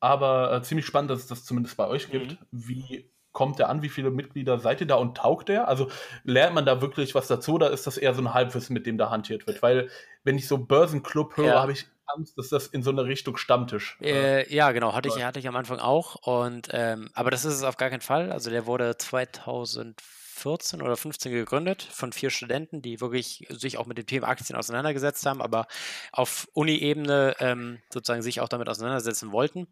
aber 0.00 0.52
äh, 0.52 0.62
ziemlich 0.62 0.86
spannend, 0.86 1.10
dass 1.10 1.20
es 1.20 1.26
das 1.26 1.44
zumindest 1.44 1.76
bei 1.76 1.86
euch 1.86 2.10
gibt. 2.10 2.32
Mhm. 2.32 2.38
Wie 2.50 3.10
kommt 3.36 3.58
der 3.58 3.68
an? 3.68 3.82
Wie 3.82 3.90
viele 3.90 4.10
Mitglieder 4.10 4.58
seid 4.58 4.80
ihr 4.80 4.86
da 4.86 4.94
und 4.94 5.18
taugt 5.18 5.50
der? 5.50 5.68
Also 5.68 5.90
lernt 6.24 6.54
man 6.54 6.64
da 6.64 6.80
wirklich 6.80 7.14
was 7.14 7.26
dazu 7.26 7.52
oder 7.56 7.70
ist 7.70 7.86
das 7.86 7.98
eher 7.98 8.14
so 8.14 8.22
ein 8.22 8.32
Halbwissen, 8.32 8.72
mit 8.72 8.86
dem 8.86 8.96
da 8.96 9.10
hantiert 9.10 9.46
wird? 9.46 9.60
Weil, 9.60 9.90
wenn 10.24 10.38
ich 10.38 10.48
so 10.48 10.56
Börsenclub 10.56 11.36
höre, 11.36 11.48
ja. 11.48 11.60
habe 11.60 11.72
ich 11.72 11.84
Angst, 12.06 12.38
dass 12.38 12.48
das 12.48 12.66
in 12.68 12.82
so 12.82 12.90
eine 12.90 13.04
Richtung 13.04 13.36
Stammtisch. 13.36 13.98
Äh, 14.00 14.44
äh 14.44 14.54
ja, 14.54 14.72
genau, 14.72 14.94
hatte 14.94 15.10
ich, 15.10 15.22
hatte 15.22 15.38
ich 15.38 15.46
am 15.48 15.56
Anfang 15.56 15.80
auch. 15.80 16.14
Und, 16.26 16.70
ähm, 16.72 17.10
aber 17.12 17.30
das 17.30 17.44
ist 17.44 17.52
es 17.52 17.62
auf 17.62 17.76
gar 17.76 17.90
keinen 17.90 18.00
Fall. 18.00 18.32
Also 18.32 18.48
der 18.48 18.64
wurde 18.64 18.96
2014 18.96 20.80
oder 20.80 20.96
15 20.96 21.30
gegründet 21.30 21.82
von 21.82 22.14
vier 22.14 22.30
Studenten, 22.30 22.80
die 22.80 23.02
wirklich 23.02 23.46
sich 23.50 23.76
auch 23.76 23.84
mit 23.84 23.98
dem 23.98 24.06
Thema 24.06 24.28
Aktien 24.28 24.58
auseinandergesetzt 24.58 25.26
haben, 25.26 25.42
aber 25.42 25.66
auf 26.10 26.48
Uni-Ebene 26.54 27.36
ähm, 27.40 27.82
sozusagen 27.92 28.22
sich 28.22 28.40
auch 28.40 28.48
damit 28.48 28.70
auseinandersetzen 28.70 29.30
wollten. 29.30 29.66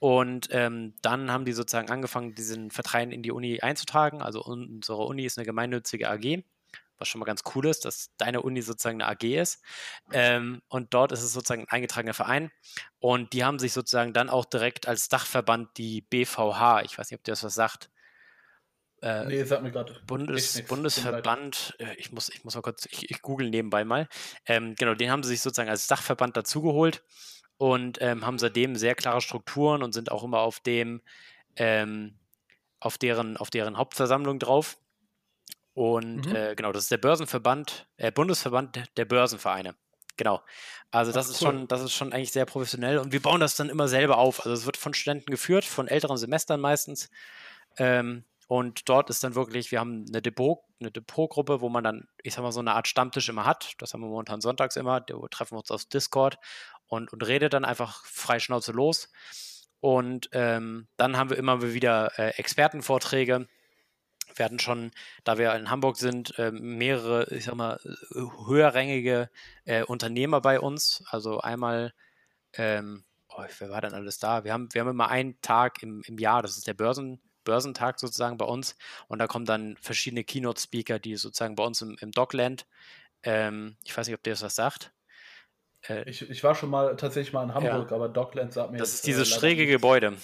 Und 0.00 0.48
ähm, 0.52 0.94
dann 1.02 1.30
haben 1.30 1.44
die 1.44 1.52
sozusagen 1.52 1.90
angefangen, 1.90 2.34
diesen 2.34 2.70
Vertreien 2.70 3.10
in 3.10 3.22
die 3.22 3.32
Uni 3.32 3.60
einzutragen. 3.60 4.22
Also 4.22 4.42
unsere 4.42 5.04
Uni 5.04 5.24
ist 5.24 5.38
eine 5.38 5.46
gemeinnützige 5.46 6.08
AG. 6.08 6.44
was 6.98 7.08
schon 7.08 7.20
mal 7.20 7.26
ganz 7.26 7.42
cool 7.54 7.66
ist, 7.66 7.84
dass 7.84 8.10
deine 8.16 8.42
Uni 8.42 8.62
sozusagen 8.62 9.02
eine 9.02 9.10
AG 9.10 9.24
ist. 9.24 9.62
Ähm, 10.12 10.62
und 10.68 10.94
dort 10.94 11.12
ist 11.12 11.22
es 11.22 11.32
sozusagen 11.32 11.62
ein 11.62 11.68
eingetragener 11.68 12.14
Verein. 12.14 12.50
Und 13.00 13.32
die 13.32 13.44
haben 13.44 13.58
sich 13.58 13.72
sozusagen 13.72 14.12
dann 14.12 14.30
auch 14.30 14.44
direkt 14.44 14.86
als 14.86 15.08
Dachverband 15.08 15.76
die 15.78 16.02
BVH, 16.02 16.82
ich 16.82 16.96
weiß 16.96 17.10
nicht, 17.10 17.18
ob 17.18 17.24
dir 17.24 17.32
das 17.32 17.44
was 17.44 17.54
sagt. 17.54 17.90
Äh, 19.00 19.26
nee, 19.26 19.44
sag 19.44 19.62
mir 19.62 19.70
gerade. 19.70 19.94
Bundes, 20.06 20.62
Bundesverband, 20.66 21.76
äh, 21.78 21.94
ich 21.98 22.10
muss, 22.10 22.28
ich 22.30 22.44
muss 22.44 22.56
mal 22.56 22.62
kurz, 22.62 22.86
ich, 22.90 23.10
ich 23.10 23.22
google 23.22 23.48
nebenbei 23.48 23.84
mal. 23.84 24.08
Ähm, 24.46 24.74
genau, 24.76 24.94
den 24.94 25.10
haben 25.10 25.22
sie 25.22 25.30
sich 25.30 25.40
sozusagen 25.40 25.70
als 25.70 25.86
Dachverband 25.86 26.36
dazugeholt 26.36 27.04
und 27.58 27.98
ähm, 28.00 28.24
haben 28.24 28.38
seitdem 28.38 28.76
sehr 28.76 28.94
klare 28.94 29.20
Strukturen 29.20 29.82
und 29.82 29.92
sind 29.92 30.10
auch 30.10 30.24
immer 30.24 30.38
auf 30.38 30.60
dem, 30.60 31.02
ähm, 31.56 32.14
auf 32.80 32.96
deren, 32.96 33.36
auf 33.36 33.50
deren 33.50 33.76
Hauptversammlung 33.76 34.38
drauf. 34.38 34.78
Und 35.74 36.26
mhm. 36.26 36.34
äh, 36.34 36.54
genau, 36.54 36.72
das 36.72 36.84
ist 36.84 36.90
der 36.90 36.98
Börsenverband, 36.98 37.86
äh, 37.96 38.10
Bundesverband 38.10 38.82
der 38.96 39.04
Börsenvereine. 39.04 39.74
Genau. 40.16 40.42
Also 40.90 41.12
das 41.12 41.26
Ach, 41.26 41.30
ist 41.30 41.42
cool. 41.42 41.52
schon, 41.52 41.68
das 41.68 41.82
ist 41.82 41.92
schon 41.92 42.12
eigentlich 42.12 42.32
sehr 42.32 42.46
professionell 42.46 42.98
und 42.98 43.12
wir 43.12 43.22
bauen 43.22 43.40
das 43.40 43.56
dann 43.56 43.68
immer 43.68 43.88
selber 43.88 44.18
auf. 44.18 44.40
Also 44.40 44.52
es 44.52 44.66
wird 44.66 44.76
von 44.76 44.94
Studenten 44.94 45.30
geführt, 45.30 45.64
von 45.64 45.88
älteren 45.88 46.16
Semestern 46.16 46.60
meistens. 46.60 47.10
Ähm, 47.76 48.24
und 48.48 48.88
dort 48.88 49.10
ist 49.10 49.22
dann 49.22 49.34
wirklich, 49.34 49.70
wir 49.70 49.78
haben 49.78 50.06
eine 50.08 50.22
Depot, 50.22 50.60
eine 50.80 50.90
Depotgruppe, 50.90 51.60
wo 51.60 51.68
man 51.68 51.84
dann, 51.84 52.08
ich 52.22 52.34
sag 52.34 52.42
mal, 52.42 52.50
so 52.50 52.60
eine 52.60 52.72
Art 52.72 52.88
Stammtisch 52.88 53.28
immer 53.28 53.44
hat. 53.44 53.74
Das 53.78 53.92
haben 53.92 54.00
wir 54.00 54.08
momentan 54.08 54.40
sonntags 54.40 54.76
immer. 54.76 55.00
Da 55.00 55.14
treffen 55.30 55.54
wir 55.54 55.58
uns 55.58 55.70
auf 55.70 55.84
Discord 55.84 56.38
und, 56.88 57.12
und 57.12 57.26
redet 57.26 57.52
dann 57.52 57.64
einfach 57.64 58.04
frei 58.04 58.38
Schnauze 58.40 58.72
los. 58.72 59.10
Und 59.80 60.28
ähm, 60.32 60.88
dann 60.96 61.16
haben 61.16 61.30
wir 61.30 61.38
immer 61.38 61.62
wieder 61.62 62.18
äh, 62.18 62.30
Expertenvorträge 62.30 63.46
wir 64.38 64.44
hatten 64.44 64.58
schon, 64.58 64.90
da 65.24 65.38
wir 65.38 65.54
in 65.54 65.70
Hamburg 65.70 65.96
sind, 65.96 66.38
äh, 66.38 66.50
mehrere, 66.50 67.32
ich 67.34 67.44
sag 67.44 67.54
mal, 67.54 67.80
höherrangige 68.12 69.30
äh, 69.64 69.82
Unternehmer 69.82 70.40
bei 70.40 70.60
uns. 70.60 71.02
Also 71.06 71.40
einmal, 71.40 71.92
ähm, 72.54 73.04
oh, 73.28 73.44
wer 73.58 73.70
war 73.70 73.80
denn 73.80 73.94
alles 73.94 74.18
da? 74.18 74.44
Wir 74.44 74.52
haben, 74.52 74.72
wir 74.72 74.80
haben 74.80 74.88
immer 74.88 75.08
einen 75.08 75.40
Tag 75.42 75.82
im, 75.82 76.02
im 76.06 76.18
Jahr, 76.18 76.42
das 76.42 76.56
ist 76.56 76.66
der 76.66 76.74
Börsen, 76.74 77.20
Börsentag 77.44 77.98
sozusagen 77.98 78.38
bei 78.38 78.46
uns. 78.46 78.76
Und 79.08 79.18
da 79.18 79.26
kommen 79.26 79.46
dann 79.46 79.76
verschiedene 79.80 80.24
Keynote-Speaker, 80.24 80.98
die 80.98 81.16
sozusagen 81.16 81.56
bei 81.56 81.64
uns 81.64 81.82
im, 81.82 81.96
im 82.00 82.12
Dockland, 82.12 82.66
ähm, 83.22 83.76
ich 83.84 83.96
weiß 83.96 84.06
nicht, 84.06 84.16
ob 84.16 84.22
der 84.22 84.34
das 84.34 84.42
was 84.42 84.54
sagt. 84.54 84.92
Äh, 85.88 86.08
ich, 86.08 86.28
ich 86.28 86.44
war 86.44 86.54
schon 86.54 86.70
mal 86.70 86.96
tatsächlich 86.96 87.32
mal 87.32 87.44
in 87.44 87.54
Hamburg, 87.54 87.90
ja. 87.90 87.96
aber 87.96 88.08
Dockland 88.08 88.52
sagt 88.52 88.72
mir. 88.72 88.78
Das 88.78 88.94
ist 88.94 89.06
dieses 89.06 89.30
äh, 89.30 89.34
schräge 89.34 89.66
Gebäude 89.66 90.14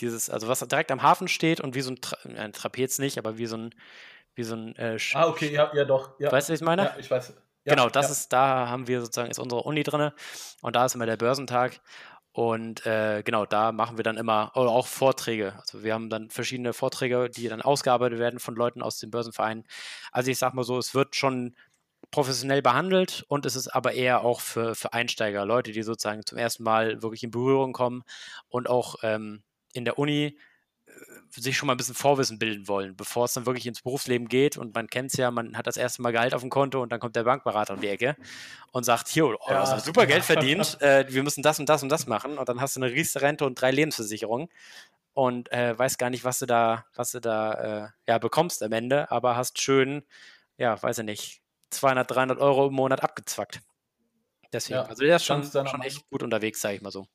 dieses, 0.00 0.30
also 0.30 0.48
was 0.48 0.60
direkt 0.60 0.90
am 0.90 1.02
Hafen 1.02 1.28
steht 1.28 1.60
und 1.60 1.74
wie 1.74 1.80
so 1.80 1.92
ein, 1.92 2.00
Tra 2.00 2.16
ein 2.24 2.52
Trapez 2.52 2.98
nicht, 2.98 3.18
aber 3.18 3.38
wie 3.38 3.46
so 3.46 3.56
ein, 3.56 3.74
wie 4.34 4.44
so 4.44 4.54
ein. 4.54 4.76
Äh, 4.76 4.98
ah, 5.14 5.28
okay, 5.28 5.52
ja, 5.52 5.70
ja, 5.74 5.84
doch. 5.84 6.18
Ja. 6.18 6.30
Weißt 6.32 6.48
du, 6.48 6.52
was 6.52 6.60
ich 6.60 6.66
meine? 6.66 6.84
Ja, 6.84 6.96
ich 6.98 7.10
weiß. 7.10 7.34
Ja, 7.64 7.74
genau, 7.74 7.88
das 7.88 8.10
ist, 8.10 8.32
da 8.32 8.68
haben 8.68 8.86
wir 8.88 9.00
sozusagen, 9.00 9.30
ist 9.30 9.38
unsere 9.38 9.62
Uni 9.62 9.82
drin 9.82 10.12
und 10.62 10.76
da 10.76 10.86
ist 10.86 10.94
immer 10.94 11.06
der 11.06 11.16
Börsentag. 11.16 11.80
Und 12.32 12.86
äh, 12.86 13.22
genau, 13.24 13.46
da 13.46 13.72
machen 13.72 13.96
wir 13.96 14.04
dann 14.04 14.16
immer 14.16 14.52
oder 14.54 14.70
auch 14.70 14.86
Vorträge. 14.86 15.54
Also 15.58 15.82
wir 15.82 15.92
haben 15.92 16.08
dann 16.08 16.30
verschiedene 16.30 16.72
Vorträge, 16.72 17.28
die 17.28 17.48
dann 17.48 17.60
ausgearbeitet 17.60 18.20
werden 18.20 18.38
von 18.38 18.54
Leuten 18.54 18.80
aus 18.80 18.98
den 19.00 19.10
Börsenvereinen. 19.10 19.64
Also 20.12 20.30
ich 20.30 20.38
sag 20.38 20.54
mal 20.54 20.62
so, 20.62 20.78
es 20.78 20.94
wird 20.94 21.16
schon 21.16 21.56
professionell 22.10 22.62
behandelt 22.62 23.24
und 23.28 23.44
es 23.44 23.56
ist 23.56 23.68
aber 23.68 23.92
eher 23.92 24.22
auch 24.22 24.40
für, 24.40 24.74
für 24.74 24.92
Einsteiger, 24.92 25.44
Leute, 25.44 25.72
die 25.72 25.82
sozusagen 25.82 26.24
zum 26.24 26.38
ersten 26.38 26.62
Mal 26.62 27.02
wirklich 27.02 27.22
in 27.22 27.30
Berührung 27.30 27.72
kommen 27.72 28.02
und 28.48 28.68
auch 28.68 28.96
ähm, 29.02 29.42
in 29.74 29.84
der 29.84 29.98
Uni 29.98 30.38
äh, 30.86 30.90
sich 31.30 31.56
schon 31.56 31.66
mal 31.66 31.74
ein 31.74 31.76
bisschen 31.76 31.94
Vorwissen 31.94 32.38
bilden 32.38 32.66
wollen, 32.66 32.96
bevor 32.96 33.26
es 33.26 33.34
dann 33.34 33.44
wirklich 33.44 33.66
ins 33.66 33.82
Berufsleben 33.82 34.28
geht. 34.28 34.56
Und 34.56 34.74
man 34.74 34.86
kennt 34.88 35.10
es 35.12 35.18
ja, 35.18 35.30
man 35.30 35.56
hat 35.56 35.66
das 35.66 35.76
erste 35.76 36.00
Mal 36.00 36.12
Gehalt 36.12 36.32
auf 36.32 36.40
dem 36.40 36.48
Konto 36.48 36.82
und 36.82 36.90
dann 36.90 37.00
kommt 37.00 37.14
der 37.14 37.24
Bankberater 37.24 37.74
um 37.74 37.80
die 37.80 37.88
Ecke 37.88 38.16
und 38.72 38.84
sagt, 38.84 39.08
hier, 39.08 39.26
oh, 39.26 39.36
ja. 39.48 39.60
hast 39.60 39.84
super 39.84 40.06
Geld 40.06 40.24
verdient, 40.24 40.80
äh, 40.80 41.04
wir 41.08 41.22
müssen 41.22 41.42
das 41.42 41.58
und 41.60 41.68
das 41.68 41.82
und 41.82 41.90
das 41.90 42.06
machen. 42.06 42.38
Und 42.38 42.48
dann 42.48 42.60
hast 42.60 42.76
du 42.76 42.80
eine 42.80 42.90
Riester-Rente 42.90 43.44
und 43.44 43.60
drei 43.60 43.70
Lebensversicherungen 43.70 44.48
und 45.12 45.52
äh, 45.52 45.78
weißt 45.78 45.98
gar 45.98 46.10
nicht, 46.10 46.24
was 46.24 46.38
du 46.38 46.46
da, 46.46 46.86
was 46.94 47.10
du 47.10 47.20
da 47.20 47.52
äh, 47.52 47.88
ja, 48.06 48.18
bekommst 48.18 48.62
am 48.62 48.72
Ende, 48.72 49.10
aber 49.10 49.36
hast 49.36 49.60
schön, 49.60 50.04
ja, 50.56 50.80
weiß 50.82 50.98
ich 50.98 51.04
nicht, 51.04 51.42
200, 51.70 52.10
300 52.10 52.38
Euro 52.38 52.68
im 52.68 52.74
Monat 52.74 53.02
abgezwackt. 53.02 53.60
Deswegen, 54.52 54.80
ja, 54.80 54.84
also 54.84 55.02
der 55.02 55.16
ist 55.16 55.24
schon, 55.24 55.44
schon 55.44 55.82
echt 55.82 56.08
gut 56.10 56.22
unterwegs, 56.22 56.60
sage 56.60 56.76
ich 56.76 56.82
mal 56.82 56.90
so. 56.90 57.06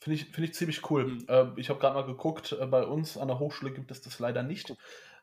Finde 0.00 0.20
ich, 0.20 0.26
find 0.26 0.46
ich 0.46 0.54
ziemlich 0.54 0.90
cool. 0.90 1.06
Mhm. 1.06 1.24
Äh, 1.28 1.46
ich 1.56 1.70
habe 1.70 1.80
gerade 1.80 1.94
mal 1.94 2.04
geguckt, 2.04 2.52
äh, 2.52 2.66
bei 2.66 2.84
uns 2.84 3.16
an 3.16 3.28
der 3.28 3.38
Hochschule 3.38 3.72
gibt 3.72 3.90
es 3.90 4.02
das 4.02 4.18
leider 4.18 4.42
nicht. 4.42 4.74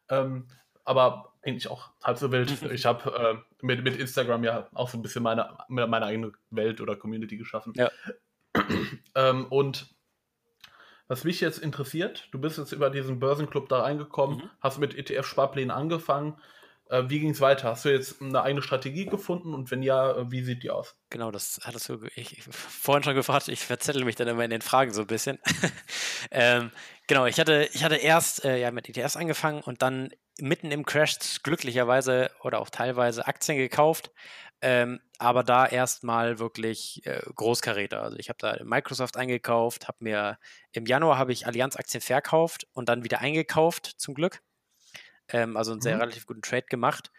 Ähm, 0.09 0.47
aber 0.83 1.33
eigentlich 1.43 1.69
auch 1.69 1.91
halb 2.03 2.17
so 2.17 2.31
wild. 2.31 2.61
ich 2.71 2.85
habe 2.85 3.43
äh, 3.61 3.65
mit, 3.65 3.83
mit 3.83 3.97
Instagram 3.97 4.43
ja 4.43 4.67
auch 4.73 4.89
so 4.89 4.97
ein 4.97 5.03
bisschen 5.03 5.21
meine, 5.21 5.55
meine 5.67 6.05
eigene 6.05 6.31
Welt 6.49 6.81
oder 6.81 6.95
Community 6.95 7.37
geschaffen. 7.37 7.73
Ja. 7.75 7.91
ähm, 9.15 9.45
und 9.49 9.93
was 11.07 11.25
mich 11.25 11.41
jetzt 11.41 11.59
interessiert, 11.59 12.29
du 12.31 12.39
bist 12.39 12.57
jetzt 12.57 12.71
über 12.71 12.89
diesen 12.89 13.19
Börsenclub 13.19 13.69
da 13.69 13.81
reingekommen, 13.81 14.37
mhm. 14.37 14.49
hast 14.61 14.79
mit 14.79 14.95
ETF-Sparplänen 14.95 15.69
angefangen. 15.69 16.41
Äh, 16.91 17.09
wie 17.09 17.21
ging 17.21 17.29
es 17.29 17.39
weiter? 17.39 17.69
Hast 17.69 17.85
du 17.85 17.89
jetzt 17.89 18.21
eine 18.21 18.41
eigene 18.43 18.61
Strategie 18.61 19.05
gefunden 19.05 19.53
und 19.53 19.71
wenn 19.71 19.81
ja, 19.81 20.11
äh, 20.11 20.29
wie 20.29 20.43
sieht 20.43 20.61
die 20.61 20.71
aus? 20.71 20.97
Genau, 21.09 21.31
das 21.31 21.61
hattest 21.63 21.87
du 21.87 22.05
ich, 22.15 22.43
vorhin 22.43 23.03
schon 23.03 23.15
gefragt. 23.15 23.47
Ich 23.47 23.61
verzettel 23.61 24.03
mich 24.03 24.15
dann 24.15 24.27
immer 24.27 24.43
in 24.43 24.49
den 24.49 24.61
Fragen 24.61 24.91
so 24.91 25.01
ein 25.01 25.07
bisschen. 25.07 25.39
ähm, 26.31 26.69
genau, 27.07 27.25
ich 27.27 27.39
hatte, 27.39 27.69
ich 27.71 27.85
hatte 27.85 27.95
erst 27.95 28.43
äh, 28.43 28.57
ja, 28.57 28.71
mit 28.71 28.89
ETFs 28.89 29.15
angefangen 29.15 29.61
und 29.61 29.81
dann 29.81 30.09
mitten 30.37 30.69
im 30.71 30.85
Crash 30.85 31.17
glücklicherweise 31.43 32.29
oder 32.43 32.59
auch 32.59 32.69
teilweise 32.69 33.25
Aktien 33.25 33.57
gekauft. 33.57 34.11
Ähm, 34.61 34.99
aber 35.17 35.43
da 35.43 35.65
erstmal 35.65 36.39
wirklich 36.39 37.05
äh, 37.05 37.21
Großkaräter. 37.35 38.03
Also 38.03 38.17
ich 38.17 38.27
habe 38.27 38.37
da 38.39 38.57
Microsoft 38.65 39.15
eingekauft, 39.15 39.87
habe 39.87 39.97
mir 40.01 40.37
im 40.73 40.85
Januar 40.85 41.17
habe 41.17 41.31
ich 41.31 41.47
Allianz 41.47 41.77
Aktien 41.77 42.01
verkauft 42.01 42.67
und 42.73 42.89
dann 42.89 43.05
wieder 43.05 43.19
eingekauft, 43.19 43.85
zum 43.97 44.13
Glück. 44.13 44.41
Ähm, 45.31 45.57
also 45.57 45.71
einen 45.71 45.81
sehr 45.81 45.95
mhm. 45.95 46.01
relativ 46.01 46.25
guten 46.25 46.41
Trade 46.41 46.65
gemacht. 46.69 47.11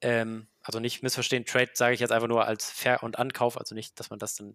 Ähm, 0.00 0.48
also 0.62 0.78
nicht 0.80 1.02
missverstehen, 1.02 1.44
Trade 1.44 1.70
sage 1.74 1.94
ich 1.94 2.00
jetzt 2.00 2.12
einfach 2.12 2.28
nur 2.28 2.44
als 2.46 2.70
Ver- 2.70 3.02
und 3.02 3.18
Ankauf, 3.18 3.58
also 3.58 3.74
nicht, 3.74 3.98
dass 3.98 4.10
man 4.10 4.18
das 4.18 4.36
dann 4.36 4.52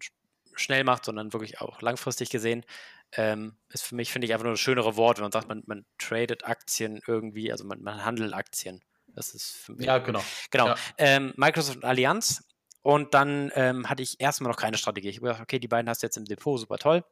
schnell 0.54 0.84
macht, 0.84 1.04
sondern 1.04 1.32
wirklich 1.32 1.60
auch 1.60 1.80
langfristig 1.80 2.30
gesehen. 2.30 2.64
Ähm, 3.12 3.56
ist 3.68 3.82
für 3.82 3.94
mich, 3.94 4.12
finde 4.12 4.26
ich, 4.26 4.32
einfach 4.32 4.44
nur 4.44 4.52
das 4.52 4.60
schönere 4.60 4.96
Wort, 4.96 5.18
wenn 5.18 5.24
man 5.24 5.32
sagt, 5.32 5.48
man, 5.48 5.62
man 5.66 5.84
tradet 5.98 6.44
Aktien 6.44 7.00
irgendwie, 7.06 7.50
also 7.50 7.64
man, 7.64 7.82
man 7.82 8.04
handelt 8.04 8.32
Aktien. 8.32 8.82
Das 9.08 9.34
ist 9.34 9.52
für 9.52 9.74
mich. 9.74 9.86
Ja, 9.86 9.98
genau. 9.98 10.22
Genau. 10.50 10.68
Ja. 10.68 10.76
Ähm, 10.98 11.34
Microsoft 11.36 11.76
und 11.78 11.84
Allianz. 11.84 12.44
Und 12.82 13.14
dann 13.14 13.52
ähm, 13.54 13.88
hatte 13.88 14.02
ich 14.02 14.20
erstmal 14.20 14.50
noch 14.50 14.58
keine 14.58 14.76
Strategie. 14.76 15.08
Ich 15.08 15.18
habe 15.18 15.26
gedacht, 15.28 15.42
okay, 15.42 15.60
die 15.60 15.68
beiden 15.68 15.88
hast 15.88 16.02
du 16.02 16.06
jetzt 16.06 16.16
im 16.16 16.24
Depot, 16.24 16.58
super 16.58 16.78
toll. 16.78 17.04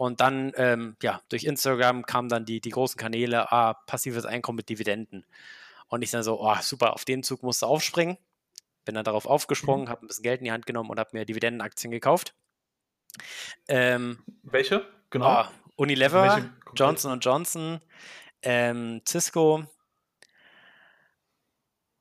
Und 0.00 0.22
dann, 0.22 0.54
ähm, 0.56 0.96
ja, 1.02 1.20
durch 1.28 1.44
Instagram 1.44 2.06
kamen 2.06 2.30
dann 2.30 2.46
die, 2.46 2.62
die 2.62 2.70
großen 2.70 2.98
Kanäle, 2.98 3.52
ah, 3.52 3.74
passives 3.74 4.24
Einkommen 4.24 4.56
mit 4.56 4.70
Dividenden. 4.70 5.26
Und 5.88 6.00
ich 6.00 6.10
dann 6.10 6.22
so, 6.22 6.40
oh, 6.40 6.56
super, 6.62 6.94
auf 6.94 7.04
den 7.04 7.22
Zug 7.22 7.42
musst 7.42 7.60
du 7.60 7.66
aufspringen. 7.66 8.16
Bin 8.86 8.94
dann 8.94 9.04
darauf 9.04 9.26
aufgesprungen, 9.26 9.84
mhm. 9.84 9.88
habe 9.90 10.06
ein 10.06 10.08
bisschen 10.08 10.22
Geld 10.22 10.40
in 10.40 10.46
die 10.46 10.52
Hand 10.52 10.64
genommen 10.64 10.88
und 10.88 10.98
habe 10.98 11.10
mir 11.12 11.26
Dividendenaktien 11.26 11.90
gekauft. 11.90 12.34
Ähm, 13.68 14.24
Welche? 14.42 14.86
Genau. 15.10 15.42
Oh, 15.42 15.46
Unilever, 15.76 16.22
Welche? 16.22 16.50
Johnson 16.74 17.20
Johnson, 17.20 17.80
ähm, 18.40 19.02
Cisco 19.06 19.66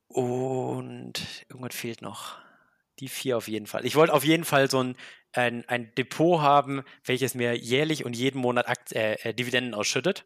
und 0.07 1.45
irgendwas 1.49 1.75
fehlt 1.75 2.01
noch. 2.01 2.37
Die 2.99 3.09
vier 3.09 3.35
auf 3.35 3.49
jeden 3.49 3.67
Fall. 3.67 3.85
Ich 3.85 3.97
wollte 3.97 4.13
auf 4.13 4.23
jeden 4.23 4.45
Fall 4.45 4.71
so 4.71 4.81
ein 4.81 4.95
ein, 5.33 5.63
ein 5.67 5.93
Depot 5.95 6.41
haben, 6.41 6.83
welches 7.05 7.35
mir 7.35 7.55
jährlich 7.57 8.05
und 8.05 8.15
jeden 8.15 8.39
Monat 8.39 8.67
Akt, 8.67 8.93
äh, 8.93 9.13
äh, 9.15 9.33
Dividenden 9.33 9.73
ausschüttet. 9.73 10.25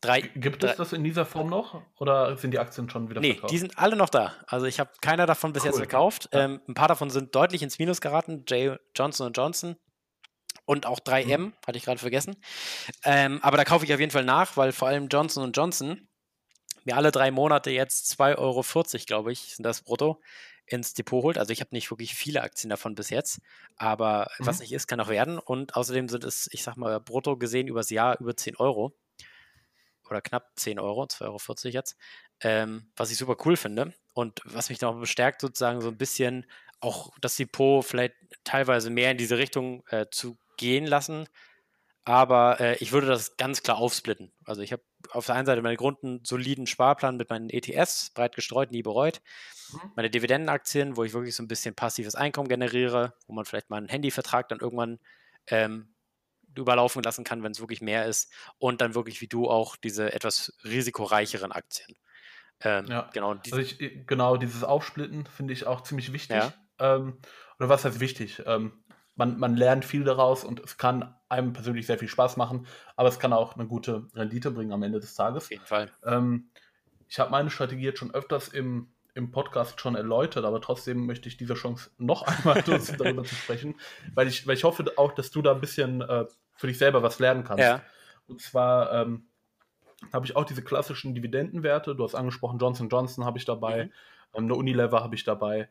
Drei, 0.00 0.20
Gibt 0.20 0.62
es 0.62 0.76
das 0.76 0.92
in 0.92 1.02
dieser 1.02 1.26
Form 1.26 1.48
noch 1.48 1.82
oder 1.98 2.36
sind 2.36 2.52
die 2.52 2.60
Aktien 2.60 2.88
schon 2.88 3.10
wieder 3.10 3.20
nee, 3.20 3.32
verkauft? 3.32 3.52
die 3.52 3.58
sind 3.58 3.78
alle 3.78 3.96
noch 3.96 4.08
da. 4.08 4.34
Also 4.46 4.66
ich 4.66 4.78
habe 4.78 4.90
keiner 5.00 5.26
davon 5.26 5.52
bis 5.52 5.64
cool. 5.64 5.70
jetzt 5.70 5.78
verkauft. 5.78 6.28
Ja. 6.32 6.44
Ähm, 6.44 6.60
ein 6.68 6.74
paar 6.74 6.86
davon 6.86 7.10
sind 7.10 7.34
deutlich 7.34 7.62
ins 7.62 7.80
Minus 7.80 8.00
geraten. 8.00 8.44
J. 8.46 8.78
Johnson 8.94 9.32
Johnson 9.32 9.76
und 10.66 10.86
auch 10.86 11.00
3M, 11.00 11.38
mhm. 11.38 11.52
hatte 11.66 11.78
ich 11.78 11.84
gerade 11.84 11.98
vergessen. 11.98 12.36
Ähm, 13.04 13.40
aber 13.42 13.56
da 13.56 13.64
kaufe 13.64 13.84
ich 13.86 13.94
auf 13.94 14.00
jeden 14.00 14.12
Fall 14.12 14.24
nach, 14.24 14.56
weil 14.56 14.70
vor 14.70 14.86
allem 14.86 15.08
Johnson 15.08 15.50
Johnson 15.50 16.07
mir 16.88 16.96
alle 16.96 17.12
drei 17.12 17.30
Monate 17.30 17.70
jetzt 17.70 18.18
2,40 18.18 18.38
Euro, 18.38 18.64
glaube 19.06 19.32
ich, 19.32 19.54
sind 19.54 19.62
das 19.62 19.82
brutto, 19.82 20.20
ins 20.66 20.94
Depot 20.94 21.22
holt. 21.22 21.38
Also 21.38 21.52
ich 21.52 21.60
habe 21.60 21.74
nicht 21.74 21.90
wirklich 21.90 22.14
viele 22.14 22.42
Aktien 22.42 22.70
davon 22.70 22.94
bis 22.94 23.10
jetzt, 23.10 23.40
aber 23.76 24.30
mhm. 24.38 24.46
was 24.46 24.60
nicht 24.60 24.72
ist, 24.72 24.86
kann 24.86 25.00
auch 25.00 25.08
werden. 25.08 25.38
Und 25.38 25.76
außerdem 25.76 26.08
sind 26.08 26.24
es, 26.24 26.48
ich 26.52 26.62
sag 26.62 26.76
mal, 26.76 26.98
brutto 27.00 27.36
gesehen 27.36 27.68
übers 27.68 27.90
Jahr 27.90 28.18
über 28.20 28.36
10 28.36 28.56
Euro. 28.56 28.94
Oder 30.08 30.22
knapp 30.22 30.50
10 30.56 30.78
Euro, 30.78 31.04
2,40 31.04 31.24
Euro 31.24 31.54
jetzt. 31.64 31.96
Ähm, 32.40 32.90
was 32.96 33.10
ich 33.10 33.18
super 33.18 33.36
cool 33.44 33.56
finde. 33.56 33.92
Und 34.14 34.40
was 34.44 34.70
mich 34.70 34.80
noch 34.80 34.98
bestärkt, 34.98 35.42
sozusagen 35.42 35.80
so 35.80 35.88
ein 35.88 35.98
bisschen 35.98 36.46
auch 36.80 37.10
das 37.20 37.36
Depot 37.36 37.84
vielleicht 37.84 38.14
teilweise 38.44 38.88
mehr 38.88 39.10
in 39.10 39.18
diese 39.18 39.36
Richtung 39.36 39.84
äh, 39.88 40.06
zu 40.10 40.38
gehen 40.56 40.86
lassen. 40.86 41.28
Aber 42.04 42.58
äh, 42.60 42.76
ich 42.76 42.92
würde 42.92 43.06
das 43.06 43.36
ganz 43.36 43.62
klar 43.62 43.76
aufsplitten. 43.76 44.32
Also 44.44 44.62
ich 44.62 44.72
habe 44.72 44.82
auf 45.10 45.26
der 45.26 45.34
einen 45.36 45.46
Seite 45.46 45.62
meinen 45.62 45.76
Grund 45.76 46.26
soliden 46.26 46.66
Sparplan 46.66 47.16
mit 47.16 47.30
meinen 47.30 47.50
ETFs, 47.50 48.10
breit 48.10 48.34
gestreut, 48.34 48.70
nie 48.70 48.82
bereut. 48.82 49.20
Mhm. 49.72 49.92
Meine 49.96 50.10
Dividendenaktien, 50.10 50.96
wo 50.96 51.04
ich 51.04 51.12
wirklich 51.12 51.34
so 51.34 51.42
ein 51.42 51.48
bisschen 51.48 51.74
passives 51.74 52.14
Einkommen 52.14 52.48
generiere, 52.48 53.14
wo 53.26 53.32
man 53.34 53.44
vielleicht 53.44 53.70
mal 53.70 53.76
einen 53.76 53.88
Handyvertrag 53.88 54.48
dann 54.48 54.60
irgendwann 54.60 54.98
ähm, 55.46 55.94
überlaufen 56.56 57.02
lassen 57.02 57.24
kann, 57.24 57.42
wenn 57.42 57.52
es 57.52 57.60
wirklich 57.60 57.80
mehr 57.80 58.06
ist. 58.06 58.32
Und 58.58 58.80
dann 58.80 58.94
wirklich 58.94 59.20
wie 59.20 59.28
du 59.28 59.48
auch 59.48 59.76
diese 59.76 60.12
etwas 60.12 60.52
risikoreicheren 60.64 61.52
Aktien. 61.52 61.96
Ähm, 62.60 62.86
ja. 62.88 63.08
genau, 63.12 63.34
also 63.34 63.58
ich, 63.58 63.80
äh, 63.80 64.04
genau, 64.04 64.36
dieses 64.36 64.64
Aufsplitten 64.64 65.26
finde 65.26 65.52
ich 65.52 65.66
auch 65.66 65.82
ziemlich 65.82 66.12
wichtig. 66.12 66.36
Ja. 66.36 66.52
Ähm, 66.80 67.20
oder 67.58 67.68
was 67.68 67.84
heißt 67.84 68.00
wichtig? 68.00 68.42
Ähm, 68.46 68.84
man, 69.18 69.38
man 69.38 69.56
lernt 69.56 69.84
viel 69.84 70.04
daraus 70.04 70.44
und 70.44 70.60
es 70.60 70.78
kann 70.78 71.14
einem 71.28 71.52
persönlich 71.52 71.86
sehr 71.86 71.98
viel 71.98 72.08
Spaß 72.08 72.36
machen, 72.36 72.66
aber 72.96 73.08
es 73.08 73.18
kann 73.18 73.32
auch 73.32 73.56
eine 73.56 73.66
gute 73.66 74.06
Rendite 74.14 74.50
bringen 74.50 74.72
am 74.72 74.82
Ende 74.82 75.00
des 75.00 75.14
Tages. 75.14 75.44
Auf 75.44 75.50
jeden 75.50 75.66
Fall. 75.66 75.90
Ähm, 76.04 76.48
ich 77.08 77.18
habe 77.18 77.30
meine 77.30 77.50
Strategie 77.50 77.84
jetzt 77.84 77.98
schon 77.98 78.14
öfters 78.14 78.48
im, 78.48 78.92
im 79.14 79.32
Podcast 79.32 79.80
schon 79.80 79.96
erläutert, 79.96 80.44
aber 80.44 80.60
trotzdem 80.60 81.04
möchte 81.04 81.28
ich 81.28 81.36
diese 81.36 81.54
Chance 81.54 81.90
noch 81.98 82.22
einmal 82.26 82.62
nutzen, 82.64 82.96
darüber 82.96 83.24
zu 83.24 83.34
sprechen, 83.34 83.74
weil 84.14 84.28
ich, 84.28 84.46
weil 84.46 84.56
ich 84.56 84.64
hoffe 84.64 84.84
auch, 84.96 85.12
dass 85.12 85.30
du 85.32 85.42
da 85.42 85.52
ein 85.52 85.60
bisschen 85.60 86.00
äh, 86.00 86.26
für 86.54 86.68
dich 86.68 86.78
selber 86.78 87.02
was 87.02 87.18
lernen 87.18 87.42
kannst. 87.42 87.64
Ja. 87.64 87.82
Und 88.28 88.40
zwar 88.40 88.92
ähm, 88.92 89.26
habe 90.12 90.26
ich 90.26 90.36
auch 90.36 90.44
diese 90.44 90.62
klassischen 90.62 91.14
Dividendenwerte. 91.14 91.96
Du 91.96 92.04
hast 92.04 92.14
angesprochen, 92.14 92.58
Johnson 92.58 92.88
Johnson 92.88 93.24
habe 93.24 93.38
ich 93.38 93.44
dabei, 93.44 93.86
mhm. 93.86 93.90
ähm, 94.34 94.44
eine 94.44 94.54
Unilever 94.54 95.02
habe 95.02 95.16
ich 95.16 95.24
dabei. 95.24 95.68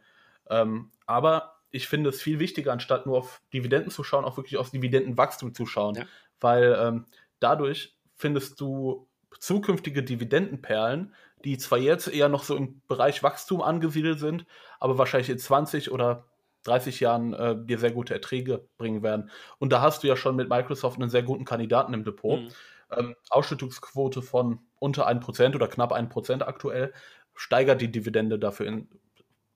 Ähm, 0.50 0.91
aber 1.06 1.57
ich 1.72 1.88
finde 1.88 2.09
es 2.09 2.22
viel 2.22 2.39
wichtiger, 2.39 2.72
anstatt 2.72 3.05
nur 3.05 3.18
auf 3.18 3.41
Dividenden 3.53 3.91
zu 3.91 4.03
schauen, 4.03 4.26
auch 4.26 4.38
wirklich 4.38 4.57
aufs 4.57 4.72
Dividendenwachstum 4.72 5.53
zu 5.53 5.65
schauen. 5.65 5.95
Ja. 5.95 6.05
Weil 6.39 6.78
ähm, 6.80 7.05
dadurch 7.39 7.95
findest 8.15 8.59
du 8.59 9.07
zukünftige 9.39 10.03
Dividendenperlen, 10.03 11.13
die 11.43 11.57
zwar 11.57 11.78
jetzt 11.78 12.07
eher 12.07 12.30
noch 12.30 12.43
so 12.43 12.55
im 12.55 12.82
Bereich 12.88 13.22
Wachstum 13.24 13.61
angesiedelt 13.61 14.20
sind, 14.20 14.45
aber 14.80 14.97
wahrscheinlich 14.97 15.30
in 15.30 15.38
20 15.38 15.91
oder 15.91 16.26
30 16.63 16.99
Jahren 16.99 17.34
äh, 17.34 17.55
dir 17.57 17.78
sehr 17.78 17.91
gute 17.91 18.13
Erträge 18.13 18.68
bringen 18.78 19.03
werden. 19.03 19.30
Und 19.59 19.72
da 19.72 19.82
hast 19.82 20.03
du 20.03 20.07
ja 20.07 20.15
schon 20.15 20.36
mit 20.36 20.49
Microsoft 20.49 20.99
einen 20.99 21.09
sehr 21.09 21.24
guten 21.24 21.45
Kandidaten 21.45 21.93
im 21.93 22.03
Depot. 22.03 22.41
Mhm. 22.41 22.49
Ähm, 22.91 23.15
Ausschüttungsquote 23.30 24.22
von 24.22 24.59
unter 24.80 25.07
1% 25.07 25.55
oder 25.55 25.68
knapp 25.68 25.93
1% 25.93 26.41
aktuell 26.43 26.93
steigert 27.36 27.82
die 27.82 27.91
Dividende 27.91 28.39
dafür 28.39 28.65
in 28.65 28.89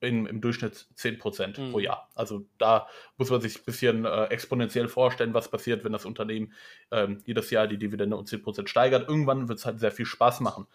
in, 0.02 0.26
im 0.26 0.42
Durchschnitt 0.42 0.88
10% 0.98 1.60
mhm. 1.60 1.72
pro 1.72 1.80
Jahr. 1.80 2.10
Also 2.16 2.46
da 2.58 2.88
muss 3.18 3.30
man 3.30 3.40
sich 3.40 3.58
ein 3.58 3.66
bisschen 3.66 4.06
äh, 4.06 4.26
exponentiell 4.26 4.88
vorstellen, 4.88 5.34
was 5.34 5.50
passiert, 5.50 5.84
wenn 5.84 5.94
das 5.94 6.06
Unternehmen 6.06 6.54
ähm, 6.92 7.20
jedes 7.26 7.52
Jahr 7.52 7.68
die 7.68 7.78
Dividende 7.78 8.18
um 8.18 8.26
10% 8.26 8.68
steigert. 8.68 9.08
Irgendwann 9.08 9.48
wird 9.48 9.60
es 9.60 9.66
halt 9.66 9.80
sehr 9.80 9.92
viel 9.92 10.06
Spaß 10.06 10.42
machen. 10.42 10.68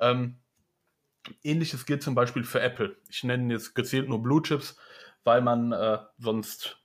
Ähm, 0.00 0.36
Ähnliches 1.44 1.86
gilt 1.86 2.02
zum 2.02 2.16
Beispiel 2.16 2.42
für 2.42 2.60
Apple. 2.60 2.96
Ich 3.08 3.22
nenne 3.22 3.54
jetzt 3.54 3.74
gezielt 3.74 4.08
nur 4.08 4.22
Blue 4.22 4.42
Chips, 4.42 4.76
weil 5.22 5.40
man 5.40 5.72
äh, 5.72 5.98
sonst 6.18 6.81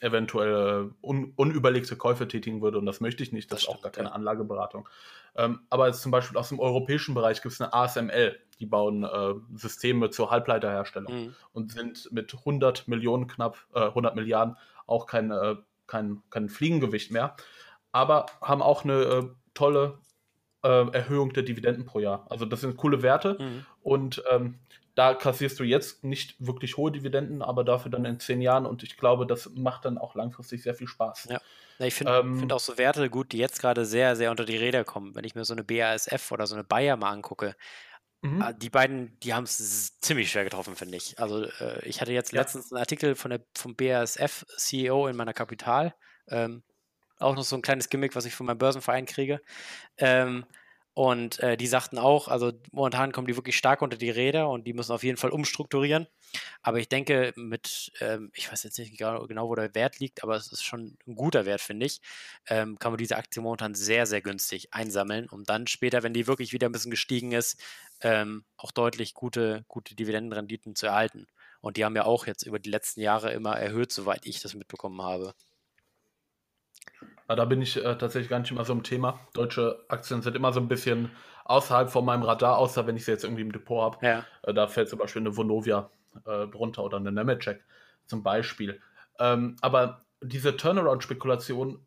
eventuell 0.00 0.90
un 1.00 1.32
unüberlegte 1.36 1.96
Käufe 1.96 2.28
tätigen 2.28 2.62
würde 2.62 2.78
und 2.78 2.86
das 2.86 3.00
möchte 3.00 3.22
ich 3.22 3.32
nicht. 3.32 3.50
Das, 3.50 3.60
das 3.60 3.68
ist 3.68 3.74
auch 3.74 3.82
gar 3.82 3.92
keine 3.92 4.08
ja. 4.08 4.14
Anlageberatung. 4.14 4.88
Ähm, 5.36 5.60
aber 5.70 5.92
zum 5.92 6.12
Beispiel 6.12 6.36
aus 6.36 6.48
dem 6.48 6.60
europäischen 6.60 7.14
Bereich 7.14 7.42
gibt 7.42 7.52
es 7.52 7.60
eine 7.60 7.72
ASML, 7.72 8.38
die 8.58 8.66
bauen 8.66 9.04
äh, 9.04 9.34
Systeme 9.54 10.10
zur 10.10 10.30
Halbleiterherstellung 10.30 11.26
mhm. 11.26 11.34
und 11.52 11.72
sind 11.72 12.10
mit 12.12 12.34
100 12.34 12.88
Millionen 12.88 13.26
knapp, 13.26 13.58
äh, 13.74 13.80
100 13.80 14.14
Milliarden 14.16 14.56
auch 14.86 15.06
kein, 15.06 15.30
äh, 15.30 15.56
kein, 15.86 16.22
kein 16.30 16.48
Fliegengewicht 16.48 17.10
mehr, 17.10 17.36
aber 17.92 18.26
haben 18.40 18.62
auch 18.62 18.84
eine 18.84 19.02
äh, 19.02 19.24
tolle 19.54 19.98
äh, 20.62 20.90
Erhöhung 20.92 21.32
der 21.32 21.42
Dividenden 21.42 21.84
pro 21.84 22.00
Jahr. 22.00 22.26
Also 22.30 22.44
das 22.44 22.62
sind 22.62 22.76
coole 22.76 23.02
Werte 23.02 23.36
mhm. 23.38 23.66
und 23.82 24.22
ähm, 24.30 24.58
da 24.96 25.14
kassierst 25.14 25.60
du 25.60 25.64
jetzt 25.64 26.04
nicht 26.04 26.34
wirklich 26.38 26.78
hohe 26.78 26.90
Dividenden, 26.90 27.42
aber 27.42 27.64
dafür 27.64 27.90
dann 27.90 28.06
in 28.06 28.18
zehn 28.18 28.40
Jahren 28.40 28.64
und 28.64 28.82
ich 28.82 28.96
glaube, 28.96 29.26
das 29.26 29.50
macht 29.54 29.84
dann 29.84 29.98
auch 29.98 30.14
langfristig 30.14 30.62
sehr 30.62 30.74
viel 30.74 30.88
Spaß. 30.88 31.28
Ja. 31.30 31.40
ich 31.78 31.94
finde 31.94 32.14
ähm, 32.18 32.38
find 32.38 32.52
auch 32.52 32.60
so 32.60 32.78
Werte 32.78 33.10
gut, 33.10 33.32
die 33.32 33.36
jetzt 33.36 33.60
gerade 33.60 33.84
sehr, 33.84 34.16
sehr 34.16 34.30
unter 34.30 34.46
die 34.46 34.56
Räder 34.56 34.84
kommen. 34.84 35.14
Wenn 35.14 35.24
ich 35.24 35.34
mir 35.34 35.44
so 35.44 35.52
eine 35.52 35.64
BASF 35.64 36.32
oder 36.32 36.46
so 36.46 36.54
eine 36.54 36.64
Bayer 36.64 36.96
mal 36.96 37.10
angucke, 37.10 37.54
mhm. 38.22 38.40
Ah, 38.40 38.54
die 38.54 38.70
beiden, 38.70 39.20
die 39.20 39.34
haben 39.34 39.44
es 39.44 40.00
ziemlich 40.00 40.30
schwer 40.30 40.44
getroffen, 40.44 40.76
finde 40.76 40.96
ich. 40.96 41.18
Also 41.18 41.44
äh, 41.44 41.86
ich 41.86 42.00
hatte 42.00 42.12
jetzt 42.12 42.32
ja. 42.32 42.40
letztens 42.40 42.72
einen 42.72 42.80
Artikel 42.80 43.16
von 43.16 43.30
der, 43.30 43.42
vom 43.54 43.76
BASF 43.76 44.46
CEO 44.56 45.08
in 45.08 45.16
meiner 45.16 45.34
Kapital. 45.34 45.94
Ähm, 46.28 46.62
auch 47.18 47.34
noch 47.34 47.44
so 47.44 47.54
ein 47.54 47.62
kleines 47.62 47.90
Gimmick, 47.90 48.16
was 48.16 48.24
ich 48.24 48.34
von 48.34 48.46
meinem 48.46 48.58
Börsenverein 48.58 49.04
kriege. 49.04 49.42
Ähm, 49.98 50.46
und 50.96 51.40
äh, 51.40 51.58
die 51.58 51.66
sagten 51.66 51.98
auch, 51.98 52.26
also 52.28 52.52
momentan 52.72 53.12
kommen 53.12 53.26
die 53.26 53.36
wirklich 53.36 53.58
stark 53.58 53.82
unter 53.82 53.98
die 53.98 54.08
Räder 54.08 54.48
und 54.48 54.66
die 54.66 54.72
müssen 54.72 54.92
auf 54.92 55.02
jeden 55.02 55.18
Fall 55.18 55.28
umstrukturieren. 55.28 56.06
Aber 56.62 56.78
ich 56.78 56.88
denke, 56.88 57.34
mit, 57.36 57.92
ähm, 58.00 58.30
ich 58.34 58.50
weiß 58.50 58.62
jetzt 58.62 58.78
nicht 58.78 58.96
genau, 58.96 59.26
genau, 59.26 59.46
wo 59.50 59.54
der 59.54 59.74
Wert 59.74 59.98
liegt, 59.98 60.22
aber 60.22 60.36
es 60.36 60.50
ist 60.50 60.64
schon 60.64 60.96
ein 61.06 61.14
guter 61.14 61.44
Wert, 61.44 61.60
finde 61.60 61.84
ich, 61.84 62.00
ähm, 62.48 62.78
kann 62.78 62.92
man 62.92 62.98
diese 62.98 63.16
Aktie 63.16 63.42
momentan 63.42 63.74
sehr, 63.74 64.06
sehr 64.06 64.22
günstig 64.22 64.72
einsammeln, 64.72 65.28
um 65.28 65.44
dann 65.44 65.66
später, 65.66 66.02
wenn 66.02 66.14
die 66.14 66.26
wirklich 66.26 66.54
wieder 66.54 66.66
ein 66.66 66.72
bisschen 66.72 66.90
gestiegen 66.90 67.32
ist, 67.32 67.60
ähm, 68.00 68.46
auch 68.56 68.70
deutlich 68.72 69.12
gute, 69.12 69.66
gute 69.68 69.94
Dividendenrenditen 69.94 70.76
zu 70.76 70.86
erhalten. 70.86 71.26
Und 71.60 71.76
die 71.76 71.84
haben 71.84 71.96
ja 71.96 72.06
auch 72.06 72.26
jetzt 72.26 72.44
über 72.44 72.58
die 72.58 72.70
letzten 72.70 73.02
Jahre 73.02 73.32
immer 73.32 73.54
erhöht, 73.58 73.92
soweit 73.92 74.24
ich 74.24 74.40
das 74.40 74.54
mitbekommen 74.54 75.02
habe. 75.02 75.34
Ja, 77.28 77.34
da 77.34 77.44
bin 77.44 77.60
ich 77.60 77.76
äh, 77.76 77.96
tatsächlich 77.96 78.28
gar 78.28 78.38
nicht 78.38 78.50
immer 78.50 78.64
so 78.64 78.72
im 78.72 78.82
Thema. 78.82 79.18
Deutsche 79.34 79.84
Aktien 79.88 80.22
sind 80.22 80.36
immer 80.36 80.52
so 80.52 80.60
ein 80.60 80.68
bisschen 80.68 81.10
außerhalb 81.44 81.90
von 81.90 82.04
meinem 82.04 82.22
Radar, 82.22 82.58
außer 82.58 82.86
wenn 82.86 82.96
ich 82.96 83.04
sie 83.04 83.12
jetzt 83.12 83.24
irgendwie 83.24 83.42
im 83.42 83.52
Depot 83.52 83.82
habe. 83.82 84.06
Ja. 84.06 84.24
Äh, 84.42 84.54
da 84.54 84.66
fällt 84.66 84.88
zum 84.88 84.98
Beispiel 84.98 85.22
eine 85.22 85.36
Vonovia 85.36 85.90
äh, 86.24 86.30
runter 86.30 86.84
oder 86.84 86.98
eine 86.98 87.12
Nemetschek 87.12 87.64
zum 88.06 88.22
Beispiel. 88.22 88.80
Ähm, 89.18 89.56
aber 89.60 90.04
diese 90.22 90.56
Turnaround-Spekulationen 90.56 91.78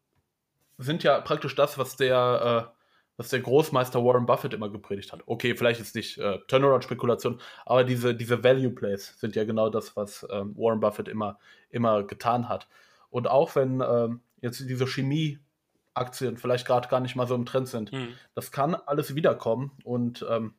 sind 0.78 1.04
ja 1.04 1.20
praktisch 1.22 1.56
das, 1.56 1.78
was 1.78 1.96
der, 1.96 2.70
äh, 2.70 2.80
was 3.18 3.30
der 3.30 3.42
Großmeister 3.42 4.04
Warren 4.04 4.26
Buffett 4.26 4.54
immer 4.54 4.70
gepredigt 4.70 5.12
hat. 5.12 5.24
Okay, 5.26 5.56
vielleicht 5.56 5.82
ist 5.82 5.96
nicht 5.96 6.18
äh, 6.18 6.40
Turnaround-Spekulation, 6.48 7.40
aber 7.66 7.84
diese, 7.84 8.16
diese 8.16 8.44
Value-Plays 8.44 9.20
sind 9.20 9.36
ja 9.36 9.44
genau 9.44 9.70
das, 9.70 9.96
was 9.96 10.26
ähm, 10.32 10.56
Warren 10.58 10.80
Buffett 10.80 11.08
immer, 11.08 11.38
immer 11.70 12.04
getan 12.04 12.48
hat. 12.48 12.68
Und 13.10 13.28
auch 13.28 13.56
wenn 13.56 13.82
ähm, 13.82 14.22
jetzt 14.42 14.60
diese 14.60 14.88
Chemie-Aktien 14.88 16.38
vielleicht 16.38 16.66
gerade 16.66 16.88
gar 16.88 17.00
nicht 17.00 17.16
mal 17.16 17.28
so 17.28 17.36
im 17.36 17.46
Trend 17.46 17.68
sind. 17.68 17.92
Mhm. 17.92 18.14
Das 18.36 18.52
kann 18.52 18.76
alles 18.76 19.16
wiederkommen 19.16 19.72
und 19.84 20.26
ähm, 20.30 20.54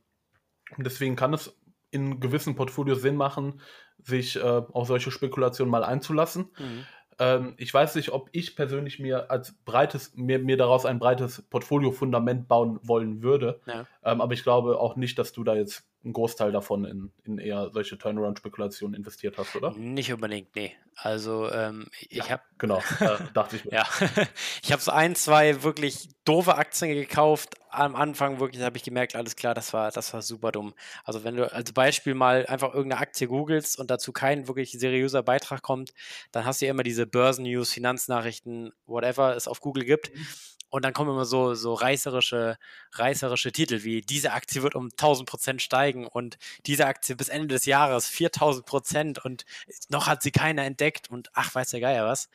deswegen 0.78 1.16
kann 1.16 1.34
es 1.34 1.56
in 1.90 2.20
gewissen 2.20 2.54
Portfolios 2.54 3.02
Sinn 3.02 3.16
machen, 3.16 3.60
sich 3.98 4.36
äh, 4.36 4.40
auf 4.40 4.86
solche 4.86 5.10
Spekulationen 5.10 5.70
mal 5.70 5.84
einzulassen. 5.84 6.50
Mhm. 6.58 6.86
Ähm, 7.18 7.54
ich 7.58 7.72
weiß 7.72 7.96
nicht, 7.96 8.12
ob 8.12 8.28
ich 8.32 8.56
persönlich 8.56 8.98
mir 8.98 9.30
als 9.30 9.52
breites, 9.64 10.14
mir, 10.14 10.38
mir 10.38 10.56
daraus 10.56 10.86
ein 10.86 10.98
breites 10.98 11.42
Portfolio-Fundament 11.42 12.48
bauen 12.48 12.80
wollen 12.82 13.22
würde. 13.22 13.60
Ja. 13.66 13.86
Ähm, 14.02 14.20
aber 14.20 14.32
ich 14.32 14.42
glaube 14.42 14.78
auch 14.78 14.96
nicht, 14.96 15.18
dass 15.18 15.32
du 15.32 15.44
da 15.44 15.54
jetzt 15.54 15.89
einen 16.02 16.14
Großteil 16.14 16.50
davon 16.50 16.84
in, 16.84 17.12
in 17.24 17.38
eher 17.38 17.70
solche 17.70 17.98
Turnaround-Spekulationen 17.98 18.94
investiert 18.94 19.36
hast, 19.36 19.54
oder? 19.54 19.72
Nicht 19.72 20.12
unbedingt, 20.12 20.54
nee. 20.56 20.74
Also 20.96 21.50
ähm, 21.52 21.88
ich 22.08 22.18
ja, 22.18 22.28
habe 22.30 22.42
genau, 22.58 22.78
äh, 23.00 23.18
dachte 23.34 23.56
ich 23.56 23.64
mir. 23.64 23.72
ja, 23.72 23.86
ich 24.62 24.72
habe 24.72 24.80
so 24.80 24.92
ein, 24.92 25.14
zwei 25.14 25.62
wirklich 25.62 26.08
doofe 26.24 26.56
Aktien 26.56 26.94
gekauft. 26.94 27.56
Am 27.70 27.94
Anfang 27.94 28.40
wirklich 28.40 28.62
habe 28.62 28.78
ich 28.78 28.82
gemerkt, 28.82 29.14
alles 29.14 29.36
klar, 29.36 29.54
das 29.54 29.72
war, 29.74 29.90
das 29.90 30.12
war 30.14 30.22
super 30.22 30.52
dumm. 30.52 30.74
Also 31.04 31.22
wenn 31.22 31.36
du 31.36 31.52
als 31.52 31.72
Beispiel 31.72 32.14
mal 32.14 32.46
einfach 32.46 32.74
irgendeine 32.74 33.02
Aktie 33.02 33.28
googelst 33.28 33.78
und 33.78 33.90
dazu 33.90 34.12
kein 34.12 34.48
wirklich 34.48 34.72
seriöser 34.72 35.22
Beitrag 35.22 35.62
kommt, 35.62 35.92
dann 36.32 36.46
hast 36.46 36.60
du 36.60 36.66
ja 36.66 36.70
immer 36.70 36.82
diese 36.82 37.06
Börsennews, 37.06 37.72
Finanznachrichten, 37.72 38.72
whatever 38.86 39.36
es 39.36 39.48
auf 39.48 39.60
Google 39.60 39.84
gibt. 39.84 40.14
Mhm. 40.14 40.26
Und 40.70 40.84
dann 40.84 40.92
kommen 40.92 41.10
immer 41.10 41.24
so, 41.24 41.54
so 41.54 41.74
reißerische, 41.74 42.56
reißerische 42.92 43.52
Titel 43.52 43.82
wie 43.82 44.00
diese 44.00 44.32
Aktie 44.32 44.62
wird 44.62 44.74
um 44.74 44.86
1000 44.86 45.28
Prozent 45.28 45.62
steigen 45.62 46.06
und 46.06 46.38
diese 46.66 46.86
Aktie 46.86 47.16
bis 47.16 47.28
Ende 47.28 47.48
des 47.48 47.66
Jahres 47.66 48.06
4000 48.06 48.64
Prozent 48.64 49.24
und 49.24 49.44
noch 49.88 50.06
hat 50.06 50.22
sie 50.22 50.30
keiner 50.30 50.64
entdeckt 50.64 51.10
und 51.10 51.30
ach, 51.34 51.54
weiß 51.54 51.70
der 51.70 51.80
Geier 51.80 52.06
was. 52.06 52.30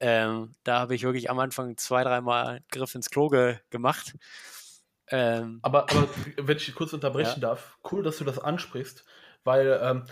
Ähm, 0.00 0.54
da 0.64 0.80
habe 0.80 0.94
ich 0.94 1.02
wirklich 1.02 1.30
am 1.30 1.38
Anfang 1.38 1.76
zwei, 1.76 2.02
dreimal 2.04 2.62
Griff 2.70 2.94
ins 2.94 3.10
Klo 3.10 3.28
gemacht. 3.70 4.14
Ähm, 5.08 5.58
aber, 5.62 5.90
aber 5.90 6.08
wenn 6.36 6.56
ich 6.56 6.74
kurz 6.74 6.92
unterbrechen 6.92 7.40
ja. 7.40 7.48
darf, 7.48 7.78
cool, 7.92 8.02
dass 8.02 8.18
du 8.18 8.24
das 8.24 8.38
ansprichst, 8.38 9.04
weil 9.44 9.78
ähm, 9.82 10.04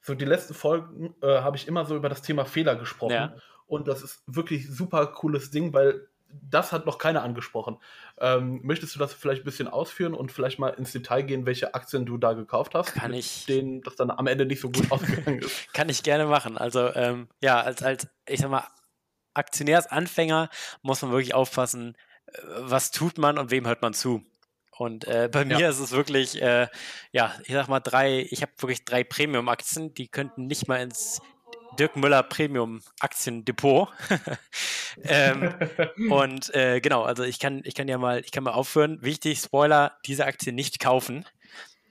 so 0.00 0.14
die 0.14 0.24
letzten 0.24 0.54
Folgen 0.54 1.14
äh, 1.22 1.40
habe 1.40 1.56
ich 1.56 1.68
immer 1.68 1.84
so 1.84 1.94
über 1.94 2.08
das 2.08 2.22
Thema 2.22 2.44
Fehler 2.44 2.74
gesprochen. 2.76 3.12
Ja. 3.12 3.34
Und 3.66 3.86
das 3.86 4.02
ist 4.02 4.22
wirklich 4.26 4.68
super 4.68 5.06
cooles 5.06 5.50
Ding, 5.50 5.72
weil 5.72 6.08
das 6.32 6.72
hat 6.72 6.86
noch 6.86 6.98
keiner 6.98 7.22
angesprochen. 7.22 7.78
Ähm, 8.18 8.60
möchtest 8.62 8.94
du 8.94 8.98
das 8.98 9.12
vielleicht 9.12 9.42
ein 9.42 9.44
bisschen 9.44 9.68
ausführen 9.68 10.14
und 10.14 10.32
vielleicht 10.32 10.58
mal 10.58 10.70
ins 10.70 10.92
Detail 10.92 11.22
gehen, 11.22 11.46
welche 11.46 11.74
Aktien 11.74 12.06
du 12.06 12.16
da 12.16 12.32
gekauft 12.32 12.74
hast? 12.74 12.94
Kann 12.94 13.14
ich. 13.14 13.46
Denen 13.46 13.82
das 13.82 13.96
dann 13.96 14.10
am 14.10 14.26
Ende 14.26 14.46
nicht 14.46 14.60
so 14.60 14.70
gut 14.70 14.90
ausgegangen 14.90 15.40
ist. 15.40 15.72
Kann 15.72 15.88
ich 15.88 16.02
gerne 16.02 16.26
machen. 16.26 16.58
Also, 16.58 16.94
ähm, 16.94 17.28
ja, 17.40 17.60
als, 17.60 17.82
als, 17.82 18.08
ich 18.26 18.40
sag 18.40 18.50
mal, 18.50 18.66
Aktionärsanfänger 19.34 20.50
muss 20.82 21.02
man 21.02 21.12
wirklich 21.12 21.34
aufpassen, 21.34 21.96
äh, 22.26 22.38
was 22.58 22.90
tut 22.90 23.18
man 23.18 23.38
und 23.38 23.50
wem 23.50 23.66
hört 23.66 23.82
man 23.82 23.94
zu. 23.94 24.24
Und 24.76 25.06
äh, 25.06 25.28
bei 25.30 25.44
mir 25.44 25.58
ja. 25.60 25.68
ist 25.68 25.78
es 25.78 25.92
wirklich, 25.92 26.40
äh, 26.40 26.66
ja, 27.12 27.34
ich 27.44 27.52
sag 27.52 27.68
mal 27.68 27.80
drei, 27.80 28.26
ich 28.30 28.40
habe 28.40 28.52
wirklich 28.58 28.86
drei 28.86 29.04
Premium-Aktien, 29.04 29.92
die 29.92 30.08
könnten 30.08 30.46
nicht 30.46 30.68
mal 30.68 30.80
ins 30.80 31.20
Dirk 31.78 31.96
Müller 31.96 32.22
Premium 32.22 32.82
Aktiendepot. 33.00 33.88
ähm, 35.04 35.54
und 36.10 36.54
äh, 36.54 36.80
genau, 36.80 37.02
also 37.02 37.22
ich 37.22 37.38
kann, 37.38 37.62
ich 37.64 37.74
kann 37.74 37.88
ja 37.88 37.98
mal, 37.98 38.20
ich 38.20 38.32
kann 38.32 38.44
mal 38.44 38.52
aufhören. 38.52 39.02
Wichtig, 39.02 39.40
Spoiler, 39.40 39.98
diese 40.06 40.26
Aktie 40.26 40.52
nicht 40.52 40.80
kaufen. 40.80 41.24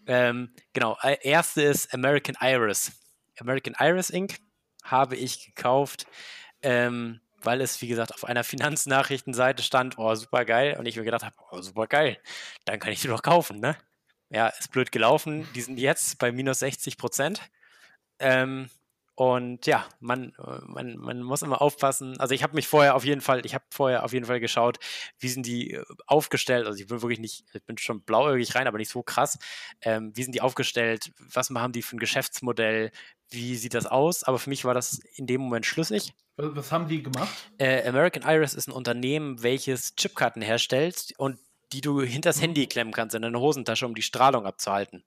Ähm, 0.05 0.53
genau, 0.73 0.97
äh, 1.01 1.17
erste 1.21 1.61
ist 1.61 1.93
American 1.93 2.35
Iris. 2.41 2.91
American 3.39 3.75
Iris 3.79 4.09
Inc. 4.09 4.39
habe 4.83 5.15
ich 5.15 5.45
gekauft, 5.45 6.07
ähm, 6.61 7.21
weil 7.41 7.61
es, 7.61 7.81
wie 7.81 7.87
gesagt, 7.87 8.13
auf 8.13 8.25
einer 8.25 8.43
Finanznachrichtenseite 8.43 9.63
stand, 9.63 9.97
oh, 9.97 10.13
super 10.15 10.45
geil. 10.45 10.75
Und 10.77 10.85
ich 10.85 10.97
mir 10.97 11.03
gedacht 11.03 11.23
habe, 11.23 11.35
oh, 11.51 11.61
super 11.61 11.87
geil, 11.87 12.17
dann 12.65 12.79
kann 12.79 12.91
ich 12.91 13.01
die 13.01 13.07
doch 13.07 13.21
kaufen, 13.21 13.59
ne? 13.59 13.77
Ja, 14.31 14.47
ist 14.47 14.71
blöd 14.71 14.91
gelaufen. 14.91 15.47
Die 15.55 15.61
sind 15.61 15.79
jetzt 15.79 16.19
bei 16.19 16.31
minus 16.31 16.59
60 16.59 16.97
Prozent. 16.97 17.41
Ähm, 18.19 18.69
und 19.19 19.65
ja, 19.65 19.85
man, 19.99 20.31
man, 20.65 20.95
man 20.95 21.21
muss 21.23 21.41
immer 21.41 21.61
aufpassen. 21.61 22.17
Also 22.21 22.33
ich 22.33 22.41
habe 22.41 22.55
mich 22.55 22.69
vorher 22.69 22.95
auf 22.95 23.03
jeden 23.03 23.19
Fall, 23.19 23.45
ich 23.45 23.53
habe 23.53 23.65
vorher 23.69 24.05
auf 24.05 24.13
jeden 24.13 24.25
Fall 24.25 24.39
geschaut, 24.39 24.79
wie 25.19 25.27
sind 25.27 25.45
die 25.45 25.73
äh, 25.73 25.83
aufgestellt. 26.07 26.65
Also 26.65 26.79
ich 26.79 26.87
bin 26.87 27.01
wirklich 27.01 27.19
nicht, 27.19 27.43
ich 27.51 27.61
bin 27.65 27.77
schon 27.77 28.01
blauäugig 28.01 28.55
rein, 28.55 28.65
aber 28.65 28.77
nicht 28.77 28.89
so 28.89 29.03
krass. 29.03 29.37
Ähm, 29.81 30.13
wie 30.15 30.23
sind 30.23 30.35
die 30.35 30.39
aufgestellt? 30.39 31.11
Was 31.17 31.49
haben 31.49 31.73
die 31.73 31.81
für 31.81 31.97
ein 31.97 31.99
Geschäftsmodell? 31.99 32.91
Wie 33.29 33.57
sieht 33.57 33.73
das 33.73 33.87
aus? 33.87 34.23
Aber 34.23 34.39
für 34.39 34.49
mich 34.49 34.63
war 34.63 34.73
das 34.73 34.99
in 35.15 35.27
dem 35.27 35.41
Moment 35.41 35.65
schlüssig. 35.65 36.13
Was 36.37 36.71
haben 36.71 36.87
die 36.87 37.03
gemacht? 37.03 37.51
Äh, 37.57 37.85
American 37.89 38.23
Iris 38.23 38.53
ist 38.53 38.69
ein 38.69 38.71
Unternehmen, 38.71 39.43
welches 39.43 39.95
Chipkarten 39.95 40.41
herstellt 40.41 41.13
und 41.17 41.39
die 41.73 41.81
du 41.81 42.01
hinters 42.01 42.37
mhm. 42.37 42.41
Handy 42.41 42.67
klemmen 42.67 42.93
kannst 42.93 43.15
in 43.15 43.23
deine 43.23 43.41
Hosentasche, 43.41 43.85
um 43.85 43.95
die 43.95 44.01
Strahlung 44.01 44.45
abzuhalten. 44.45 45.03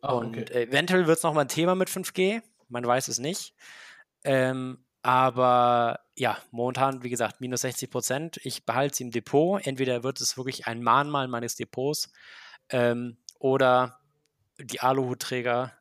Ah, 0.00 0.14
und 0.14 0.36
okay. 0.36 0.64
eventuell 0.64 1.06
wird 1.06 1.18
es 1.18 1.22
nochmal 1.22 1.44
ein 1.44 1.48
Thema 1.48 1.76
mit 1.76 1.88
5G 1.88 2.42
man 2.68 2.86
weiß 2.86 3.08
es 3.08 3.18
nicht. 3.18 3.54
Ähm, 4.24 4.84
aber 5.02 6.00
ja, 6.16 6.36
momentan, 6.50 7.02
wie 7.02 7.10
gesagt, 7.10 7.40
minus 7.40 7.62
60 7.62 7.90
Prozent. 7.90 8.40
Ich 8.42 8.66
behalte 8.66 8.96
sie 8.96 9.04
im 9.04 9.10
Depot. 9.10 9.64
Entweder 9.64 10.02
wird 10.02 10.20
es 10.20 10.36
wirklich 10.36 10.66
ein 10.66 10.82
Mahnmal 10.82 11.28
meines 11.28 11.54
Depots 11.56 12.12
ähm, 12.70 13.16
oder 13.38 14.00
die 14.58 14.80
Aluhutträger 14.80 15.72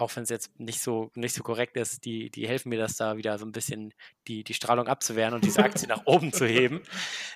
auch 0.00 0.14
wenn 0.16 0.22
es 0.22 0.30
jetzt 0.30 0.58
nicht 0.58 0.80
so, 0.80 1.10
nicht 1.14 1.34
so 1.34 1.42
korrekt 1.42 1.76
ist, 1.76 2.04
die, 2.04 2.30
die 2.30 2.46
helfen 2.48 2.68
mir 2.68 2.78
das 2.78 2.96
da 2.96 3.16
wieder 3.16 3.38
so 3.38 3.46
ein 3.46 3.52
bisschen 3.52 3.94
die, 4.28 4.44
die 4.44 4.54
Strahlung 4.54 4.88
abzuwehren 4.88 5.34
und 5.34 5.44
diese 5.44 5.62
Aktie 5.64 5.88
nach 5.88 6.02
oben 6.06 6.32
zu 6.32 6.46
heben. 6.46 6.82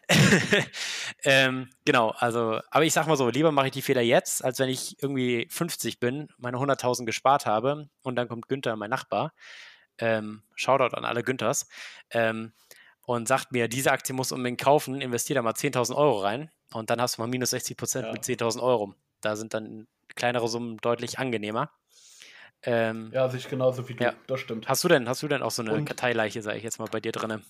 ähm, 1.25 1.71
genau, 1.85 2.11
also, 2.11 2.61
aber 2.71 2.85
ich 2.85 2.93
sag 2.93 3.07
mal 3.07 3.17
so, 3.17 3.29
lieber 3.29 3.53
mache 3.53 3.67
ich 3.67 3.73
die 3.73 3.83
Fehler 3.83 4.03
jetzt, 4.03 4.45
als 4.45 4.59
wenn 4.59 4.69
ich 4.69 4.97
irgendwie 5.03 5.47
50 5.51 6.01
bin, 6.01 6.29
meine 6.39 6.59
100.000 6.59 7.05
gespart 7.05 7.47
habe 7.47 7.89
und 8.03 8.17
dann 8.17 8.29
kommt 8.29 8.49
Günther, 8.49 8.77
mein 8.77 8.91
Nachbar. 8.91 9.33
Ähm, 9.99 10.43
Shoutout 10.57 10.97
an 10.97 11.05
alle 11.05 11.23
Günthers. 11.23 11.69
Ähm, 12.11 12.53
und 13.07 13.29
sagt 13.29 13.53
mir, 13.53 13.69
diese 13.69 13.93
Aktie 13.93 14.15
muss 14.15 14.33
unbedingt 14.33 14.61
kaufen, 14.61 15.01
investiere 15.01 15.37
da 15.37 15.43
mal 15.43 15.53
10.000 15.53 15.95
Euro 15.95 16.21
rein 16.21 16.51
und 16.73 16.91
dann 16.91 17.01
hast 17.01 17.19
du 17.19 17.23
mal 17.23 17.29
minus 17.29 17.51
60 17.51 17.77
Prozent 17.77 18.07
ja. 18.07 18.13
mit 18.13 18.23
10.000 18.23 18.63
Euro. 18.63 18.95
Da 19.21 19.37
sind 19.37 19.55
dann 19.55 19.87
kleinere 20.15 20.49
Summen 20.49 20.79
deutlich 20.79 21.19
angenehmer. 21.19 21.71
Ähm, 22.67 23.11
ja, 23.13 23.29
sich 23.29 23.49
genauso 23.49 23.89
wie 23.89 23.95
du, 23.95 24.05
ja. 24.05 24.13
das 24.27 24.41
stimmt. 24.41 24.69
Hast 24.69 24.83
du 24.85 24.89
denn, 24.89 25.09
hast 25.09 25.23
du 25.23 25.29
denn 25.29 25.43
auch 25.43 25.51
so 25.51 25.63
eine 25.63 25.73
Und, 25.73 25.85
Karteileiche, 25.85 26.43
sage 26.43 26.59
ich 26.59 26.65
jetzt 26.65 26.79
mal, 26.79 26.89
bei 26.91 27.01
dir 27.01 27.13
drin? 27.13 27.43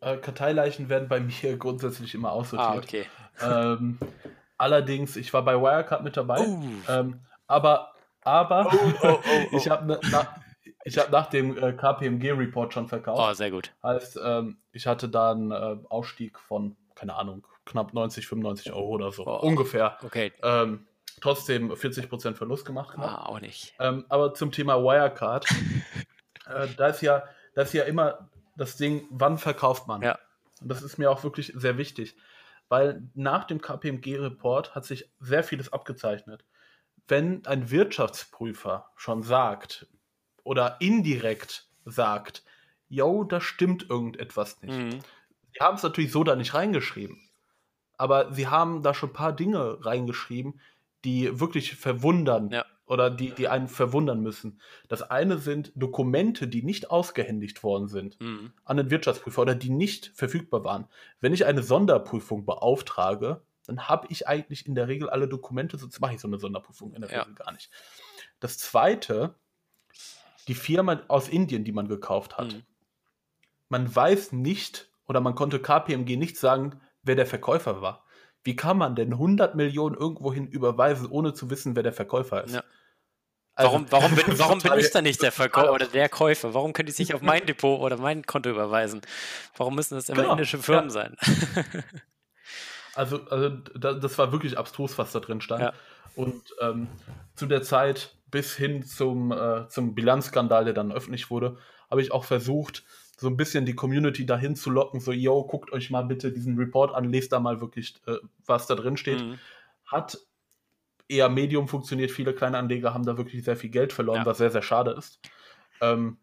Äh, 0.00 0.16
Karteileichen 0.18 0.88
werden 0.88 1.08
bei 1.08 1.20
mir 1.42 1.56
grundsätzlich 1.56 2.14
immer 2.14 2.32
aussortiert. 2.32 2.68
Ah, 2.68 2.76
okay. 2.76 3.06
Ähm, 3.42 3.98
allerdings, 4.58 5.16
ich 5.16 5.32
war 5.32 5.42
bei 5.42 5.60
Wirecard 5.60 6.04
mit 6.04 6.16
dabei. 6.16 6.38
Oh. 6.40 6.62
Ähm, 6.88 7.20
aber, 7.46 7.92
aber 8.22 8.70
oh, 8.72 8.92
oh, 9.02 9.18
oh, 9.24 9.46
ich 9.56 9.68
habe 9.68 9.98
na, 10.10 10.18
hab 10.20 11.10
nach 11.10 11.26
dem 11.26 11.56
äh, 11.58 11.72
KPMG-Report 11.72 12.72
schon 12.72 12.88
verkauft. 12.88 13.20
Oh, 13.20 13.34
sehr 13.34 13.50
gut. 13.50 13.72
Heißt, 13.82 14.20
ähm, 14.22 14.58
ich 14.72 14.86
hatte 14.86 15.08
da 15.08 15.32
einen 15.32 15.50
äh, 15.50 15.76
Ausstieg 15.88 16.38
von, 16.38 16.76
keine 16.94 17.14
Ahnung, 17.14 17.46
knapp 17.64 17.92
90, 17.92 18.26
95 18.26 18.72
Euro 18.72 18.88
oder 18.88 19.10
so. 19.10 19.26
Oh, 19.26 19.38
ungefähr. 19.40 19.98
Okay. 20.04 20.32
Ähm, 20.42 20.86
trotzdem 21.20 21.72
40% 21.72 22.34
Verlust 22.34 22.64
gemacht 22.64 22.96
habe. 22.96 23.08
Ah, 23.08 23.26
auch 23.26 23.40
nicht. 23.40 23.74
Ähm, 23.78 24.04
aber 24.08 24.34
zum 24.34 24.52
Thema 24.52 24.82
Wirecard, 24.82 25.46
äh, 26.46 26.68
da, 26.76 26.88
ist 26.88 27.00
ja, 27.02 27.24
da 27.54 27.62
ist 27.62 27.72
ja 27.72 27.84
immer 27.84 28.28
das 28.56 28.76
Ding, 28.76 29.06
wann 29.10 29.38
verkauft 29.38 29.86
man? 29.86 30.02
Ja. 30.02 30.18
Und 30.60 30.68
das 30.68 30.82
ist 30.82 30.98
mir 30.98 31.10
auch 31.10 31.22
wirklich 31.22 31.52
sehr 31.54 31.78
wichtig, 31.78 32.16
weil 32.68 33.02
nach 33.14 33.44
dem 33.44 33.60
KPMG-Report 33.60 34.74
hat 34.74 34.84
sich 34.84 35.10
sehr 35.20 35.44
vieles 35.44 35.72
abgezeichnet. 35.72 36.44
Wenn 37.08 37.46
ein 37.46 37.70
Wirtschaftsprüfer 37.70 38.90
schon 38.96 39.22
sagt 39.22 39.86
oder 40.42 40.76
indirekt 40.80 41.68
sagt, 41.84 42.42
yo, 42.88 43.24
da 43.24 43.40
stimmt 43.40 43.88
irgendetwas 43.88 44.60
nicht. 44.62 44.76
Mhm. 44.76 45.00
Sie 45.52 45.60
haben 45.60 45.76
es 45.76 45.82
natürlich 45.82 46.12
so 46.12 46.24
da 46.24 46.36
nicht 46.36 46.54
reingeschrieben. 46.54 47.22
Aber 47.96 48.32
sie 48.32 48.48
haben 48.48 48.82
da 48.82 48.92
schon 48.92 49.10
ein 49.10 49.14
paar 49.14 49.32
Dinge 49.32 49.78
reingeschrieben, 49.84 50.60
die 51.06 51.38
wirklich 51.38 51.76
verwundern 51.76 52.50
ja. 52.50 52.66
oder 52.84 53.10
die, 53.10 53.30
die 53.30 53.48
einen 53.48 53.68
verwundern 53.68 54.20
müssen. 54.20 54.60
Das 54.88 55.02
eine 55.02 55.38
sind 55.38 55.72
Dokumente, 55.76 56.48
die 56.48 56.62
nicht 56.62 56.90
ausgehändigt 56.90 57.62
worden 57.62 57.86
sind 57.86 58.20
mhm. 58.20 58.52
an 58.64 58.76
den 58.76 58.90
Wirtschaftsprüfer 58.90 59.42
oder 59.42 59.54
die 59.54 59.70
nicht 59.70 60.12
verfügbar 60.14 60.64
waren. 60.64 60.88
Wenn 61.20 61.32
ich 61.32 61.46
eine 61.46 61.62
Sonderprüfung 61.62 62.44
beauftrage, 62.44 63.40
dann 63.66 63.88
habe 63.88 64.08
ich 64.10 64.26
eigentlich 64.26 64.66
in 64.66 64.74
der 64.74 64.88
Regel 64.88 65.08
alle 65.08 65.28
Dokumente, 65.28 65.78
sonst 65.78 66.00
mache 66.00 66.14
ich 66.14 66.20
so 66.20 66.28
eine 66.28 66.38
Sonderprüfung 66.38 66.92
in 66.92 67.02
der 67.02 67.10
ja. 67.10 67.22
Regel 67.22 67.34
gar 67.34 67.52
nicht. 67.52 67.70
Das 68.40 68.58
zweite, 68.58 69.36
die 70.48 70.54
Firma 70.54 71.02
aus 71.06 71.28
Indien, 71.28 71.64
die 71.64 71.72
man 71.72 71.88
gekauft 71.88 72.36
hat. 72.36 72.52
Mhm. 72.52 72.62
Man 73.68 73.94
weiß 73.94 74.32
nicht 74.32 74.90
oder 75.06 75.20
man 75.20 75.36
konnte 75.36 75.60
KPMG 75.60 76.16
nicht 76.16 76.36
sagen, 76.36 76.80
wer 77.02 77.14
der 77.14 77.26
Verkäufer 77.26 77.80
war. 77.80 78.05
Wie 78.46 78.54
kann 78.54 78.78
man 78.78 78.94
denn 78.94 79.12
100 79.12 79.56
Millionen 79.56 79.96
irgendwohin 79.96 80.46
überweisen, 80.46 81.08
ohne 81.10 81.34
zu 81.34 81.50
wissen, 81.50 81.74
wer 81.74 81.82
der 81.82 81.92
Verkäufer 81.92 82.44
ist? 82.44 82.54
Ja. 82.54 82.62
Also, 83.56 83.72
warum, 83.72 83.86
warum, 83.90 84.14
bin, 84.14 84.24
warum 84.38 84.60
bin 84.60 84.72
ich 84.78 84.92
dann 84.92 85.02
nicht 85.02 85.20
der 85.20 85.32
Verkäufer 85.32 85.72
oder 85.72 85.86
der 85.86 86.08
Käufer? 86.08 86.54
Warum 86.54 86.72
können 86.72 86.86
die 86.86 86.92
sich 86.92 87.12
auf 87.12 87.22
mein 87.22 87.44
Depot 87.44 87.80
oder 87.80 87.96
mein 87.96 88.24
Konto 88.24 88.48
überweisen? 88.48 89.00
Warum 89.56 89.74
müssen 89.74 89.96
das 89.96 90.08
immer 90.08 90.22
genau, 90.22 90.32
indische 90.32 90.58
Firmen 90.58 90.90
ja. 90.90 90.90
sein? 90.90 91.16
also, 92.94 93.20
also 93.30 93.48
das 93.48 94.16
war 94.16 94.30
wirklich 94.30 94.56
abstrus, 94.56 94.96
was 94.96 95.10
da 95.10 95.18
drin 95.18 95.40
stand. 95.40 95.62
Ja. 95.62 95.72
Und 96.14 96.54
ähm, 96.60 96.86
zu 97.34 97.46
der 97.46 97.62
Zeit 97.62 98.14
bis 98.30 98.54
hin 98.54 98.84
zum, 98.84 99.32
äh, 99.32 99.66
zum 99.68 99.96
Bilanzskandal, 99.96 100.66
der 100.66 100.74
dann 100.74 100.92
öffentlich 100.92 101.30
wurde, 101.30 101.56
habe 101.90 102.00
ich 102.00 102.12
auch 102.12 102.24
versucht, 102.24 102.84
so 103.16 103.28
ein 103.28 103.36
bisschen 103.36 103.64
die 103.64 103.74
Community 103.74 104.26
dahin 104.26 104.56
zu 104.56 104.70
locken, 104.70 105.00
so, 105.00 105.12
yo, 105.12 105.42
guckt 105.44 105.72
euch 105.72 105.90
mal 105.90 106.02
bitte 106.02 106.32
diesen 106.32 106.56
Report 106.58 106.94
an, 106.94 107.10
lest 107.10 107.32
da 107.32 107.40
mal 107.40 107.60
wirklich, 107.60 107.94
äh, 108.06 108.16
was 108.44 108.66
da 108.66 108.74
drin 108.74 108.96
steht. 108.96 109.20
Mhm. 109.20 109.38
Hat 109.86 110.18
eher 111.08 111.28
Medium 111.28 111.68
funktioniert, 111.68 112.10
viele 112.10 112.34
kleine 112.34 112.58
Anleger 112.58 112.92
haben 112.92 113.06
da 113.06 113.16
wirklich 113.16 113.44
sehr 113.44 113.56
viel 113.56 113.70
Geld 113.70 113.92
verloren, 113.92 114.18
ja. 114.18 114.26
was 114.26 114.38
sehr, 114.38 114.50
sehr 114.50 114.62
schade 114.62 114.90
ist. 114.92 115.20
Ähm, 115.80 116.18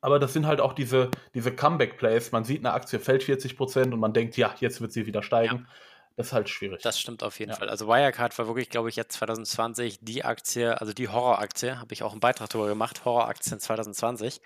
aber 0.00 0.18
das 0.18 0.32
sind 0.32 0.46
halt 0.46 0.60
auch 0.60 0.74
diese, 0.74 1.10
diese 1.34 1.52
Comeback-Plays. 1.52 2.32
Man 2.32 2.44
sieht, 2.44 2.60
eine 2.60 2.72
Aktie 2.72 3.00
fällt 3.00 3.22
40% 3.22 3.92
und 3.92 3.98
man 3.98 4.12
denkt, 4.12 4.36
ja, 4.36 4.54
jetzt 4.60 4.80
wird 4.80 4.92
sie 4.92 5.06
wieder 5.06 5.22
steigen. 5.22 5.56
Ja. 5.56 5.66
Das 6.18 6.26
ist 6.26 6.32
halt 6.32 6.48
schwierig. 6.48 6.82
Das 6.82 6.98
stimmt 6.98 7.22
auf 7.22 7.38
jeden 7.38 7.52
ja. 7.52 7.56
Fall. 7.56 7.68
Also 7.68 7.86
Wirecard 7.86 8.36
war 8.40 8.48
wirklich, 8.48 8.70
glaube 8.70 8.88
ich, 8.88 8.96
jetzt 8.96 9.12
2020 9.12 10.00
die 10.02 10.24
Aktie, 10.24 10.80
also 10.80 10.92
die 10.92 11.06
Horroraktie, 11.06 11.78
habe 11.78 11.94
ich 11.94 12.02
auch 12.02 12.10
einen 12.10 12.18
Beitrag 12.18 12.50
darüber 12.50 12.66
gemacht, 12.66 13.04
Horroraktien 13.04 13.60
2020. 13.60 14.40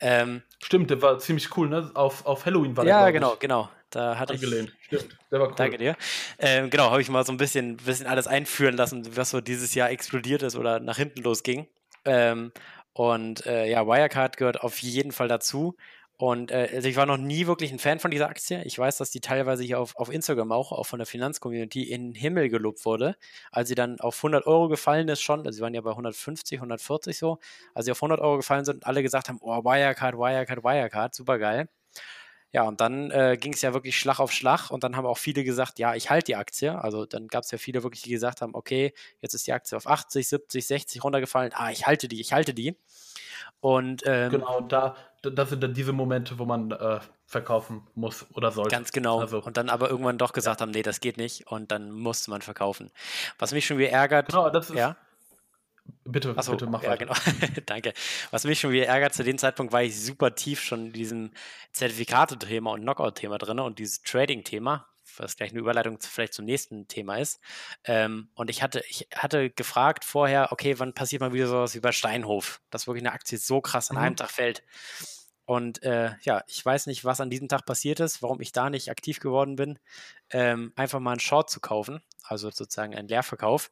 Ähm, 0.00 0.42
stimmt, 0.62 0.90
der 0.90 1.02
war 1.02 1.18
ziemlich 1.18 1.56
cool, 1.56 1.68
ne? 1.68 1.90
Auf, 1.94 2.24
auf 2.24 2.46
Halloween 2.46 2.76
war 2.76 2.84
der. 2.84 2.94
Ja, 2.94 3.10
genau, 3.10 3.32
ich. 3.32 3.40
genau. 3.40 3.68
Da 3.90 4.16
hatte 4.16 4.34
Angelehnt. 4.34 4.72
ich. 4.80 4.86
Stimmt, 4.86 5.18
der 5.32 5.40
war 5.40 5.48
cool. 5.48 5.54
Danke 5.56 5.78
dir. 5.78 5.96
Ähm, 6.38 6.70
genau, 6.70 6.92
habe 6.92 7.02
ich 7.02 7.08
mal 7.08 7.26
so 7.26 7.32
ein 7.32 7.36
bisschen, 7.36 7.78
bisschen 7.78 8.06
alles 8.06 8.28
einführen 8.28 8.76
lassen, 8.76 9.16
was 9.16 9.30
so 9.30 9.40
dieses 9.40 9.74
Jahr 9.74 9.90
explodiert 9.90 10.44
ist 10.44 10.54
oder 10.54 10.78
nach 10.78 10.98
hinten 10.98 11.22
losging. 11.22 11.66
Ähm, 12.04 12.52
und 12.92 13.44
äh, 13.44 13.68
ja, 13.68 13.84
Wirecard 13.88 14.36
gehört 14.36 14.60
auf 14.60 14.78
jeden 14.78 15.10
Fall 15.10 15.26
dazu. 15.26 15.76
Und 16.20 16.50
äh, 16.50 16.68
also 16.74 16.88
ich 16.88 16.96
war 16.96 17.06
noch 17.06 17.16
nie 17.16 17.46
wirklich 17.46 17.70
ein 17.72 17.78
Fan 17.78 18.00
von 18.00 18.10
dieser 18.10 18.28
Aktie. 18.28 18.62
Ich 18.64 18.76
weiß, 18.76 18.96
dass 18.96 19.10
die 19.10 19.20
teilweise 19.20 19.62
hier 19.62 19.78
auf, 19.78 19.94
auf 19.96 20.10
Instagram 20.12 20.50
auch, 20.50 20.72
auch 20.72 20.84
von 20.84 20.98
der 20.98 21.06
Finanzcommunity 21.06 21.84
in 21.84 22.08
den 22.08 22.14
Himmel 22.16 22.48
gelobt 22.48 22.84
wurde. 22.84 23.16
Als 23.52 23.68
sie 23.68 23.76
dann 23.76 24.00
auf 24.00 24.16
100 24.16 24.44
Euro 24.46 24.68
gefallen 24.68 25.08
ist 25.08 25.22
schon, 25.22 25.46
also 25.46 25.52
sie 25.52 25.62
waren 25.62 25.74
ja 25.74 25.80
bei 25.80 25.90
150, 25.90 26.58
140 26.58 27.16
so, 27.16 27.38
als 27.72 27.84
sie 27.84 27.92
auf 27.92 27.98
100 27.98 28.20
Euro 28.20 28.36
gefallen 28.38 28.64
sind 28.64 28.76
und 28.76 28.86
alle 28.86 29.02
gesagt 29.04 29.28
haben, 29.28 29.38
oh, 29.40 29.62
Wirecard, 29.64 30.16
Wirecard, 30.16 30.64
Wirecard, 30.64 31.14
super 31.14 31.38
geil. 31.38 31.68
Ja, 32.52 32.62
und 32.62 32.80
dann 32.80 33.10
äh, 33.10 33.36
ging 33.38 33.52
es 33.52 33.60
ja 33.62 33.74
wirklich 33.74 33.98
Schlag 33.98 34.20
auf 34.20 34.32
Schlag 34.32 34.70
und 34.70 34.82
dann 34.82 34.96
haben 34.96 35.06
auch 35.06 35.18
viele 35.18 35.44
gesagt, 35.44 35.78
ja, 35.78 35.94
ich 35.94 36.10
halte 36.10 36.26
die 36.26 36.36
Aktie. 36.36 36.82
Also 36.82 37.04
dann 37.06 37.28
gab 37.28 37.44
es 37.44 37.50
ja 37.50 37.58
viele 37.58 37.82
wirklich, 37.82 38.02
die 38.02 38.10
gesagt 38.10 38.40
haben, 38.40 38.54
okay, 38.54 38.94
jetzt 39.20 39.34
ist 39.34 39.46
die 39.46 39.52
Aktie 39.52 39.76
auf 39.76 39.86
80, 39.86 40.26
70, 40.26 40.66
60 40.66 41.04
runtergefallen, 41.04 41.52
ah, 41.54 41.70
ich 41.70 41.86
halte 41.86 42.08
die, 42.08 42.20
ich 42.20 42.32
halte 42.32 42.54
die. 42.54 42.76
Und 43.60 44.02
ähm, 44.06 44.30
genau, 44.30 44.60
da, 44.60 44.94
das 45.22 45.50
sind 45.50 45.62
dann 45.62 45.74
diese 45.74 45.92
Momente, 45.92 46.38
wo 46.38 46.44
man 46.44 46.70
äh, 46.70 47.00
verkaufen 47.26 47.86
muss 47.94 48.26
oder 48.34 48.52
sollte. 48.52 48.70
Ganz 48.70 48.92
genau. 48.92 49.20
Also, 49.20 49.42
und 49.42 49.56
dann 49.56 49.68
aber 49.68 49.90
irgendwann 49.90 50.18
doch 50.18 50.32
gesagt 50.32 50.60
ja. 50.60 50.62
haben, 50.62 50.70
nee, 50.70 50.82
das 50.82 51.00
geht 51.00 51.16
nicht 51.16 51.46
und 51.48 51.72
dann 51.72 51.90
musste 51.90 52.30
man 52.30 52.42
verkaufen. 52.42 52.90
Was 53.38 53.52
mich 53.52 53.66
schon 53.66 53.78
wieder 53.78 53.90
ärgert. 53.90 54.28
Genau, 54.28 54.48
das 54.50 54.70
ist. 54.70 54.76
Ja? 54.76 54.96
Bitte, 56.04 56.34
Achso, 56.36 56.52
bitte 56.52 56.66
mach 56.66 56.82
ja, 56.82 56.90
weiter. 56.90 57.06
genau. 57.06 57.18
Danke. 57.66 57.92
Was 58.30 58.44
mich 58.44 58.60
schon 58.60 58.72
wieder 58.72 58.86
ärgert, 58.86 59.14
zu 59.14 59.24
dem 59.24 59.38
Zeitpunkt 59.38 59.72
war 59.72 59.82
ich 59.82 60.00
super 60.00 60.34
tief 60.34 60.60
schon 60.62 60.86
in 60.86 60.92
diesem 60.92 61.30
Zertifikate-Thema 61.72 62.72
und 62.72 62.82
Knockout-Thema 62.82 63.38
drin 63.38 63.60
und 63.60 63.78
dieses 63.78 64.02
Trading-Thema, 64.02 64.86
was 65.18 65.36
gleich 65.36 65.50
eine 65.50 65.60
Überleitung 65.60 65.98
vielleicht 66.00 66.34
zum 66.34 66.44
nächsten 66.44 66.88
Thema 66.88 67.16
ist. 67.16 67.40
Ähm, 67.84 68.28
und 68.34 68.50
ich 68.50 68.62
hatte, 68.62 68.82
ich 68.88 69.08
hatte 69.14 69.50
gefragt 69.50 70.04
vorher, 70.04 70.52
okay, 70.52 70.78
wann 70.78 70.94
passiert 70.94 71.20
mal 71.20 71.32
wieder 71.32 71.46
sowas 71.46 71.74
wie 71.74 71.80
bei 71.80 71.92
Steinhof, 71.92 72.60
dass 72.70 72.86
wirklich 72.86 73.02
eine 73.02 73.12
Aktie 73.12 73.38
so 73.38 73.60
krass 73.60 73.90
an 73.90 73.96
mhm. 73.96 74.02
einem 74.02 74.16
Tag 74.16 74.30
fällt. 74.30 74.62
Und 75.48 75.82
äh, 75.82 76.10
ja, 76.22 76.42
ich 76.46 76.62
weiß 76.62 76.88
nicht, 76.88 77.06
was 77.06 77.22
an 77.22 77.30
diesem 77.30 77.48
Tag 77.48 77.64
passiert 77.64 78.00
ist, 78.00 78.22
warum 78.22 78.40
ich 78.42 78.52
da 78.52 78.68
nicht 78.68 78.90
aktiv 78.90 79.18
geworden 79.18 79.56
bin, 79.56 79.78
ähm, 80.28 80.72
einfach 80.76 81.00
mal 81.00 81.12
einen 81.12 81.20
Short 81.20 81.48
zu 81.48 81.60
kaufen, 81.60 82.02
also 82.22 82.50
sozusagen 82.50 82.94
einen 82.94 83.08
Leerverkauf. 83.08 83.70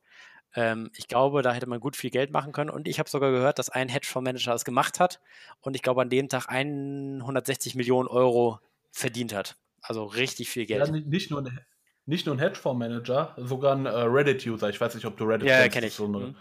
Ähm, 0.55 0.91
ich 0.97 1.07
glaube, 1.07 1.43
da 1.43 1.53
hätte 1.53 1.67
man 1.67 1.79
gut 1.79 1.95
viel 1.95 2.09
Geld 2.09 2.33
machen 2.33 2.53
können. 2.53 2.71
Und 2.71 2.89
ich 2.89 2.99
habe 2.99 3.11
sogar 3.11 3.31
gehört, 3.31 3.59
dass 3.59 3.69
ein 3.69 3.91
Hedgefondsmanager 3.91 4.53
das 4.53 4.65
gemacht 4.65 4.99
hat 5.01 5.21
und 5.61 5.77
ich 5.77 5.83
glaube, 5.83 6.01
an 6.01 6.09
dem 6.09 6.31
Tag 6.31 6.49
160 6.49 7.75
Millionen 7.75 8.09
Euro 8.09 8.59
verdient 8.91 9.35
hat. 9.35 9.57
Also 9.89 10.05
richtig 10.05 10.51
viel 10.51 10.67
Geld. 10.67 10.87
Ja, 10.87 10.93
nicht 10.93 11.31
nur 11.31 11.43
ein, 11.43 11.61
nicht 12.07 12.27
nur 12.27 12.35
ein 12.35 12.39
Hedgefondsmanager, 12.39 13.35
sogar 13.39 13.75
ein 13.75 13.87
äh, 13.87 13.91
Reddit-User. 13.91 14.69
Ich 14.69 14.81
weiß 14.81 14.95
nicht, 14.95 15.05
ob 15.07 15.17
du 15.17 15.25
Reddit 15.25 15.49
ja, 15.49 15.63
kennst. 15.63 15.67
Ja, 15.67 15.73
kenne 15.73 15.87
ich. 15.87 15.95
So 15.95 16.05
eine, 16.07 16.19
mhm. 16.19 16.37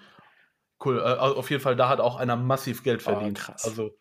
Cool. 0.83 0.99
Äh, 0.99 1.01
auf 1.01 1.49
jeden 1.49 1.61
Fall, 1.61 1.75
da 1.75 1.89
hat 1.89 1.99
auch 1.99 2.17
einer 2.17 2.35
massiv 2.35 2.83
Geld 2.83 3.01
oh, 3.01 3.11
verdient. 3.11 3.39
Oh, 3.41 3.45
krass. 3.45 3.65
Also 3.65 3.91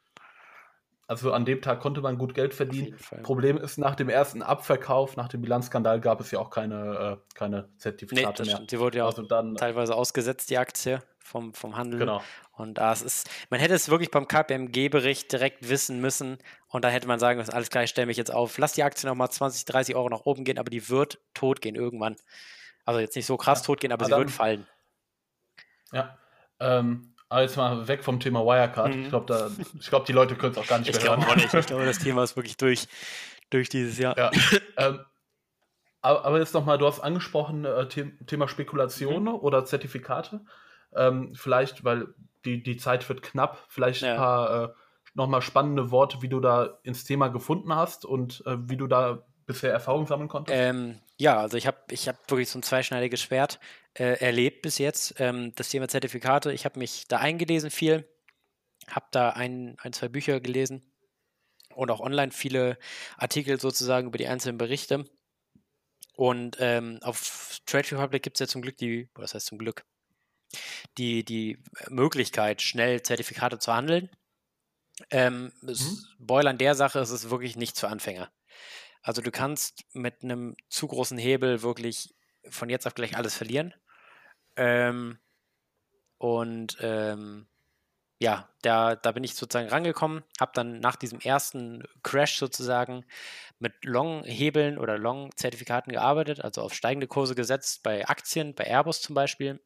also 1.07 1.32
an 1.32 1.44
dem 1.44 1.61
Tag 1.61 1.80
konnte 1.80 2.00
man 2.00 2.16
gut 2.16 2.34
Geld 2.34 2.55
verdienen. 2.55 2.96
Problem 3.22 3.59
ist, 3.59 3.76
nach 3.76 3.94
dem 3.94 4.09
ersten 4.09 4.42
Abverkauf, 4.42 5.16
nach 5.16 5.28
dem 5.28 5.42
Bilanzskandal 5.42 6.00
gab 6.00 6.20
es 6.20 6.30
ja 6.30 6.38
auch 6.38 6.50
keine, 6.50 7.18
äh, 7.20 7.34
keine 7.34 7.68
Zertifikate 7.76 8.42
nee, 8.42 8.48
mehr. 8.48 8.57
Stimmt. 8.57 8.72
Die 8.72 8.78
wurde 8.78 8.98
ja 8.98 9.07
also 9.07 9.22
auch 9.22 9.28
dann, 9.28 9.57
teilweise 9.57 9.94
ausgesetzt, 9.94 10.48
die 10.48 10.57
Aktie 10.57 11.00
vom, 11.18 11.52
vom 11.52 11.76
Handel. 11.76 12.00
Genau. 12.00 12.22
Und 12.52 12.78
da 12.78 12.92
ist, 12.92 13.28
man 13.50 13.61
hätte 13.61 13.74
es 13.74 13.88
wirklich 13.90 14.11
beim 14.11 14.28
KPMG-Bericht 14.28 15.30
direkt 15.30 15.68
wissen 15.68 16.00
müssen 16.00 16.38
und 16.68 16.84
da 16.84 16.88
hätte 16.88 17.07
man 17.07 17.18
sagen 17.18 17.38
müssen, 17.38 17.52
alles 17.52 17.68
klar, 17.68 17.84
ich 17.84 17.90
stelle 17.90 18.07
mich 18.07 18.16
jetzt 18.16 18.32
auf, 18.32 18.57
lass 18.59 18.72
die 18.72 18.84
Aktie 18.84 19.09
nochmal 19.09 19.30
20, 19.30 19.64
30 19.64 19.96
Euro 19.96 20.09
nach 20.09 20.20
oben 20.20 20.44
gehen, 20.44 20.59
aber 20.59 20.70
die 20.70 20.88
wird 20.88 21.18
tot 21.34 21.61
gehen 21.61 21.74
irgendwann. 21.74 22.16
Also 22.84 23.00
jetzt 23.00 23.16
nicht 23.16 23.26
so 23.26 23.36
krass 23.36 23.61
ja. 23.61 23.66
tot 23.66 23.80
gehen, 23.80 23.92
aber, 23.92 24.02
aber 24.02 24.07
sie 24.07 24.11
dann, 24.11 24.20
wird 24.20 24.30
fallen. 24.30 24.66
Ja. 25.92 26.18
Ähm, 26.61 27.14
aber 27.35 27.43
jetzt 27.43 27.57
mal 27.57 27.89
weg 27.89 28.05
vom 28.05 28.20
Thema 28.20 28.45
Wirecard. 28.47 28.95
Mhm. 28.95 29.03
Ich 29.03 29.09
glaube, 29.09 29.51
glaub, 29.89 30.05
die 30.05 30.12
Leute 30.12 30.37
können 30.37 30.53
es 30.53 30.59
auch 30.59 30.68
gar 30.68 30.78
nicht 30.78 30.89
ich 30.89 31.03
mehr 31.03 31.11
hören. 31.11 31.18
Ich 31.18 31.26
glaube 31.26 31.41
nicht. 31.41 31.55
Ich 31.55 31.66
glaube, 31.66 31.85
das 31.85 31.99
Thema 31.99 32.22
ist 32.22 32.37
wirklich 32.37 32.57
durch, 32.57 32.87
durch 33.51 33.68
dieses 33.68 33.99
Jahr. 33.99 34.16
Ja. 34.16 34.30
ähm, 34.76 35.01
aber, 36.01 36.24
aber, 36.24 36.39
jetzt 36.39 36.55
nochmal, 36.55 36.78
du 36.78 36.87
hast 36.87 37.01
angesprochen, 37.01 37.64
äh, 37.64 37.89
Thema 37.89 38.47
Spekulation 38.47 39.24
mhm. 39.24 39.35
oder 39.35 39.64
Zertifikate. 39.64 40.43
Ähm, 40.95 41.35
vielleicht, 41.35 41.82
weil 41.82 42.14
die, 42.45 42.62
die 42.62 42.76
Zeit 42.76 43.09
wird 43.09 43.22
knapp, 43.22 43.64
vielleicht 43.68 44.03
ja. 44.03 44.12
ein 44.12 44.16
paar 44.16 44.64
äh, 44.64 44.68
nochmal 45.14 45.43
spannende 45.43 45.91
Worte, 45.91 46.22
wie 46.22 46.28
du 46.28 46.39
da 46.39 46.78
ins 46.85 47.03
Thema 47.03 47.28
gefunden 47.28 47.74
hast 47.74 48.05
und 48.05 48.45
äh, 48.47 48.57
wie 48.61 48.76
du 48.76 48.87
da 48.87 49.24
bisher 49.45 49.72
Erfahrung 49.72 50.07
sammeln 50.07 50.28
konntest? 50.28 50.57
Ähm, 50.57 51.01
ja, 51.17 51.39
also 51.39 51.57
ich 51.57 51.67
habe 51.67 51.79
ich 51.91 52.09
hab 52.09 52.31
wirklich 52.31 52.49
so 52.49 52.59
ein 52.59 52.62
zweischneidiges 52.62 53.23
Schwert 53.23 53.61
äh, 53.95 54.19
erlebt 54.21 54.62
bis 54.62 54.79
jetzt. 54.79 55.15
Ähm, 55.19 55.53
das 55.55 55.69
Thema 55.69 55.89
Zertifikate, 55.89 56.53
ich 56.53 56.65
habe 56.65 56.79
mich 56.79 57.07
da 57.09 57.19
eingelesen 57.19 57.71
viel, 57.71 58.09
habe 58.89 59.07
da 59.12 59.31
ein, 59.31 59.77
ein, 59.81 59.93
zwei 59.93 60.09
Bücher 60.09 60.41
gelesen 60.41 60.83
und 61.75 61.91
auch 61.91 62.01
online 62.01 62.33
viele 62.33 62.79
Artikel 63.17 63.61
sozusagen 63.61 64.09
über 64.09 64.19
die 64.19 64.27
einzelnen 64.27 64.59
Berichte. 64.59 65.05
Und 66.17 66.57
ähm, 66.61 66.99
auf 67.03 67.61
Trade 67.67 67.93
Republic 67.93 68.23
gibt 68.23 68.37
es 68.37 68.41
ja 68.41 68.47
zum 68.47 68.62
Glück 68.62 68.77
die, 68.77 69.09
was 69.15 69.35
heißt 69.35 69.47
zum 69.47 69.59
Glück, 69.59 69.85
die, 70.97 71.25
die 71.25 71.59
Möglichkeit, 71.89 72.62
schnell 72.62 73.03
Zertifikate 73.03 73.59
zu 73.59 73.73
handeln. 73.73 74.11
Ähm, 75.11 75.53
mhm. 75.61 75.75
Spoiler 75.75 76.51
an 76.51 76.59
der 76.59 76.75
Sache 76.77 77.01
ist 77.01 77.11
es 77.11 77.31
wirklich 77.31 77.57
nicht 77.57 77.79
für 77.79 77.89
Anfänger. 77.89 78.31
Also 79.05 79.20
du 79.20 79.30
kannst 79.30 79.84
mit 79.92 80.24
einem 80.24 80.57
zu 80.70 80.88
großen 80.88 81.18
Hebel 81.18 81.61
wirklich 81.62 82.14
von 82.48 82.70
jetzt 82.70 82.86
auf 82.86 82.94
gleich 82.94 83.16
alles 83.16 83.36
verlieren. 83.36 83.74
Ähm, 84.57 85.18
und 86.16 86.78
ähm, 86.80 87.46
ja, 88.18 88.48
da, 88.62 88.96
da 88.96 89.12
bin 89.12 89.22
ich 89.22 89.34
sozusagen 89.34 89.68
rangekommen, 89.68 90.24
habe 90.40 90.52
dann 90.55 90.80
nach 90.80 90.96
diesem 90.96 91.20
ersten 91.20 91.84
Crash 92.02 92.38
sozusagen 92.38 93.05
mit 93.59 93.74
Long-Hebeln 93.84 94.78
oder 94.78 94.96
Long-Zertifikaten 94.96 95.92
gearbeitet, 95.92 96.40
also 96.40 96.62
auf 96.62 96.72
steigende 96.72 97.07
Kurse 97.07 97.34
gesetzt 97.34 97.82
bei 97.82 98.09
Aktien, 98.09 98.55
bei 98.55 98.64
Airbus 98.64 99.02
zum 99.02 99.14
Beispiel. 99.14 99.61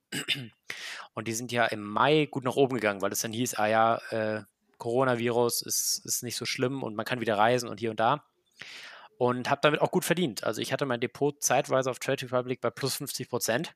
Und 1.14 1.28
die 1.28 1.32
sind 1.32 1.52
ja 1.52 1.66
im 1.66 1.84
Mai 1.84 2.26
gut 2.26 2.42
nach 2.42 2.56
oben 2.56 2.74
gegangen, 2.74 3.02
weil 3.02 3.12
es 3.12 3.20
dann 3.20 3.32
hieß, 3.32 3.54
ah 3.54 3.66
ja, 3.66 3.96
äh, 4.10 4.42
Coronavirus 4.78 5.62
ist, 5.62 6.04
ist 6.04 6.24
nicht 6.24 6.36
so 6.36 6.44
schlimm 6.44 6.82
und 6.82 6.96
man 6.96 7.04
kann 7.04 7.20
wieder 7.20 7.38
reisen 7.38 7.68
und 7.68 7.78
hier 7.78 7.90
und 7.90 8.00
da 8.00 8.24
und 9.18 9.50
habe 9.50 9.60
damit 9.62 9.80
auch 9.80 9.90
gut 9.90 10.04
verdient. 10.04 10.44
Also 10.44 10.62
ich 10.62 10.72
hatte 10.72 10.86
mein 10.86 11.00
Depot 11.00 11.42
zeitweise 11.42 11.90
auf 11.90 11.98
Trade 11.98 12.22
Republic 12.22 12.60
bei 12.60 12.70
plus 12.70 12.94
50 12.94 13.28
Prozent. 13.28 13.74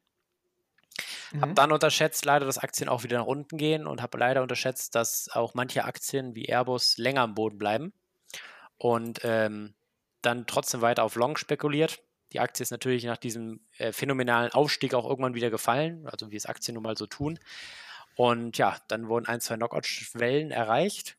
Mhm. 1.32 1.42
Habe 1.42 1.54
dann 1.54 1.72
unterschätzt 1.72 2.24
leider, 2.24 2.46
dass 2.46 2.58
Aktien 2.58 2.88
auch 2.88 3.02
wieder 3.02 3.18
nach 3.18 3.26
unten 3.26 3.58
gehen 3.58 3.86
und 3.86 4.00
habe 4.00 4.18
leider 4.18 4.42
unterschätzt, 4.42 4.94
dass 4.94 5.28
auch 5.32 5.54
manche 5.54 5.84
Aktien 5.84 6.34
wie 6.34 6.46
Airbus 6.46 6.96
länger 6.96 7.22
am 7.22 7.34
Boden 7.34 7.58
bleiben 7.58 7.92
und 8.78 9.20
ähm, 9.24 9.74
dann 10.22 10.46
trotzdem 10.46 10.80
weiter 10.80 11.02
auf 11.02 11.16
Long 11.16 11.36
spekuliert. 11.36 12.00
Die 12.32 12.40
Aktie 12.40 12.62
ist 12.62 12.70
natürlich 12.70 13.04
nach 13.04 13.18
diesem 13.18 13.60
äh, 13.78 13.92
phänomenalen 13.92 14.52
Aufstieg 14.52 14.94
auch 14.94 15.08
irgendwann 15.08 15.34
wieder 15.34 15.50
gefallen, 15.50 16.06
also 16.06 16.30
wie 16.30 16.36
es 16.36 16.46
Aktien 16.46 16.74
nun 16.74 16.84
mal 16.84 16.96
so 16.96 17.06
tun. 17.06 17.38
Und 18.14 18.58
ja, 18.58 18.76
dann 18.88 19.08
wurden 19.08 19.26
ein, 19.26 19.40
zwei 19.40 19.56
Knockout-Schwellen 19.56 20.50
erreicht. 20.50 21.16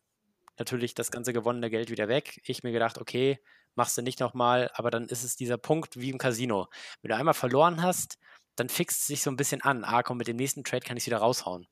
Natürlich 0.57 0.93
das 0.93 1.11
ganze 1.11 1.34
gewonnene 1.34 1.69
Geld 1.69 1.89
wieder 1.89 2.07
weg. 2.07 2.41
Ich 2.45 2.63
mir 2.63 2.71
gedacht, 2.71 2.99
okay, 2.99 3.39
machst 3.76 3.97
du 3.97 4.01
nicht 4.01 4.19
nochmal, 4.19 4.69
aber 4.74 4.91
dann 4.91 5.07
ist 5.07 5.24
es 5.24 5.36
dieser 5.36 5.57
Punkt 5.57 5.99
wie 5.99 6.09
im 6.09 6.17
Casino. 6.17 6.67
Wenn 7.01 7.09
du 7.09 7.15
einmal 7.15 7.34
verloren 7.34 7.82
hast, 7.82 8.17
dann 8.55 8.69
fixt 8.69 9.01
es 9.01 9.07
sich 9.07 9.24
so 9.24 9.32
ein 9.32 9.38
bisschen 9.38 9.61
an. 9.61 9.84
Ah, 9.84 10.03
komm, 10.03 10.17
mit 10.17 10.28
dem 10.28 10.38
nächsten 10.38 10.63
Trade 10.63 10.86
kann 10.86 10.97
ich 10.97 11.03
es 11.03 11.07
wieder 11.07 11.17
raushauen. 11.17 11.67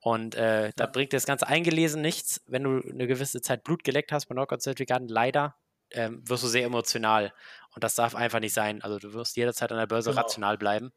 Und 0.00 0.34
äh, 0.34 0.66
ja. 0.66 0.72
da 0.76 0.86
bringt 0.86 1.12
das 1.12 1.26
ganze 1.26 1.46
Eingelesen 1.48 2.00
nichts. 2.00 2.40
Wenn 2.46 2.62
du 2.62 2.80
eine 2.80 3.06
gewisse 3.06 3.40
Zeit 3.40 3.64
Blut 3.64 3.84
geleckt 3.84 4.12
hast 4.12 4.26
bei 4.26 4.34
Knockout-Zertifikaten, 4.34 5.08
leider 5.08 5.56
ähm, 5.90 6.22
wirst 6.28 6.44
du 6.44 6.48
sehr 6.48 6.64
emotional. 6.64 7.32
Und 7.74 7.84
das 7.84 7.96
darf 7.96 8.14
einfach 8.14 8.40
nicht 8.40 8.54
sein. 8.54 8.82
Also 8.82 8.98
du 8.98 9.12
wirst 9.14 9.36
jederzeit 9.36 9.72
an 9.72 9.78
der 9.78 9.86
Börse 9.86 10.10
genau. 10.10 10.22
rational 10.22 10.58
bleiben. 10.58 10.92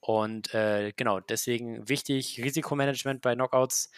Und 0.00 0.52
äh, 0.54 0.92
genau, 0.96 1.20
deswegen 1.20 1.88
wichtig, 1.88 2.40
Risikomanagement 2.42 3.22
bei 3.22 3.34
Knockouts 3.34 3.90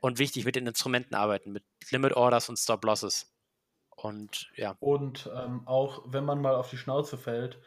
und 0.00 0.18
wichtig 0.18 0.44
mit 0.44 0.56
den 0.56 0.66
Instrumenten 0.66 1.14
arbeiten, 1.14 1.52
mit 1.52 1.64
Limit 1.90 2.14
Orders 2.14 2.48
und 2.48 2.56
Stop 2.56 2.84
Losses. 2.84 3.30
Und 4.02 4.48
ja. 4.54 4.76
Und 4.78 5.28
ähm, 5.34 5.62
auch 5.66 6.02
wenn 6.06 6.24
man 6.24 6.40
mal 6.40 6.54
auf 6.54 6.70
die 6.70 6.76
Schnauze 6.76 7.16
fällt, 7.16 7.58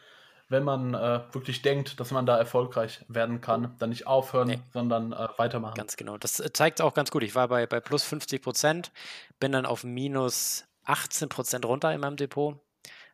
wenn 0.47 0.63
man 0.63 0.93
äh, 0.93 1.21
wirklich 1.31 1.61
denkt, 1.61 1.99
dass 1.99 2.11
man 2.11 2.25
da 2.25 2.37
erfolgreich 2.37 3.03
werden 3.07 3.41
kann, 3.41 3.75
dann 3.79 3.89
nicht 3.89 4.07
aufhören, 4.07 4.47
nee. 4.47 4.59
sondern 4.73 5.13
äh, 5.13 5.27
weitermachen. 5.37 5.75
Ganz 5.75 5.95
genau. 5.95 6.17
Das 6.17 6.39
äh, 6.39 6.51
zeigt 6.51 6.81
auch 6.81 6.93
ganz 6.93 7.11
gut. 7.11 7.23
Ich 7.23 7.35
war 7.35 7.47
bei, 7.47 7.65
bei 7.67 7.79
plus 7.79 8.03
50 8.03 8.41
Prozent, 8.41 8.91
bin 9.39 9.51
dann 9.51 9.65
auf 9.65 9.83
minus 9.83 10.65
18 10.85 11.29
Prozent 11.29 11.65
runter 11.65 11.93
in 11.93 12.01
meinem 12.01 12.17
Depot, 12.17 12.59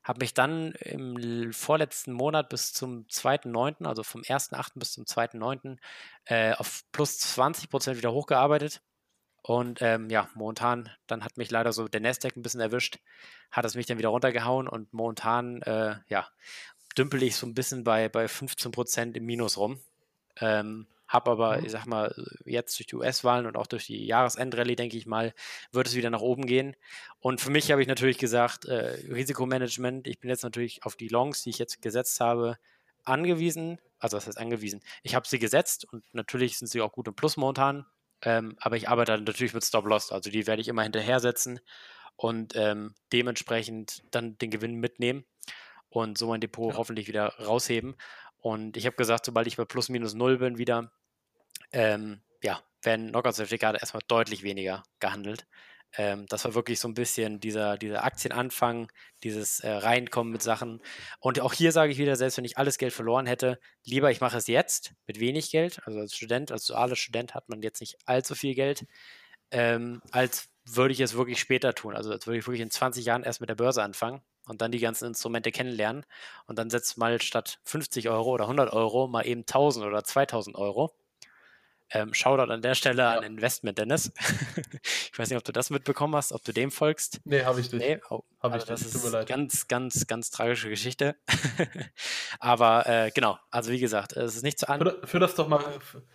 habe 0.03 0.19
mich 0.19 0.33
dann 0.33 0.71
im 0.73 1.53
vorletzten 1.53 2.11
Monat 2.11 2.49
bis 2.49 2.73
zum 2.73 3.05
2.9., 3.05 3.85
also 3.85 4.03
vom 4.03 4.21
1.8. 4.21 4.71
bis 4.75 4.93
zum 4.93 5.05
2.9., 5.05 5.77
äh, 6.25 6.53
auf 6.53 6.83
plus 6.91 7.19
20 7.19 7.69
Prozent 7.69 7.97
wieder 7.97 8.11
hochgearbeitet 8.11 8.81
und 9.41 9.81
ähm, 9.81 10.09
ja, 10.09 10.29
momentan, 10.33 10.89
dann 11.07 11.23
hat 11.23 11.37
mich 11.37 11.51
leider 11.51 11.71
so 11.71 11.87
der 11.87 12.01
Nasdaq 12.01 12.35
ein 12.35 12.41
bisschen 12.41 12.59
erwischt, 12.59 12.99
hat 13.51 13.65
es 13.65 13.75
mich 13.75 13.85
dann 13.85 13.97
wieder 13.97 14.09
runtergehauen 14.09 14.67
und 14.67 14.93
momentan, 14.93 15.61
äh, 15.61 15.95
ja, 16.07 16.27
dümpel 16.97 17.23
ich 17.23 17.35
so 17.35 17.47
ein 17.47 17.53
bisschen 17.53 17.83
bei, 17.83 18.09
bei 18.09 18.25
15% 18.25 19.15
im 19.15 19.25
Minus 19.25 19.57
rum. 19.57 19.79
Ähm, 20.39 20.87
hab 21.07 21.27
aber, 21.29 21.57
mhm. 21.57 21.65
ich 21.65 21.71
sag 21.71 21.85
mal, 21.85 22.13
jetzt 22.43 22.77
durch 22.77 22.87
die 22.87 22.95
US-Wahlen 22.95 23.45
und 23.45 23.55
auch 23.55 23.67
durch 23.67 23.85
die 23.85 24.05
Jahresendrallye, 24.05 24.75
denke 24.75 24.97
ich 24.97 25.05
mal, 25.05 25.33
wird 25.71 25.87
es 25.87 25.95
wieder 25.95 26.09
nach 26.09 26.21
oben 26.21 26.45
gehen. 26.45 26.75
Und 27.19 27.39
für 27.39 27.49
mich 27.49 27.71
habe 27.71 27.81
ich 27.81 27.87
natürlich 27.87 28.17
gesagt, 28.17 28.65
äh, 28.65 28.97
Risikomanagement, 29.09 30.07
ich 30.07 30.19
bin 30.19 30.29
jetzt 30.29 30.43
natürlich 30.43 30.83
auf 30.83 30.95
die 30.95 31.07
Longs, 31.07 31.43
die 31.43 31.51
ich 31.51 31.59
jetzt 31.59 31.81
gesetzt 31.81 32.19
habe, 32.19 32.57
angewiesen. 33.05 33.79
Also 33.99 34.17
was 34.17 34.27
heißt 34.27 34.37
angewiesen? 34.37 34.81
Ich 35.01 35.15
habe 35.15 35.27
sie 35.27 35.39
gesetzt 35.39 35.85
und 35.91 36.03
natürlich 36.13 36.57
sind 36.57 36.67
sie 36.67 36.81
auch 36.81 36.91
gut 36.91 37.07
im 37.07 37.15
Plus 37.15 37.37
momentan. 37.37 37.85
Ähm, 38.21 38.55
aber 38.59 38.77
ich 38.77 38.89
arbeite 38.89 39.17
natürlich 39.19 39.53
mit 39.53 39.63
Stop 39.63 39.85
Loss, 39.85 40.11
also 40.11 40.29
die 40.29 40.47
werde 40.47 40.61
ich 40.61 40.67
immer 40.67 40.83
hinterher 40.83 41.19
setzen 41.19 41.59
und 42.15 42.55
ähm, 42.55 42.95
dementsprechend 43.13 44.03
dann 44.11 44.37
den 44.39 44.49
Gewinn 44.49 44.75
mitnehmen 44.75 45.23
und 45.89 46.17
so 46.17 46.27
mein 46.27 46.41
Depot 46.41 46.71
ja. 46.73 46.77
hoffentlich 46.77 47.07
wieder 47.07 47.35
rausheben. 47.39 47.95
Und 48.37 48.77
ich 48.77 48.85
habe 48.85 48.95
gesagt, 48.95 49.25
sobald 49.25 49.47
ich 49.47 49.57
bei 49.57 49.65
plus 49.65 49.89
minus 49.89 50.13
null 50.13 50.37
bin 50.37 50.57
wieder, 50.57 50.91
ähm, 51.71 52.21
ja, 52.41 52.61
werden 52.81 53.09
Knockout-Zertifikate 53.09 53.79
erstmal 53.79 54.03
deutlich 54.07 54.43
weniger 54.43 54.83
gehandelt. 54.99 55.47
Ähm, 55.95 56.25
das 56.27 56.45
war 56.45 56.55
wirklich 56.55 56.79
so 56.79 56.87
ein 56.87 56.93
bisschen 56.93 57.39
dieser, 57.39 57.77
dieser 57.77 58.03
Aktienanfang, 58.03 58.91
dieses 59.23 59.59
äh, 59.61 59.69
Reinkommen 59.69 60.31
mit 60.31 60.41
Sachen. 60.41 60.81
Und 61.19 61.39
auch 61.39 61.53
hier 61.53 61.71
sage 61.71 61.91
ich 61.91 61.97
wieder, 61.97 62.15
selbst 62.15 62.37
wenn 62.37 62.45
ich 62.45 62.57
alles 62.57 62.77
Geld 62.77 62.93
verloren 62.93 63.25
hätte, 63.25 63.59
lieber 63.83 64.11
ich 64.11 64.21
mache 64.21 64.37
es 64.37 64.47
jetzt 64.47 64.93
mit 65.05 65.19
wenig 65.19 65.51
Geld. 65.51 65.79
Also 65.85 65.99
als 65.99 66.15
Student, 66.15 66.51
als 66.51 66.65
dualer 66.65 66.95
Student 66.95 67.33
hat 67.35 67.49
man 67.49 67.61
jetzt 67.61 67.79
nicht 67.79 67.97
allzu 68.05 68.35
viel 68.35 68.55
Geld, 68.55 68.85
ähm, 69.51 70.01
als 70.11 70.49
würde 70.65 70.93
ich 70.93 70.99
es 70.99 71.15
wirklich 71.15 71.39
später 71.39 71.73
tun. 71.73 71.95
Also 71.95 72.11
als 72.11 72.27
würde 72.27 72.39
ich 72.39 72.47
wirklich 72.47 72.61
in 72.61 72.71
20 72.71 73.05
Jahren 73.05 73.23
erst 73.23 73.39
mit 73.41 73.49
der 73.49 73.55
Börse 73.55 73.83
anfangen 73.83 74.21
und 74.47 74.61
dann 74.61 74.71
die 74.71 74.79
ganzen 74.79 75.05
Instrumente 75.07 75.51
kennenlernen 75.51 76.05
und 76.45 76.57
dann 76.59 76.69
setzt 76.69 76.97
mal 76.97 77.21
statt 77.21 77.59
50 77.63 78.09
Euro 78.09 78.31
oder 78.31 78.45
100 78.45 78.73
Euro 78.73 79.07
mal 79.07 79.25
eben 79.25 79.41
1000 79.41 79.85
oder 79.85 80.03
2000 80.03 80.55
Euro. 80.57 80.93
Ähm, 81.91 82.13
Shoutout 82.13 82.51
an 82.51 82.61
der 82.61 82.75
Stelle 82.75 83.03
ja. 83.03 83.17
an 83.17 83.23
Investment 83.23 83.77
Dennis. 83.77 84.11
ich 85.11 85.17
weiß 85.17 85.29
nicht, 85.29 85.37
ob 85.37 85.43
du 85.43 85.53
das 85.53 85.69
mitbekommen 85.69 86.15
hast, 86.15 86.33
ob 86.33 86.43
du 86.43 86.51
dem 86.51 86.69
folgst. 86.69 87.21
Nee, 87.23 87.43
habe 87.43 87.61
ich 87.61 87.71
nicht. 87.71 87.81
Nee, 87.81 87.99
oh, 88.09 88.23
hab 88.41 88.51
also 88.51 88.63
ich 88.63 88.69
das 88.69 88.81
nicht. 88.81 88.95
ist 88.95 89.13
eine 89.13 89.25
ganz, 89.25 89.67
ganz, 89.67 90.05
ganz 90.07 90.29
tragische 90.29 90.69
Geschichte. 90.69 91.15
Aber 92.39 92.87
äh, 92.87 93.11
genau, 93.11 93.39
also 93.51 93.71
wie 93.71 93.79
gesagt, 93.79 94.13
es 94.13 94.35
ist 94.35 94.43
nicht 94.43 94.59
zu 94.59 94.67
an. 94.67 94.81
Für, 94.81 95.07
für 95.07 95.19
das 95.19 95.35
doch 95.35 95.47
mal, 95.47 95.63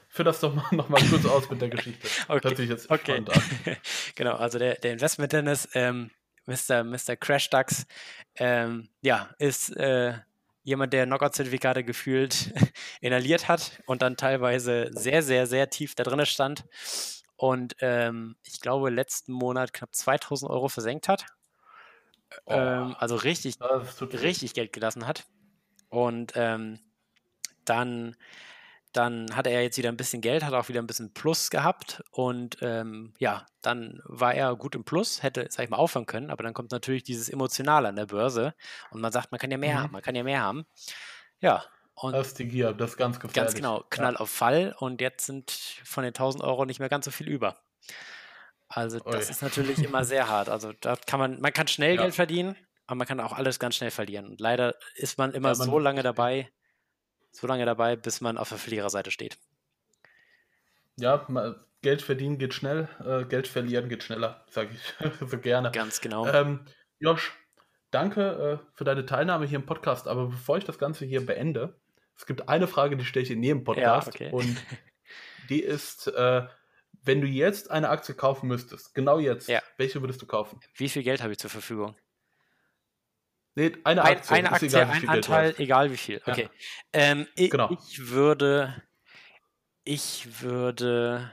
für 0.09 0.25
das 0.25 0.41
doch 0.41 0.55
mal 0.55 0.67
noch 0.73 0.91
mal 0.91 1.03
kurz 1.09 1.25
aus 1.25 1.49
mit 1.49 1.63
der 1.63 1.71
Geschichte. 1.71 2.07
okay. 2.29 2.49
Hört 2.49 2.57
sich 2.57 2.69
jetzt 2.69 2.91
okay. 2.91 3.25
genau, 4.15 4.37
also 4.37 4.59
der, 4.59 4.75
der 4.75 4.93
Investment 4.93 5.33
Dennis, 5.33 5.69
ähm, 5.73 6.11
Mr. 6.47 6.85
Mr. 6.85 7.17
Crash 7.17 7.49
Ducks, 7.49 7.87
ähm, 8.37 8.89
ja, 9.01 9.31
ist 9.39 9.75
äh, 9.77 10.15
jemand, 10.63 10.93
der 10.93 11.07
Knockout-Zertifikate 11.07 11.85
gefühlt 11.85 12.53
inhaliert 13.01 13.49
hat 13.49 13.83
und 13.87 14.03
dann 14.03 14.17
teilweise 14.17 14.91
sehr, 14.93 15.23
sehr, 15.23 15.47
sehr 15.47 15.71
tief 15.71 15.95
da 15.95 16.05
drin 16.05 16.25
stand 16.27 16.65
und 17.43 17.75
ähm, 17.81 18.37
ich 18.45 18.61
glaube 18.61 18.91
letzten 18.91 19.33
Monat 19.33 19.73
knapp 19.73 19.93
2000 19.93 20.49
Euro 20.49 20.69
versenkt 20.69 21.09
hat. 21.09 21.27
Oh, 22.47 22.53
ähm, 22.53 22.95
also 22.99 23.17
richtig, 23.17 23.57
richtig 24.01 24.55
Geld 24.55 24.73
gelassen 24.73 25.09
hat. 25.09 25.25
Und 25.89 26.35
ähm, 26.37 26.79
dann 27.65 28.17
dann 28.93 29.35
hatte 29.35 29.51
er 29.51 29.63
jetzt 29.63 29.79
wieder 29.79 29.89
ein 29.89 29.97
bisschen 29.97 30.21
Geld, 30.21 30.45
hat 30.45 30.53
auch 30.53 30.69
wieder 30.69 30.81
ein 30.81 30.87
bisschen 30.87 31.13
Plus 31.15 31.51
gehabt 31.51 32.03
und 32.11 32.59
ähm, 32.61 33.15
ja, 33.19 33.47
dann 33.63 34.01
war 34.05 34.35
er 34.35 34.55
gut 34.57 34.75
im 34.75 34.85
Plus, 34.85 35.23
hätte, 35.23 35.47
sag 35.51 35.65
ich 35.65 35.71
mal, 35.71 35.79
aufhören 35.79 36.07
können, 36.07 36.31
aber 36.31 36.43
dann 36.43 36.55
kommt 36.55 36.73
natürlich 36.73 37.03
dieses 37.03 37.29
Emotionale 37.29 37.89
an 37.89 37.97
der 37.97 38.07
Börse 38.07 38.55
und 38.91 39.01
man 39.01 39.13
sagt, 39.13 39.33
man 39.33 39.39
kann 39.39 39.51
ja 39.51 39.59
mehr 39.59 39.75
mhm. 39.75 39.83
haben, 39.83 39.93
man 39.93 40.03
kann 40.03 40.15
ja 40.15 40.23
mehr 40.23 40.41
haben. 40.41 40.67
Ja. 41.41 41.65
Und 41.95 42.13
das 42.13 42.29
ist 42.29 42.39
die 42.39 42.49
Gier, 42.49 42.73
das 42.73 42.93
ist 42.93 42.97
ganz 42.97 43.21
gefährlich. 43.21 43.35
Ganz 43.35 43.55
genau, 43.55 43.85
Knall 43.91 44.15
ja. 44.15 44.21
auf 44.21 44.31
Fall 44.31 44.75
und 44.79 45.01
jetzt 45.01 45.27
sind 45.27 45.51
von 45.51 46.05
den 46.05 46.11
1000 46.11 46.43
Euro 46.43 46.65
nicht 46.65 46.81
mehr 46.81 46.89
ganz 46.89 47.05
so 47.05 47.11
viel 47.11 47.29
über. 47.29 47.57
Also 48.69 48.99
das 48.99 49.27
Ui. 49.27 49.31
ist 49.31 49.43
natürlich 49.43 49.79
immer 49.79 50.05
sehr 50.05 50.29
hart. 50.29 50.49
Also 50.49 50.73
da 50.81 50.97
kann 50.97 51.21
man, 51.21 51.41
man 51.41 51.53
kann 51.53 51.69
schnell 51.69 51.97
ja. 51.97 52.03
Geld 52.03 52.15
verdienen, 52.15 52.57
aber 52.87 52.97
man 52.97 53.07
kann 53.07 53.21
auch 53.21 53.33
alles 53.33 53.59
ganz 53.59 53.77
schnell 53.77 53.91
verlieren. 53.91 54.27
Und 54.27 54.41
leider 54.41 54.75
ist 54.95 55.19
man 55.19 55.33
immer 55.33 55.53
ja, 55.53 55.57
man 55.57 55.67
so 55.67 55.79
lange 55.79 56.03
dabei, 56.03 56.51
so 57.33 57.47
lange 57.47 57.67
dabei, 57.67 57.97
bis 57.97 58.21
man 58.21 58.39
auf 58.39 58.51
der 58.51 58.59
Verliererseite 58.59 59.11
steht. 59.11 59.39
Ja, 60.97 61.27
Geld 61.81 62.03
verdienen 62.03 62.39
geht 62.39 62.55
schnell, 62.55 62.89
äh, 63.05 63.25
Geld 63.25 63.49
verlieren 63.49 63.89
geht 63.89 64.05
schneller, 64.05 64.45
sage 64.51 64.71
ich 64.73 65.29
so 65.29 65.39
gerne. 65.39 65.73
Ganz 65.73 66.01
genau. 66.01 66.27
Ähm, 66.27 66.61
Josh, 67.01 67.33
danke 67.91 68.61
äh, 68.63 68.67
für 68.75 68.85
deine 68.85 69.05
Teilnahme 69.05 69.47
hier 69.47 69.59
im 69.59 69.67
Podcast. 69.67 70.07
Aber 70.07 70.27
bevor 70.27 70.59
ich 70.59 70.65
das 70.65 70.79
Ganze 70.79 71.05
hier 71.05 71.25
beende, 71.25 71.81
es 72.17 72.27
gibt 72.27 72.49
eine 72.49 72.69
Frage, 72.69 72.97
die 72.97 73.05
stelle 73.05 73.25
ich 73.25 73.31
in 73.31 73.43
jedem 73.43 73.65
Podcast. 73.65 74.19
Ja, 74.19 74.27
okay. 74.27 74.31
Und 74.31 74.65
die 75.49 75.61
ist, 75.61 76.07
äh, 76.09 76.47
wenn 77.03 77.21
du 77.21 77.27
jetzt 77.27 77.71
eine 77.71 77.89
Aktie 77.89 78.15
kaufen 78.15 78.47
müsstest, 78.47 78.95
genau 78.95 79.19
jetzt, 79.19 79.49
ja. 79.49 79.61
welche 79.77 80.01
würdest 80.01 80.23
du 80.23 80.27
kaufen? 80.27 80.61
Wie 80.75 80.89
viel 80.89 81.03
Geld 81.03 81.23
habe 81.23 81.33
ich 81.33 81.39
zur 81.39 81.51
Verfügung? 81.51 81.97
Nee, 83.55 83.73
eine 83.85 84.03
Aktie. 84.03 84.35
Ein, 84.35 84.47
eine 84.47 84.55
Aktie, 84.55 84.69
egal, 84.69 84.91
ein 84.91 85.09
Anteil, 85.09 85.55
egal 85.59 85.91
wie 85.91 85.97
viel. 85.97 86.23
Okay. 86.25 86.43
Ja. 86.43 86.49
Ähm, 86.93 87.27
ich, 87.37 87.51
genau. 87.51 87.71
ich 87.71 88.09
würde, 88.09 88.83
ich 89.85 90.41
würde, 90.41 91.31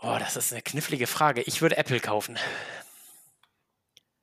oh, 0.00 0.16
das 0.18 0.36
ist 0.36 0.52
eine 0.52 0.62
knifflige 0.62 1.06
Frage. 1.06 1.42
Ich 1.42 1.62
würde 1.62 1.76
Apple 1.76 2.00
kaufen. 2.00 2.38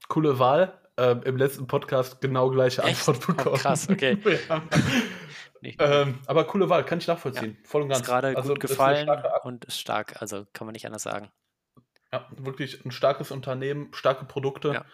Coole 0.09 0.39
Wahl. 0.39 0.77
Ähm, 0.97 1.23
Im 1.23 1.37
letzten 1.37 1.67
Podcast 1.67 2.19
genau 2.19 2.49
gleiche 2.49 2.83
Antwort 2.83 3.17
Echt? 3.17 3.27
bekommen. 3.27 3.55
Oh, 3.55 3.57
krass, 3.57 3.87
okay. 3.89 4.17
ähm, 5.79 6.19
aber 6.27 6.43
coole 6.43 6.69
Wahl, 6.69 6.83
kann 6.83 6.99
ich 6.99 7.07
nachvollziehen. 7.07 7.57
Ja. 7.61 7.69
Voll 7.69 7.83
und 7.83 7.89
ganz. 7.89 8.01
Ist 8.01 8.07
gerade 8.07 8.35
also, 8.35 8.49
gut 8.49 8.59
gefallen 8.59 9.09
und 9.43 9.63
ist 9.65 9.79
stark, 9.79 10.21
also 10.21 10.45
kann 10.51 10.67
man 10.67 10.73
nicht 10.73 10.85
anders 10.85 11.03
sagen. 11.03 11.31
Ja, 12.11 12.27
wirklich 12.35 12.83
ein 12.83 12.91
starkes 12.91 13.31
Unternehmen, 13.31 13.93
starke 13.93 14.25
Produkte. 14.25 14.73
Ja. 14.73 14.85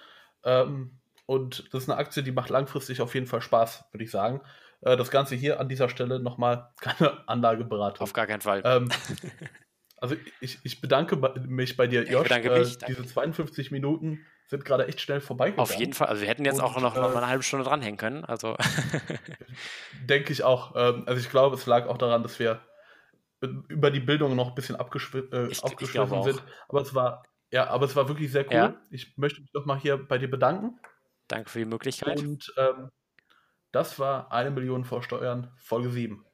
Ähm, 0.48 0.98
und 1.26 1.72
das 1.74 1.84
ist 1.84 1.90
eine 1.90 2.00
Aktie, 2.00 2.24
die 2.24 2.32
macht 2.32 2.50
langfristig 2.50 3.02
auf 3.02 3.14
jeden 3.14 3.28
Fall 3.28 3.42
Spaß, 3.42 3.86
würde 3.92 4.04
ich 4.04 4.12
sagen. 4.12 4.42
Äh, 4.82 4.96
das 4.96 5.12
Ganze 5.12 5.36
hier 5.36 5.60
an 5.60 5.68
dieser 5.70 5.90
Stelle 5.90 6.20
nochmal 6.20 6.70
keine 6.80 7.28
Anlageberatung. 7.28 8.04
Auf 8.04 8.14
gar 8.14 8.28
keinen 8.28 8.42
Fall. 8.42 8.62
Ähm, 8.64 8.90
also 9.98 10.16
ich, 10.40 10.60
ich 10.64 10.82
bedanke 10.82 11.18
mich 11.46 11.76
bei 11.76 11.88
dir, 11.88 12.04
Josh. 12.04 12.28
Ich 12.28 12.36
bedanke 12.36 12.60
mich. 12.60 12.82
Äh, 12.82 12.86
diese 12.88 13.06
52 13.06 13.72
Minuten 13.72 14.26
sind 14.46 14.64
gerade 14.64 14.88
echt 14.88 15.02
schnell 15.02 15.20
vorbeigegangen. 15.20 15.70
Auf 15.70 15.78
jeden 15.78 15.92
Fall. 15.92 16.08
Also 16.08 16.22
wir 16.22 16.30
hätten 16.30 16.46
jetzt 16.46 16.60
und, 16.60 16.66
auch 16.66 16.80
noch, 16.80 16.96
äh, 16.96 17.02
mal 17.02 17.16
eine 17.18 17.28
halbe 17.28 17.44
Stunde 17.44 17.66
dranhängen 17.66 17.98
können. 17.98 18.24
Also 18.24 18.56
denke 20.06 20.32
ich 20.32 20.44
auch. 20.44 20.74
Ähm, 20.78 21.04
also 21.06 21.20
ich 21.20 21.30
glaube, 21.30 21.58
es 21.58 21.66
lag 21.66 21.88
auch 21.88 21.98
daran, 21.98 22.24
dass 22.24 22.40
wir 22.40 22.62
über 23.42 23.92
die 23.92 24.00
Bildung 24.00 24.36
noch 24.36 24.50
ein 24.50 24.56
bisschen 24.56 24.78
abgeschw 24.78 25.20
äh, 25.32 25.48
ich 25.50 25.60
sind. 25.60 26.44
Aber 26.70 26.82
es 26.82 26.96
war 26.96 27.24
ja, 27.52 27.68
aber 27.68 27.86
es 27.86 27.96
war 27.96 28.08
wirklich 28.08 28.32
sehr 28.32 28.46
cool. 28.48 28.54
Ja. 28.54 28.82
Ich 28.90 29.18
möchte 29.18 29.42
mich 29.42 29.54
nochmal 29.54 29.80
hier 29.80 29.98
bei 29.98 30.18
dir 30.18 30.30
bedanken. 30.30 30.80
Danke 31.28 31.50
für 31.50 31.60
die 31.60 31.66
Möglichkeit. 31.66 32.20
Und 32.20 32.54
ähm, 32.58 32.90
das 33.72 34.00
war 34.00 34.32
eine 34.32 34.52
Million 34.52 34.86
vor 34.86 35.04
Steuern, 35.04 35.52
Folge 35.58 35.90
7. 35.90 36.26